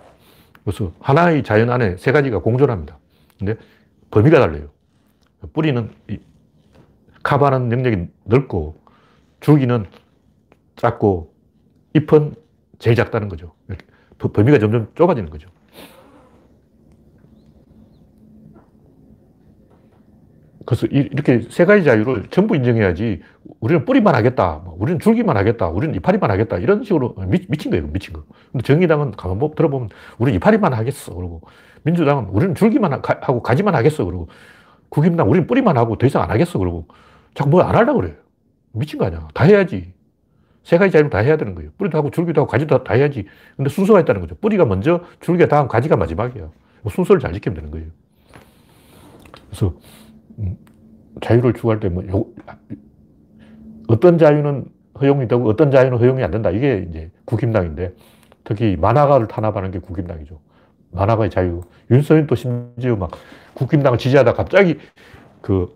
그래서 0.63 0.93
하나의 0.99 1.43
자연 1.43 1.69
안에 1.69 1.97
세 1.97 2.11
가지가 2.11 2.39
공존합니다. 2.39 2.97
근데 3.37 3.55
범위가 4.11 4.39
달라요. 4.39 4.69
뿌리는 5.53 5.91
커버하는 7.23 7.71
영역이 7.71 8.07
넓고 8.23 8.79
줄기는 9.39 9.85
작고 10.75 11.33
잎은 11.93 12.35
제일 12.79 12.95
작다는 12.95 13.29
거죠. 13.29 13.53
범위가 14.17 14.59
점점 14.59 14.87
좁아지는 14.95 15.29
거죠. 15.29 15.49
그래서 20.65 20.85
이렇게 20.87 21.41
세 21.49 21.63
가지 21.63 21.85
자유를 21.85 22.25
전부 22.29 22.53
인정해야지 22.55 23.21
우리는 23.61 23.85
뿌리만 23.85 24.13
하겠다. 24.15 24.61
뭐 24.65 24.75
우리는 24.77 24.99
줄기만 24.99 25.37
하겠다. 25.37 25.69
우리는 25.69 25.95
이파리만 25.95 26.29
하겠다. 26.29 26.57
이런 26.57 26.83
식으로 26.83 27.15
미, 27.27 27.39
친 27.57 27.71
거예요. 27.71 27.87
미친 27.87 28.13
거. 28.13 28.23
근데 28.51 28.63
정의당은 28.63 29.11
가만 29.11 29.39
들어보면 29.55 29.89
우리는 30.17 30.35
이파리만 30.35 30.73
하겠어. 30.73 31.13
그러고 31.15 31.41
민주당은 31.83 32.25
우리는 32.25 32.53
줄기만 32.53 32.91
하고 32.91 33.41
가지만 33.41 33.75
하겠어. 33.75 34.03
그러고 34.03 34.27
국힘당 34.89 35.29
우리는 35.29 35.47
뿌리만 35.47 35.77
하고 35.77 35.97
더 35.97 36.07
이상 36.07 36.23
안 36.23 36.31
하겠어. 36.31 36.59
그러고 36.59 36.87
자꾸 37.33 37.49
뭐안 37.49 37.75
하려고 37.75 38.01
그래요. 38.01 38.15
미친 38.71 38.99
거 38.99 39.05
아니야. 39.05 39.27
다 39.33 39.43
해야지. 39.43 39.93
세 40.63 40.77
가지 40.77 40.91
자유를 40.91 41.09
다 41.09 41.19
해야 41.19 41.37
되는 41.37 41.55
거예요. 41.55 41.69
뿌리도 41.77 41.97
하고 41.97 42.11
줄기도 42.11 42.41
하고 42.41 42.51
가지도 42.51 42.83
다 42.83 42.93
해야지. 42.93 43.25
근데 43.55 43.69
순서가 43.69 44.01
있다는 44.01 44.19
거죠. 44.21 44.35
뿌리가 44.35 44.65
먼저, 44.65 45.01
줄기가 45.21 45.47
다음, 45.47 45.67
가지가 45.67 45.95
마지막이야. 45.95 46.49
뭐 46.81 46.91
순서를 46.91 47.21
잘 47.21 47.31
지키면 47.33 47.55
되는 47.55 47.71
거예요. 47.71 47.87
그래서 49.49 49.73
음, 50.39 50.57
자유를 51.21 51.53
추구할 51.53 51.79
때 51.79 51.87
뭐, 51.89 52.05
요, 52.07 52.25
어떤 53.87 54.17
자유는 54.17 54.65
허용이 54.99 55.27
되고 55.27 55.47
어떤 55.47 55.71
자유는 55.71 55.99
허용이 55.99 56.23
안 56.23 56.31
된다. 56.31 56.49
이게 56.49 56.85
이제 56.89 57.11
국힘당인데 57.25 57.93
특히 58.43 58.75
만화가를 58.75 59.27
탄압하는 59.27 59.71
게 59.71 59.79
국힘당이죠. 59.79 60.39
만화가의 60.91 61.29
자유. 61.29 61.61
윤석열도 61.91 62.35
심지어 62.35 62.95
막 62.95 63.11
국힘당을 63.57 63.97
지지하다 63.97 64.33
갑자기 64.33 64.77
그 65.41 65.75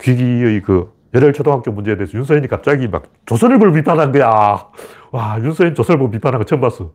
귀기의 0.00 0.62
그 0.62 0.92
열혈 1.12 1.32
초등학교 1.32 1.72
문제에 1.72 1.96
대해서 1.96 2.16
윤석열이 2.16 2.46
갑자기 2.46 2.86
막 2.86 3.04
조선일보를 3.26 3.72
비판한 3.72 4.12
거야. 4.12 4.68
와, 5.10 5.38
윤석열 5.40 5.74
조선일보 5.74 6.10
비판한 6.10 6.38
거 6.38 6.44
처음 6.44 6.60
봤어. 6.60 6.92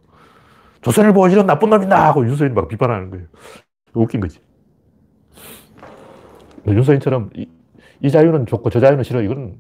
조선일보 0.82 1.28
이런 1.28 1.46
나쁜 1.46 1.70
놈이다 1.70 2.08
하고 2.08 2.26
윤석열이 2.26 2.54
막 2.54 2.68
비판하는 2.68 3.10
거예요. 3.10 3.26
웃긴 3.94 4.22
거지. 4.22 4.40
윤석열처럼 6.68 7.30
이, 7.36 7.48
이, 8.02 8.10
자유는 8.10 8.46
좋고 8.46 8.70
저 8.70 8.80
자유는 8.80 9.04
싫어. 9.04 9.22
이건 9.22 9.56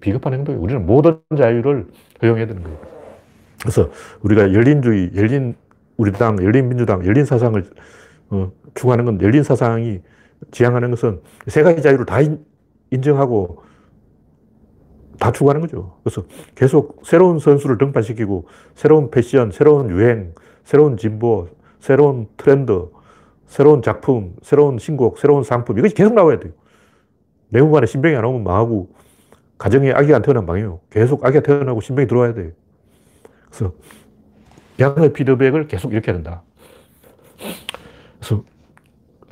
비겁한 0.00 0.34
행동이에요. 0.34 0.62
우리는 0.62 0.84
모든 0.84 1.20
자유를 1.36 1.86
허용해야 2.22 2.46
되는 2.46 2.62
거예요. 2.62 2.78
그래서 3.60 3.90
우리가 4.22 4.52
열린주의, 4.52 5.12
열린 5.14 5.54
우리 5.96 6.12
당, 6.12 6.42
열린민주당, 6.42 7.06
열린 7.06 7.24
사상을 7.24 7.62
어, 8.30 8.52
추구하는 8.74 9.04
건 9.04 9.20
열린 9.20 9.42
사상이 9.42 10.00
지향하는 10.50 10.90
것은 10.90 11.20
세 11.48 11.62
가지 11.62 11.82
자유를 11.82 12.06
다 12.06 12.18
인정하고 12.90 13.62
다 15.18 15.30
추구하는 15.32 15.60
거죠. 15.60 15.98
그래서 16.02 16.24
계속 16.54 17.02
새로운 17.04 17.38
선수를 17.38 17.76
등판시키고 17.78 18.46
새로운 18.74 19.10
패션, 19.10 19.50
새로운 19.50 19.90
유행, 19.90 20.34
새로운 20.64 20.96
진보, 20.96 21.48
새로운 21.78 22.26
트렌드, 22.36 22.88
새로운 23.46 23.82
작품, 23.82 24.34
새로운 24.42 24.78
신곡, 24.78 25.18
새로운 25.18 25.42
상품 25.44 25.78
이것이 25.78 25.94
계속 25.94 26.14
나와야 26.14 26.38
돼요. 26.38 26.52
내후반에 27.50 27.86
신병이 27.86 28.16
안 28.16 28.24
오면 28.24 28.44
망하고 28.44 28.90
가정에 29.58 29.92
아기가 29.92 30.16
안 30.16 30.22
태어나면 30.22 30.46
망해요. 30.46 30.80
계속 30.88 31.24
아기가 31.24 31.42
태어나고 31.42 31.80
신병이 31.80 32.06
들어와야 32.06 32.32
돼요. 32.32 32.52
그래서 33.50 33.74
양의 34.78 35.12
피드백을 35.12 35.66
계속 35.66 35.92
이렇게 35.92 36.12
해야 36.12 36.16
된다. 36.16 36.42
그래서 38.20 38.44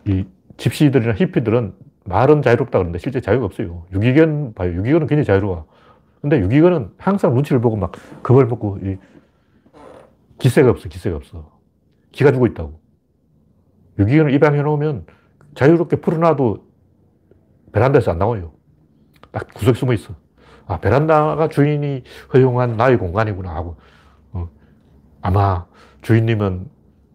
이 0.07 0.25
집시들이나 0.57 1.15
히피들은 1.15 1.75
말은 2.05 2.43
자유롭다 2.43 2.79
그러는데 2.79 2.99
실제 2.99 3.21
자유가 3.21 3.45
없어요. 3.47 3.85
유기견 3.93 4.55
봐요. 4.55 4.73
유기견은 4.75 5.07
굉장히 5.07 5.25
자유로워. 5.25 5.67
근데 6.21 6.41
유기견은 6.41 6.95
항상 6.97 7.35
눈치를 7.35 7.61
보고 7.61 7.77
막 7.77 7.93
겁을 8.23 8.47
먹고 8.47 8.79
이 8.83 8.97
기세가 10.39 10.71
없어, 10.71 10.89
기세가 10.89 11.17
없어. 11.17 11.59
기가 12.11 12.33
죽어 12.33 12.47
있다고. 12.47 12.81
유기견을 13.99 14.33
입양해 14.33 14.63
놓으면 14.63 15.07
자유롭게 15.55 15.97
풀어놔도 15.97 16.67
베란다에서 17.73 18.13
안 18.13 18.19
나와요. 18.19 18.53
딱 19.31 19.47
구석에 19.55 19.79
숨어 19.79 19.93
있어. 19.93 20.15
아, 20.67 20.79
베란다가 20.79 21.49
주인이 21.49 22.03
허용한 22.33 22.77
나의 22.77 22.99
공간이구나 22.99 23.55
하고, 23.55 23.77
어, 24.33 24.49
아마 25.21 25.67
주인님은 26.03 26.69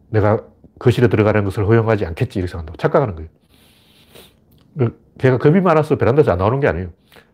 내가 0.09 0.43
거실에 0.79 1.07
들어가는 1.07 1.43
것을 1.43 1.65
허용하지 1.65 2.05
않겠지, 2.05 2.39
이렇게 2.39 2.49
생각한다고 2.49 2.77
착각하는 2.77 3.15
거예요. 3.15 3.29
그 4.77 4.99
걔가 5.19 5.37
겁이 5.37 5.61
많아서 5.61 5.97
베란다에서 5.97 6.31
안 6.31 6.39
나오는 6.39 6.59
게 6.59 6.67
아니에요. 6.67 6.89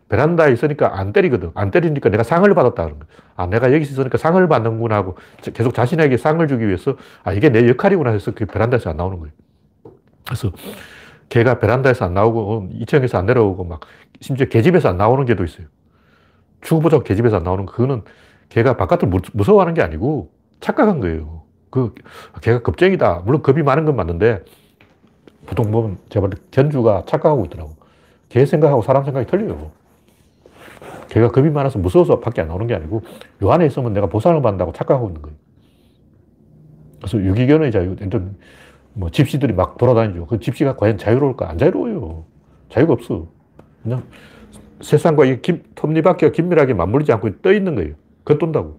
베란다에 0.08 0.52
있으니까 0.52 0.98
안 0.98 1.12
때리거든. 1.12 1.52
안 1.54 1.70
때리니까 1.70 2.08
내가 2.10 2.22
상을 2.22 2.52
받았다. 2.52 2.84
그런 2.84 3.00
아, 3.36 3.46
내가 3.46 3.72
여기 3.72 3.82
있으니까 3.82 4.18
상을 4.18 4.46
받는구나 4.48 4.96
하고 4.96 5.16
계속 5.54 5.72
자신에게 5.72 6.16
상을 6.16 6.46
주기 6.48 6.66
위해서 6.66 6.96
아, 7.22 7.32
이게 7.32 7.48
내 7.48 7.66
역할이구나 7.68 8.10
해서 8.10 8.32
그 8.34 8.44
베란다에서 8.44 8.90
안 8.90 8.96
나오는 8.96 9.18
거예요. 9.20 9.32
그래서 10.26 10.50
개가 11.28 11.60
베란다에서 11.60 12.04
안 12.04 12.14
나오고, 12.14 12.70
2층에서 12.72 13.14
안 13.14 13.26
내려오고, 13.26 13.64
막, 13.64 13.80
심지어 14.20 14.46
개집에서 14.46 14.88
안 14.88 14.96
나오는 14.96 15.24
개도 15.24 15.44
있어요. 15.44 15.68
축구보자고 16.60 17.04
개집에서 17.04 17.36
안 17.36 17.44
나오는 17.44 17.64
거, 17.66 17.72
그거는 17.72 18.02
개가 18.48 18.76
바깥을 18.76 19.10
무서워하는 19.32 19.74
게 19.74 19.82
아니고 19.82 20.32
착각한 20.60 21.00
거예요. 21.00 21.44
그, 21.70 21.94
개가 22.42 22.62
겁쟁이다. 22.62 23.22
물론 23.24 23.42
겁이 23.42 23.62
많은 23.62 23.84
건 23.84 23.96
맞는데, 23.96 24.44
보통 25.46 25.70
보면 25.70 25.98
제가 26.08 26.28
견주가 26.50 27.04
착각하고 27.06 27.44
있더라고. 27.46 27.74
개 28.28 28.44
생각하고 28.44 28.82
사람 28.82 29.04
생각이 29.04 29.26
틀려요. 29.26 29.70
개가 31.08 31.30
겁이 31.30 31.50
많아서 31.50 31.78
무서워서 31.78 32.20
밖에 32.20 32.40
안 32.40 32.48
나오는 32.48 32.66
게 32.66 32.74
아니고, 32.74 33.02
요 33.42 33.50
안에 33.50 33.66
있으면 33.66 33.92
내가 33.92 34.06
보상을 34.06 34.40
받는다고 34.40 34.72
착각하고 34.72 35.08
있는 35.08 35.22
거예요. 35.22 35.36
그래서 36.98 37.18
유기견의 37.18 37.72
자유, 37.72 37.96
뭐 38.92 39.10
집시들이 39.10 39.52
막 39.52 39.78
돌아다니죠. 39.78 40.26
그 40.26 40.38
집시가 40.38 40.76
과연 40.76 40.98
자유로울까? 40.98 41.48
안 41.48 41.58
자유로워요. 41.58 42.24
자유가 42.68 42.92
없어. 42.92 43.26
그냥 43.82 44.02
세상과 44.80 45.24
이 45.24 45.42
김, 45.42 45.62
톱니바퀴가 45.74 46.32
긴밀하게 46.32 46.74
맞물리지 46.74 47.12
않고 47.12 47.40
떠 47.42 47.52
있는 47.52 47.74
거예요. 47.74 47.94
겉돈다고. 48.24 48.78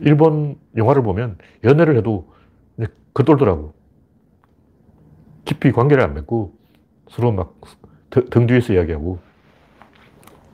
일본 0.00 0.56
영화를 0.76 1.02
보면 1.02 1.38
연애를 1.64 1.96
해도 1.96 2.32
겉돌더라고. 3.14 3.74
깊이 5.44 5.72
관계를 5.72 6.02
안 6.02 6.14
맺고 6.14 6.54
서로 7.08 7.32
막 7.32 7.54
등 8.30 8.46
뒤에서 8.46 8.74
이야기하고 8.74 9.20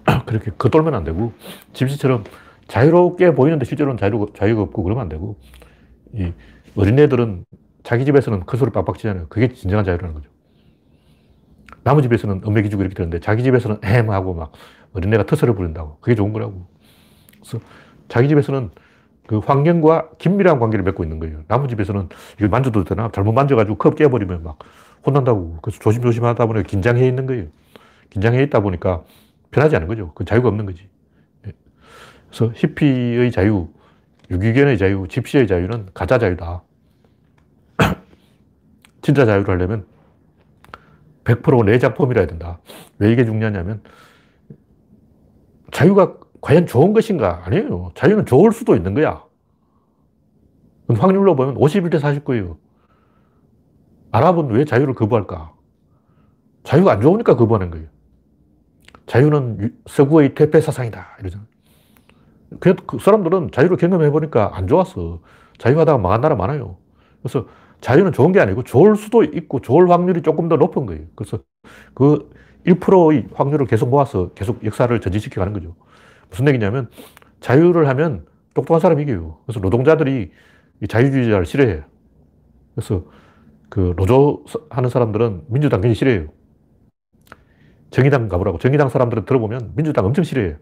그렇게 0.27 0.51
겉돌면 0.57 0.95
안 0.95 1.05
되고 1.05 1.33
집시처럼 1.73 2.25
자유롭게 2.69 3.35
보이는데 3.35 3.65
실제로는 3.65 3.97
자유, 3.99 4.27
자유가 4.35 4.63
없고 4.63 4.83
그러면 4.83 5.03
안 5.03 5.09
되고 5.09 5.39
이 6.15 6.33
어린애들은 6.77 7.45
자기 7.83 8.05
집에서는 8.05 8.45
큰 8.47 8.59
소리 8.59 8.71
빡빡 8.71 8.99
치잖아요. 8.99 9.29
그게 9.29 9.49
진정한 9.49 9.85
자유라는 9.85 10.15
거죠. 10.15 10.31
남의 11.85 12.03
집에서는 12.03 12.43
음메기 12.47 12.71
주고 12.71 12.83
이렇게 12.83 12.95
되는데 12.95 13.21
자기 13.21 13.43
집에서는 13.43 13.81
햄 13.85 14.11
하고 14.11 14.35
막 14.35 14.53
어린애가 14.93 15.27
터서를 15.27 15.55
부린다고. 15.55 15.99
그게 16.01 16.15
좋은 16.15 16.33
거라고. 16.33 16.67
그래서 17.41 17.61
자기 18.09 18.29
집에서는 18.29 18.71
그 19.29 19.39
환경과 19.41 20.09
긴밀한 20.17 20.59
관계를 20.59 20.83
맺고 20.85 21.05
있는 21.05 21.19
거예요. 21.19 21.43
남의 21.49 21.69
집에서는 21.69 22.09
이걸 22.39 22.49
만져도 22.49 22.83
되나? 22.85 23.11
잘못 23.13 23.33
만져가지고 23.33 23.77
컵 23.77 23.95
깨버리면 23.95 24.43
막 24.43 24.59
혼난다고. 25.05 25.59
그래서 25.61 25.79
조심조심 25.81 26.25
하다 26.25 26.47
보니까 26.47 26.67
긴장해 26.67 27.07
있는 27.07 27.27
거예요. 27.27 27.45
긴장해 28.09 28.43
있다 28.45 28.61
보니까 28.61 29.05
편하지 29.51 29.77
않은 29.77 29.87
거죠. 29.87 30.13
그 30.15 30.25
자유가 30.25 30.49
없는 30.49 30.65
거지. 30.65 30.89
예. 31.47 31.53
그래서 32.31 32.51
히피의 32.55 33.31
자유, 33.31 33.69
유기견의 34.31 34.79
자유, 34.79 35.07
집시의 35.07 35.47
자유는 35.47 35.89
가짜 35.93 36.19
자유다. 36.19 36.63
진짜 39.03 39.27
자유를 39.27 39.47
하려면 39.47 39.85
100% 41.25 41.67
내 41.67 41.79
작품이라 41.79 42.23
해야 42.23 42.27
된다. 42.27 42.61
왜 42.99 43.13
이게 43.13 43.27
중요하냐면 43.27 43.83
자유가 45.71 46.17
과연 46.41 46.67
좋은 46.67 46.93
것인가? 46.93 47.43
아니에요. 47.45 47.91
자유는 47.95 48.27
좋을 48.27 48.53
수도 48.53 48.77
있는 48.77 48.95
거야. 48.95 49.25
확률로 50.89 51.37
보면 51.37 51.57
51대 51.57 52.01
49예요. 52.01 52.57
아랍은 54.11 54.51
왜 54.51 54.65
자유를 54.65 54.95
거부할까? 54.95 55.53
자유가 56.65 56.93
안 56.93 57.01
좋으니까 57.01 57.37
거부하는 57.37 57.71
거예요. 57.71 57.87
자유는 59.07 59.77
서구의 59.87 60.35
퇴폐 60.35 60.61
사상이다. 60.61 61.19
이러잖아. 61.21 61.45
그 62.61 62.99
사람들은 63.01 63.51
자유를 63.53 63.77
경험해보니까 63.77 64.57
안 64.57 64.67
좋았어. 64.67 65.21
자유하다가 65.59 65.99
망한 65.99 66.21
나라 66.21 66.37
많아요. 66.37 66.77
그래서 67.23 67.47
자유는 67.81 68.13
좋은 68.13 68.33
게 68.33 68.41
아니고 68.41 68.65
좋을 68.65 68.97
수도 68.97 69.23
있고 69.25 69.61
좋을 69.61 69.91
확률이 69.91 70.23
조금 70.23 70.49
더 70.49 70.57
높은 70.57 70.87
거예요. 70.87 71.05
그래서 71.15 71.39
그 71.95 72.31
1%의 72.65 73.29
확률을 73.35 73.67
계속 73.67 73.89
모아서 73.89 74.31
계속 74.31 74.65
역사를 74.65 74.99
전진시켜 75.01 75.41
가는 75.41 75.53
거죠. 75.53 75.75
무슨 76.31 76.49
얘기냐면 76.49 76.91
자유를 77.41 77.89
하면 77.89 78.27
똑똑한 78.55 78.81
사람이 78.81 79.03
이겨요. 79.03 79.39
그래서 79.47 79.61
노동자들이 79.61 80.31
자유주의자를 80.89 81.47
싫어해요. 81.47 81.83
그래서 82.75 83.05
그 83.69 83.95
노조 83.97 84.45
하는 84.71 84.89
사람들은 84.89 85.45
민주당 85.49 85.81
굉장히 85.81 85.95
싫어해요. 85.95 86.29
정의당 87.91 88.29
가보라고. 88.29 88.59
정의당 88.59 88.89
사람들은 88.89 89.25
들어보면 89.25 89.73
민주당 89.75 90.05
엄청 90.07 90.25
싫어해요. 90.25 90.57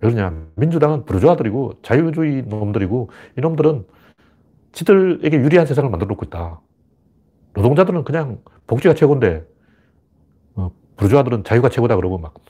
왜 0.00 0.10
그러냐. 0.10 0.46
민주당은 0.56 1.04
부르주아들이고 1.04 1.80
자유주의 1.82 2.42
놈들이고 2.42 3.10
이놈들은 3.38 3.84
지들에게 4.72 5.38
유리한 5.38 5.66
세상을 5.66 5.88
만들어 5.90 6.08
놓고 6.08 6.26
있다. 6.26 6.60
노동자들은 7.54 8.04
그냥 8.04 8.42
복지가 8.66 8.94
최고인데, 8.94 9.46
어, 10.56 10.70
부르주아들은 10.96 11.44
자유가 11.44 11.70
최고다 11.70 11.96
그러고 11.96 12.18
막, 12.18 12.34
어, 12.34 12.40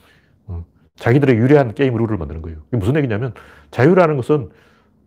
자기들의 0.97 1.37
유리한 1.37 1.73
게임 1.73 1.95
룰을 1.95 2.17
만드는 2.17 2.41
거예요. 2.41 2.59
이게 2.69 2.77
무슨 2.77 2.95
얘기냐면, 2.97 3.33
자유라는 3.71 4.17
것은 4.17 4.49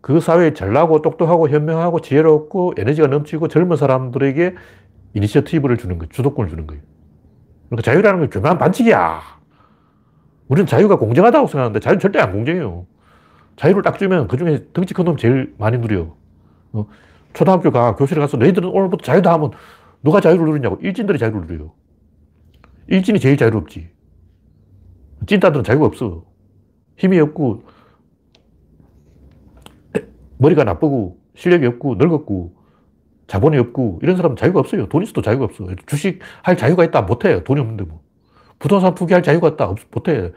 그 0.01 0.19
사회에 0.19 0.53
잘나고 0.53 1.01
똑똑하고 1.01 1.47
현명하고 1.49 2.01
지혜롭고 2.01 2.73
에너지가 2.77 3.07
넘치고 3.07 3.47
젊은 3.49 3.77
사람들에게 3.77 4.55
이니셔티브를 5.13 5.77
주는 5.77 5.99
거예요. 5.99 6.09
주도권을 6.09 6.49
주는 6.49 6.65
거예요. 6.65 6.81
그러니까 7.69 7.91
자유라는 7.91 8.19
건 8.21 8.29
교묘한 8.29 8.57
반칙이야. 8.57 9.21
우리는 10.47 10.65
자유가 10.65 10.97
공정하다고 10.97 11.47
생각하는데 11.47 11.79
자유는 11.79 11.99
절대 11.99 12.19
안 12.19 12.31
공정해요. 12.31 12.85
자유를 13.57 13.83
딱 13.83 13.99
주면 13.99 14.27
그 14.27 14.37
중에 14.37 14.65
덩치 14.73 14.93
큰 14.93 15.03
놈 15.05 15.17
제일 15.17 15.53
많이 15.57 15.77
누려. 15.77 16.15
어? 16.73 16.87
초등학교 17.33 17.69
가, 17.71 17.95
교실에 17.95 18.19
가서 18.19 18.37
너희들은 18.37 18.69
오늘부터 18.69 19.03
자유다 19.03 19.31
하면 19.33 19.51
누가 20.03 20.19
자유를 20.19 20.45
누리냐고. 20.45 20.79
일진들이 20.81 21.19
자유를 21.19 21.41
누려요. 21.41 21.73
일진이 22.87 23.19
제일 23.19 23.37
자유롭지. 23.37 23.89
찐따들은 25.27 25.63
자유가 25.63 25.85
없어. 25.85 26.25
힘이 26.97 27.19
없고, 27.19 27.63
머리가 30.37 30.63
나쁘고, 30.63 31.19
실력이 31.35 31.65
없고, 31.67 31.95
늙었고, 31.95 32.55
자본이 33.27 33.57
없고, 33.57 33.99
이런 34.01 34.15
사람은 34.17 34.35
자유가 34.35 34.59
없어요. 34.59 34.87
돈 34.89 35.03
있어도 35.03 35.21
자유가 35.21 35.45
없어. 35.45 35.65
주식 35.85 36.19
할 36.43 36.57
자유가 36.57 36.83
있다? 36.83 37.03
못해. 37.03 37.43
돈이 37.43 37.59
없는데 37.61 37.85
뭐. 37.85 38.01
부동산 38.59 38.93
투기할 38.93 39.23
자유가 39.23 39.49
있다? 39.49 39.73
못해. 39.91 40.31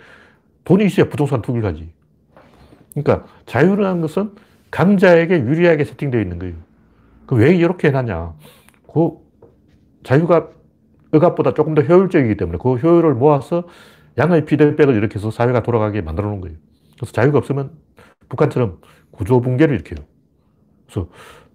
돈이 0.64 0.86
있어야 0.86 1.08
부동산 1.08 1.42
투기를 1.42 1.68
하지. 1.68 1.92
그러니까 2.94 3.26
자유라는 3.46 4.00
것은 4.00 4.32
강자에게 4.70 5.40
유리하게 5.40 5.84
세팅되어 5.84 6.20
있는 6.20 6.38
거예요. 6.38 6.54
그왜 7.26 7.56
이렇게 7.56 7.88
해놨냐. 7.88 8.34
그 8.92 9.10
자유가 10.02 10.48
억압보다 11.12 11.54
조금 11.54 11.74
더 11.74 11.82
효율적이기 11.82 12.36
때문에 12.36 12.58
그 12.60 12.74
효율을 12.76 13.14
모아서 13.14 13.64
양의 14.18 14.44
피드백을 14.44 14.94
이렇게 14.94 15.16
해서 15.16 15.30
사회가 15.30 15.62
돌아가게 15.62 16.00
만들어 16.00 16.28
놓은 16.28 16.40
거예요. 16.40 16.56
그래서 16.96 17.12
자유가 17.12 17.38
없으면 17.38 17.72
북한처럼 18.28 18.80
구조 19.10 19.40
붕괴를 19.40 19.74
일으켜요. 19.74 20.06
그래서 20.86 21.08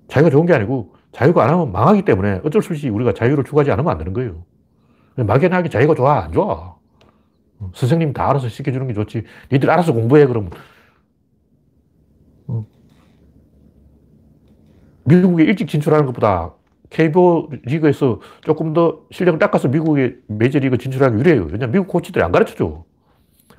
자유가 0.07 0.29
좋은 0.29 0.45
게 0.45 0.53
아니고 0.53 0.95
자유가 1.11 1.43
안 1.43 1.49
하면 1.51 1.71
망하기 1.71 2.03
때문에 2.03 2.41
어쩔 2.43 2.61
수 2.61 2.73
없이 2.73 2.89
우리가 2.89 3.13
자유를 3.13 3.43
추구하지 3.43 3.71
않으면 3.71 3.91
안 3.91 3.97
되는 3.97 4.13
거예요. 4.13 4.43
막연하게 5.15 5.69
자유가 5.69 5.95
좋아, 5.95 6.23
안 6.23 6.31
좋아. 6.31 6.77
선생님 7.73 8.13
다 8.13 8.29
알아서 8.29 8.47
시켜주는 8.47 8.87
게 8.87 8.93
좋지. 8.93 9.23
니들 9.51 9.69
알아서 9.69 9.93
공부해, 9.93 10.25
그러면. 10.27 10.51
미국에 15.03 15.43
일찍 15.43 15.67
진출하는 15.67 16.05
것보다 16.05 16.53
KBO 16.89 17.49
리그에서 17.63 18.19
조금 18.41 18.73
더 18.73 19.01
실력을 19.11 19.39
닦아서 19.39 19.67
미국의 19.67 20.17
메이저리그 20.27 20.77
진출하기 20.77 21.17
유리해요. 21.17 21.43
왜냐면 21.45 21.71
미국 21.71 21.87
코치들이 21.87 22.23
안 22.23 22.31
가르쳐 22.31 22.55
줘. 22.55 22.83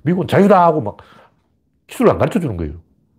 미국은 0.03 0.27
자유다 0.27 0.65
하고 0.65 0.81
막 0.81 0.97
기술을 1.87 2.11
안 2.11 2.19
가르쳐 2.19 2.41
주는 2.41 2.57
거예요. 2.57 2.75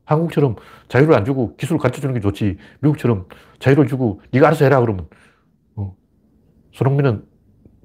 한국처럼 0.06 0.56
자유를 0.90 1.16
안 1.16 1.24
주고 1.24 1.56
기술을 1.56 1.80
가르쳐 1.80 2.02
주는 2.02 2.14
게 2.14 2.20
좋지. 2.20 2.58
미국처럼 2.82 3.28
자유를 3.60 3.88
주고 3.88 4.22
네가 4.32 4.48
알아서 4.48 4.66
해라 4.66 4.82
그러면 4.82 5.08
어. 5.76 5.96
손흥민은 6.74 7.24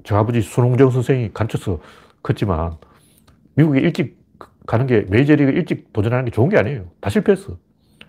저 0.04 0.16
아버지 0.16 0.40
손흥정 0.40 0.90
선생이 0.90 1.32
가르쳐서 1.32 1.80
컸지만 2.22 2.76
미국에 3.54 3.80
일찍 3.80 4.18
가는 4.66 4.86
게 4.86 5.06
메이저리그 5.08 5.52
일찍 5.52 5.92
도전하는 5.92 6.24
게 6.24 6.30
좋은 6.30 6.48
게 6.48 6.58
아니에요. 6.58 6.90
다 7.00 7.08
실패했어. 7.08 7.58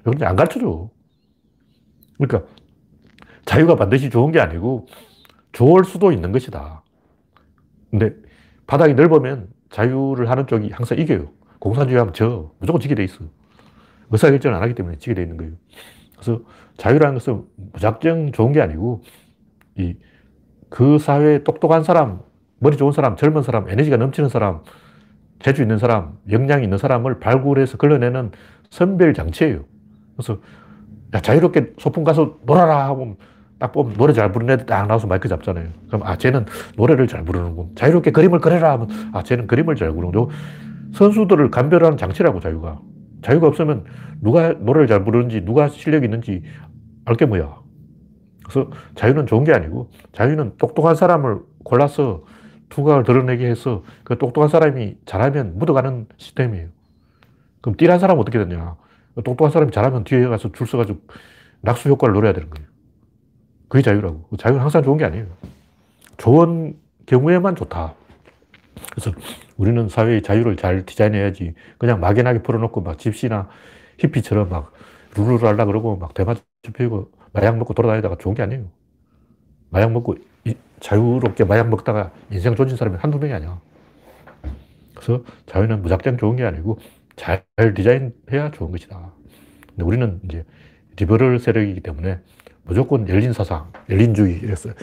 그런데 0.03 0.26
안 0.26 0.36
가르쳐 0.36 0.59
줘. 0.59 0.89
그러니까 2.18 2.49
자유가 3.58 3.76
반드시 3.76 4.10
좋은 4.10 4.32
게 4.32 4.39
아니고 4.39 4.88
좋을 5.51 5.84
수도 5.84 6.12
있는 6.12 6.32
것이다. 6.32 6.84
근데 7.89 8.14
바닥이 8.68 8.93
넓으면 8.93 9.47
자유를 9.70 10.30
하는 10.30 10.45
쪽이 10.45 10.70
항상 10.70 10.99
이겨요. 10.99 11.32
공산주의 11.60 11.97
하면 11.97 12.14
져. 12.14 12.51
무조건 12.60 12.80
지게 12.80 12.93
돼 12.93 13.03
있어. 13.03 13.26
의사결정을 14.12 14.55
안 14.55 14.64
하기 14.64 14.76
때문에 14.76 14.97
지게 14.97 15.16
돼 15.16 15.24
있는 15.24 15.38
거예요. 15.38 15.53
그래서 16.14 16.41
자유라는 16.78 17.16
것은 17.16 17.43
무작정 17.74 18.32
좋은 18.32 18.51
게 18.51 18.62
아니고 18.62 19.03
이 19.78 19.95
그 20.70 20.99
사회에 20.99 21.43
똑똑한 21.43 21.84
사람, 21.84 22.22
머리 22.60 22.78
좋은 22.78 22.91
사람, 22.91 23.16
젊은 23.16 23.43
사람, 23.43 23.70
에너지가 23.70 23.97
넘치는 23.97 24.30
사람, 24.30 24.62
재주 25.39 25.62
있는 25.62 25.78
사람, 25.78 26.18
역량이 26.30 26.64
있는 26.64 26.78
사람을 26.78 27.20
발굴해서 27.20 27.78
걸러내는 27.78 28.32
선별 28.70 29.14
장치예요. 29.14 29.64
그래서 30.16 30.39
야, 31.14 31.22
자유롭게 31.22 31.74
소풍 31.78 32.03
가서 32.03 32.39
놀아라 32.45 32.86
하고 32.86 33.18
딱 33.60 33.72
보면 33.72 33.95
노래 33.97 34.14
잘 34.14 34.32
부르는 34.32 34.53
애들 34.53 34.66
딱 34.68 34.88
나와서 34.88 35.08
마이크 35.08 35.28
잡잖아요. 35.28 35.70
그럼 35.88 36.03
아, 36.03 36.16
쟤는 36.18 36.45
노래를 36.76 37.08
잘 37.08 37.24
부르는군. 37.24 37.72
자유롭게 37.76 38.12
그림을 38.12 38.39
그려라 38.39 38.74
하면 38.74 38.88
아, 39.14 39.24
쟤는 39.24 39.47
그림을 39.47 39.76
잘 39.76 39.91
그리는군. 39.93 40.30
선수들을 40.93 41.51
감별하는 41.51 41.97
장치라고, 41.97 42.39
자유가. 42.39 42.80
자유가 43.24 43.47
없으면 43.47 43.86
누가 44.22 44.53
노래를 44.53 44.88
잘 44.88 45.03
부르는지, 45.03 45.41
누가 45.43 45.68
실력이 45.70 46.05
있는지 46.05 46.43
알 47.05 47.16
게 47.16 47.26
뭐야. 47.26 47.58
그래서 48.43 48.70
자유는 48.95 49.26
좋은 49.28 49.43
게 49.43 49.53
아니고, 49.53 49.89
자유는 50.14 50.53
똑똑한 50.58 50.95
사람을 50.95 51.39
골라서 51.64 52.24
두각을 52.70 53.03
드러내게 53.03 53.47
해서 53.47 53.84
그 54.03 54.18
똑똑한 54.18 54.49
사람이 54.49 54.97
잘하면 55.05 55.58
묻어가는 55.58 56.08
시스템이에요. 56.18 56.68
그럼 57.62 57.76
띠란 57.78 57.99
사람은 57.99 58.22
어떻게 58.22 58.39
되냐. 58.39 58.76
똑똑한 59.16 59.51
사람이 59.51 59.72
잘하면 59.72 60.03
뒤에 60.03 60.28
가서 60.28 60.51
줄 60.51 60.68
서가지고 60.68 60.99
낙수 61.62 61.89
효과를 61.89 62.14
노려야 62.14 62.34
되는 62.34 62.49
거예요. 62.49 62.68
그게 63.68 63.82
자유라고. 63.82 64.38
자유는 64.38 64.61
항상 64.61 64.84
좋은 64.84 64.97
게 64.97 65.05
아니에요. 65.05 65.28
좋은 66.18 66.78
경우에만 67.05 67.55
좋다. 67.55 67.93
그래서 68.91 69.11
우리는 69.57 69.89
사회의 69.89 70.22
자유를 70.22 70.55
잘 70.55 70.86
디자인해야지 70.86 71.53
그냥 71.78 71.99
막연하게 71.99 72.43
풀어놓고 72.43 72.82
막 72.82 72.97
집시나 72.97 73.49
히피처럼 73.97 74.49
막 74.49 74.74
룰루를 75.15 75.47
하려 75.47 75.65
그러고 75.65 75.97
막 75.97 76.13
대마초 76.13 76.41
피우고 76.74 77.11
마약 77.34 77.57
먹고 77.57 77.74
돌아다니다가 77.74 78.18
좋은 78.18 78.36
게 78.36 78.43
아니에요. 78.43 78.65
마약 79.70 79.91
먹고 79.91 80.15
자유롭게 80.80 81.43
마약 81.43 81.70
먹다가 81.70 82.11
인생 82.32 82.55
조진 82.55 82.78
사람이 82.78 82.97
한두 82.97 83.18
명이 83.18 83.34
아니야. 83.34 83.59
그래서 84.95 85.24
자유는 85.47 85.82
무작정 85.82 86.18
좋은 86.18 86.36
게 86.36 86.43
아니고 86.43 86.80
잘 87.15 87.43
디자인해야 87.76 88.51
좋은 88.51 88.72
것이다. 88.72 89.11
근데 89.70 89.84
우리는 89.84 90.20
이제 90.26 90.43
리버럴 90.97 91.39
세력이기 91.39 91.82
때문에 91.82 92.20
무조건 92.68 93.07
열린 93.07 93.34
사상, 93.34 93.72
열린주의, 93.89 94.39
이랬어요. 94.39 94.74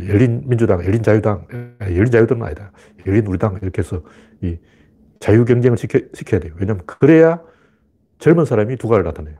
열린 0.00 0.42
민주당, 0.46 0.84
열린 0.84 1.02
자유당, 1.02 1.46
열린 1.80 2.10
자유당은 2.10 2.44
아니다. 2.44 2.72
열린 3.06 3.26
우리당, 3.26 3.58
이렇게 3.62 3.80
해서 3.80 4.02
이 4.40 4.58
자유 5.20 5.44
경쟁을 5.44 5.78
시켜, 5.78 6.00
시켜야 6.14 6.40
돼요. 6.40 6.54
왜냐면 6.56 6.82
그래야 6.86 7.40
젊은 8.18 8.44
사람이 8.44 8.76
두각을 8.76 9.04
나타내요. 9.04 9.36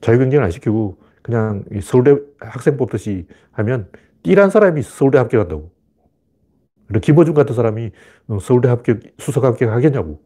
자유 0.00 0.18
경쟁을 0.18 0.44
안 0.44 0.50
시키고 0.50 0.98
그냥 1.22 1.64
서울대 1.82 2.16
학생 2.38 2.76
뽑듯이 2.76 3.26
하면 3.52 3.88
띠란 4.22 4.50
사람이 4.50 4.82
서울대 4.82 5.18
합격한다고. 5.18 5.72
김어준 7.00 7.34
같은 7.34 7.54
사람이 7.54 7.90
서울대 8.40 8.68
합격, 8.68 9.00
수석 9.18 9.44
합격 9.44 9.72
하겠냐고. 9.72 10.22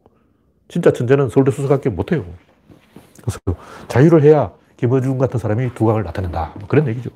진짜 0.67 0.91
천재는 0.91 1.29
서울대 1.29 1.51
수석 1.51 1.71
합격 1.71 1.93
못해요. 1.93 2.25
그래서 3.21 3.39
자유를 3.87 4.23
해야 4.23 4.53
김어준 4.79 5.17
같은 5.17 5.37
사람이 5.39 5.73
두각을 5.73 6.03
나타낸다. 6.03 6.53
뭐 6.57 6.67
그런 6.69 6.87
얘기죠. 6.87 7.09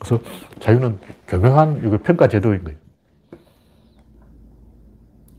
그래서 0.00 0.18
자유는 0.60 0.98
교묘한 1.26 2.00
평가 2.02 2.26
제도인 2.26 2.64
거예요. 2.64 2.78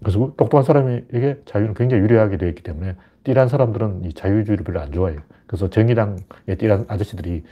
그래서 0.01 0.19
똑똑한 0.37 0.63
사람에게 0.63 1.41
자유는 1.45 1.73
굉장히 1.73 2.03
유리하게 2.03 2.37
되어 2.37 2.49
있기 2.49 2.61
때문에 2.61 2.95
띠란 3.23 3.49
사람들은 3.49 4.05
이 4.05 4.13
자유주의를 4.13 4.63
별로 4.63 4.81
안 4.81 4.91
좋아해요. 4.91 5.19
그래서 5.47 5.67
정의당의 5.71 6.57
띠란 6.59 6.85
아저씨들이 6.87 7.43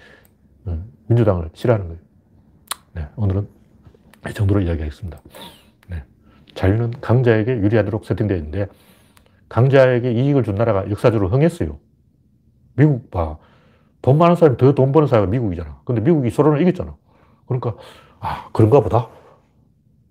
어, 0.66 0.86
민주당을 1.08 1.50
싫어하는 1.54 1.88
거예요. 1.88 2.02
네, 2.94 3.08
오늘은 3.16 3.48
이 4.30 4.34
정도로 4.34 4.62
이야기하겠습니다. 4.62 5.20
네, 5.88 6.04
자유는 6.54 6.92
강자에게 7.02 7.54
유리하도록 7.54 8.06
세팅되어 8.06 8.38
있는데 8.38 8.68
강자에게 9.50 10.12
이익을 10.12 10.44
준 10.44 10.56
나라가 10.56 10.88
역사적으로 10.92 11.30
흥했어요. 11.30 11.80
미국 12.76 13.10
봐. 13.10 13.38
돈 14.02 14.18
많은 14.18 14.36
사람이 14.36 14.58
더 14.58 14.74
돈 14.74 14.92
버는 14.92 15.08
사회가 15.08 15.28
미국이잖아. 15.28 15.82
근데 15.86 16.02
미국이 16.02 16.30
소련을 16.30 16.62
이겼잖아. 16.62 16.96
그러니까, 17.48 17.76
아, 18.20 18.50
그런가 18.54 18.80
보다. 18.82 19.10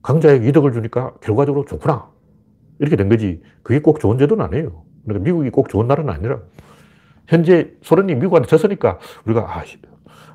강자에게 0.02 0.48
이득을 0.48 0.72
주니까 0.72 1.14
결과적으로 1.20 1.64
좋구나. 1.64 2.08
이렇게 2.78 2.96
된 2.96 3.08
거지. 3.08 3.42
그게 3.62 3.80
꼭 3.80 4.00
좋은 4.00 4.18
제도는 4.18 4.44
아니에요. 4.44 4.84
그러니까 5.04 5.24
미국이 5.24 5.50
꼭 5.50 5.68
좋은 5.68 5.86
나라는 5.86 6.12
아니라. 6.12 6.40
현재 7.26 7.72
소련이 7.82 8.14
미국한테 8.16 8.48
졌으니까 8.48 8.98
우리가, 9.24 9.40
아, 9.42 9.62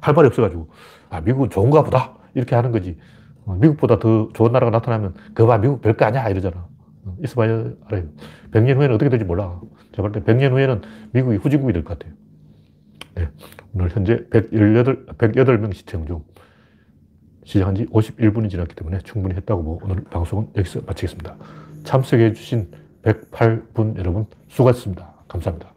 할 0.02 0.14
말이 0.14 0.28
없어가지고, 0.28 0.70
아, 1.10 1.22
미국은 1.22 1.50
좋은가 1.50 1.84
보다. 1.84 2.18
이렇게 2.34 2.56
하는 2.56 2.72
거지. 2.72 2.98
어, 3.46 3.56
미국보다 3.56 4.00
더 4.00 4.30
좋은 4.34 4.52
나라가 4.52 4.72
나타나면, 4.72 5.14
그거 5.34 5.48
봐, 5.48 5.58
미국 5.58 5.82
별거 5.82 6.06
아니야. 6.06 6.28
이러잖아. 6.30 6.68
어, 7.06 7.16
있어봐야 7.24 7.66
알아요. 7.88 8.04
100년 8.52 8.76
후에는 8.78 8.96
어떻게 8.96 9.10
될지 9.10 9.26
몰라. 9.26 9.60
제가 9.96 10.10
볼때 10.10 10.22
100년 10.24 10.52
후에는 10.52 10.82
미국이 11.14 11.38
후진국이 11.38 11.74
될 11.74 11.84
것 11.84 11.98
같아요. 11.98 12.14
네, 13.16 13.30
오늘 13.74 13.90
현재 13.90 14.26
118, 14.30 15.06
108명 15.18 15.74
시청 15.74 16.06
중 16.06 16.24
시작한 17.44 17.76
지 17.76 17.86
51분이 17.88 18.50
지났기 18.50 18.76
때문에 18.76 19.00
충분히 19.00 19.36
했다고 19.36 19.64
보고 19.64 19.86
오늘 19.86 20.04
방송은 20.06 20.50
여기서 20.56 20.82
마치겠습니다. 20.86 21.36
참석해 21.84 22.34
주신 22.34 22.72
108분 23.04 23.98
여러분 23.98 24.26
수고하셨습니다. 24.48 25.14
감사합니다. 25.28 25.72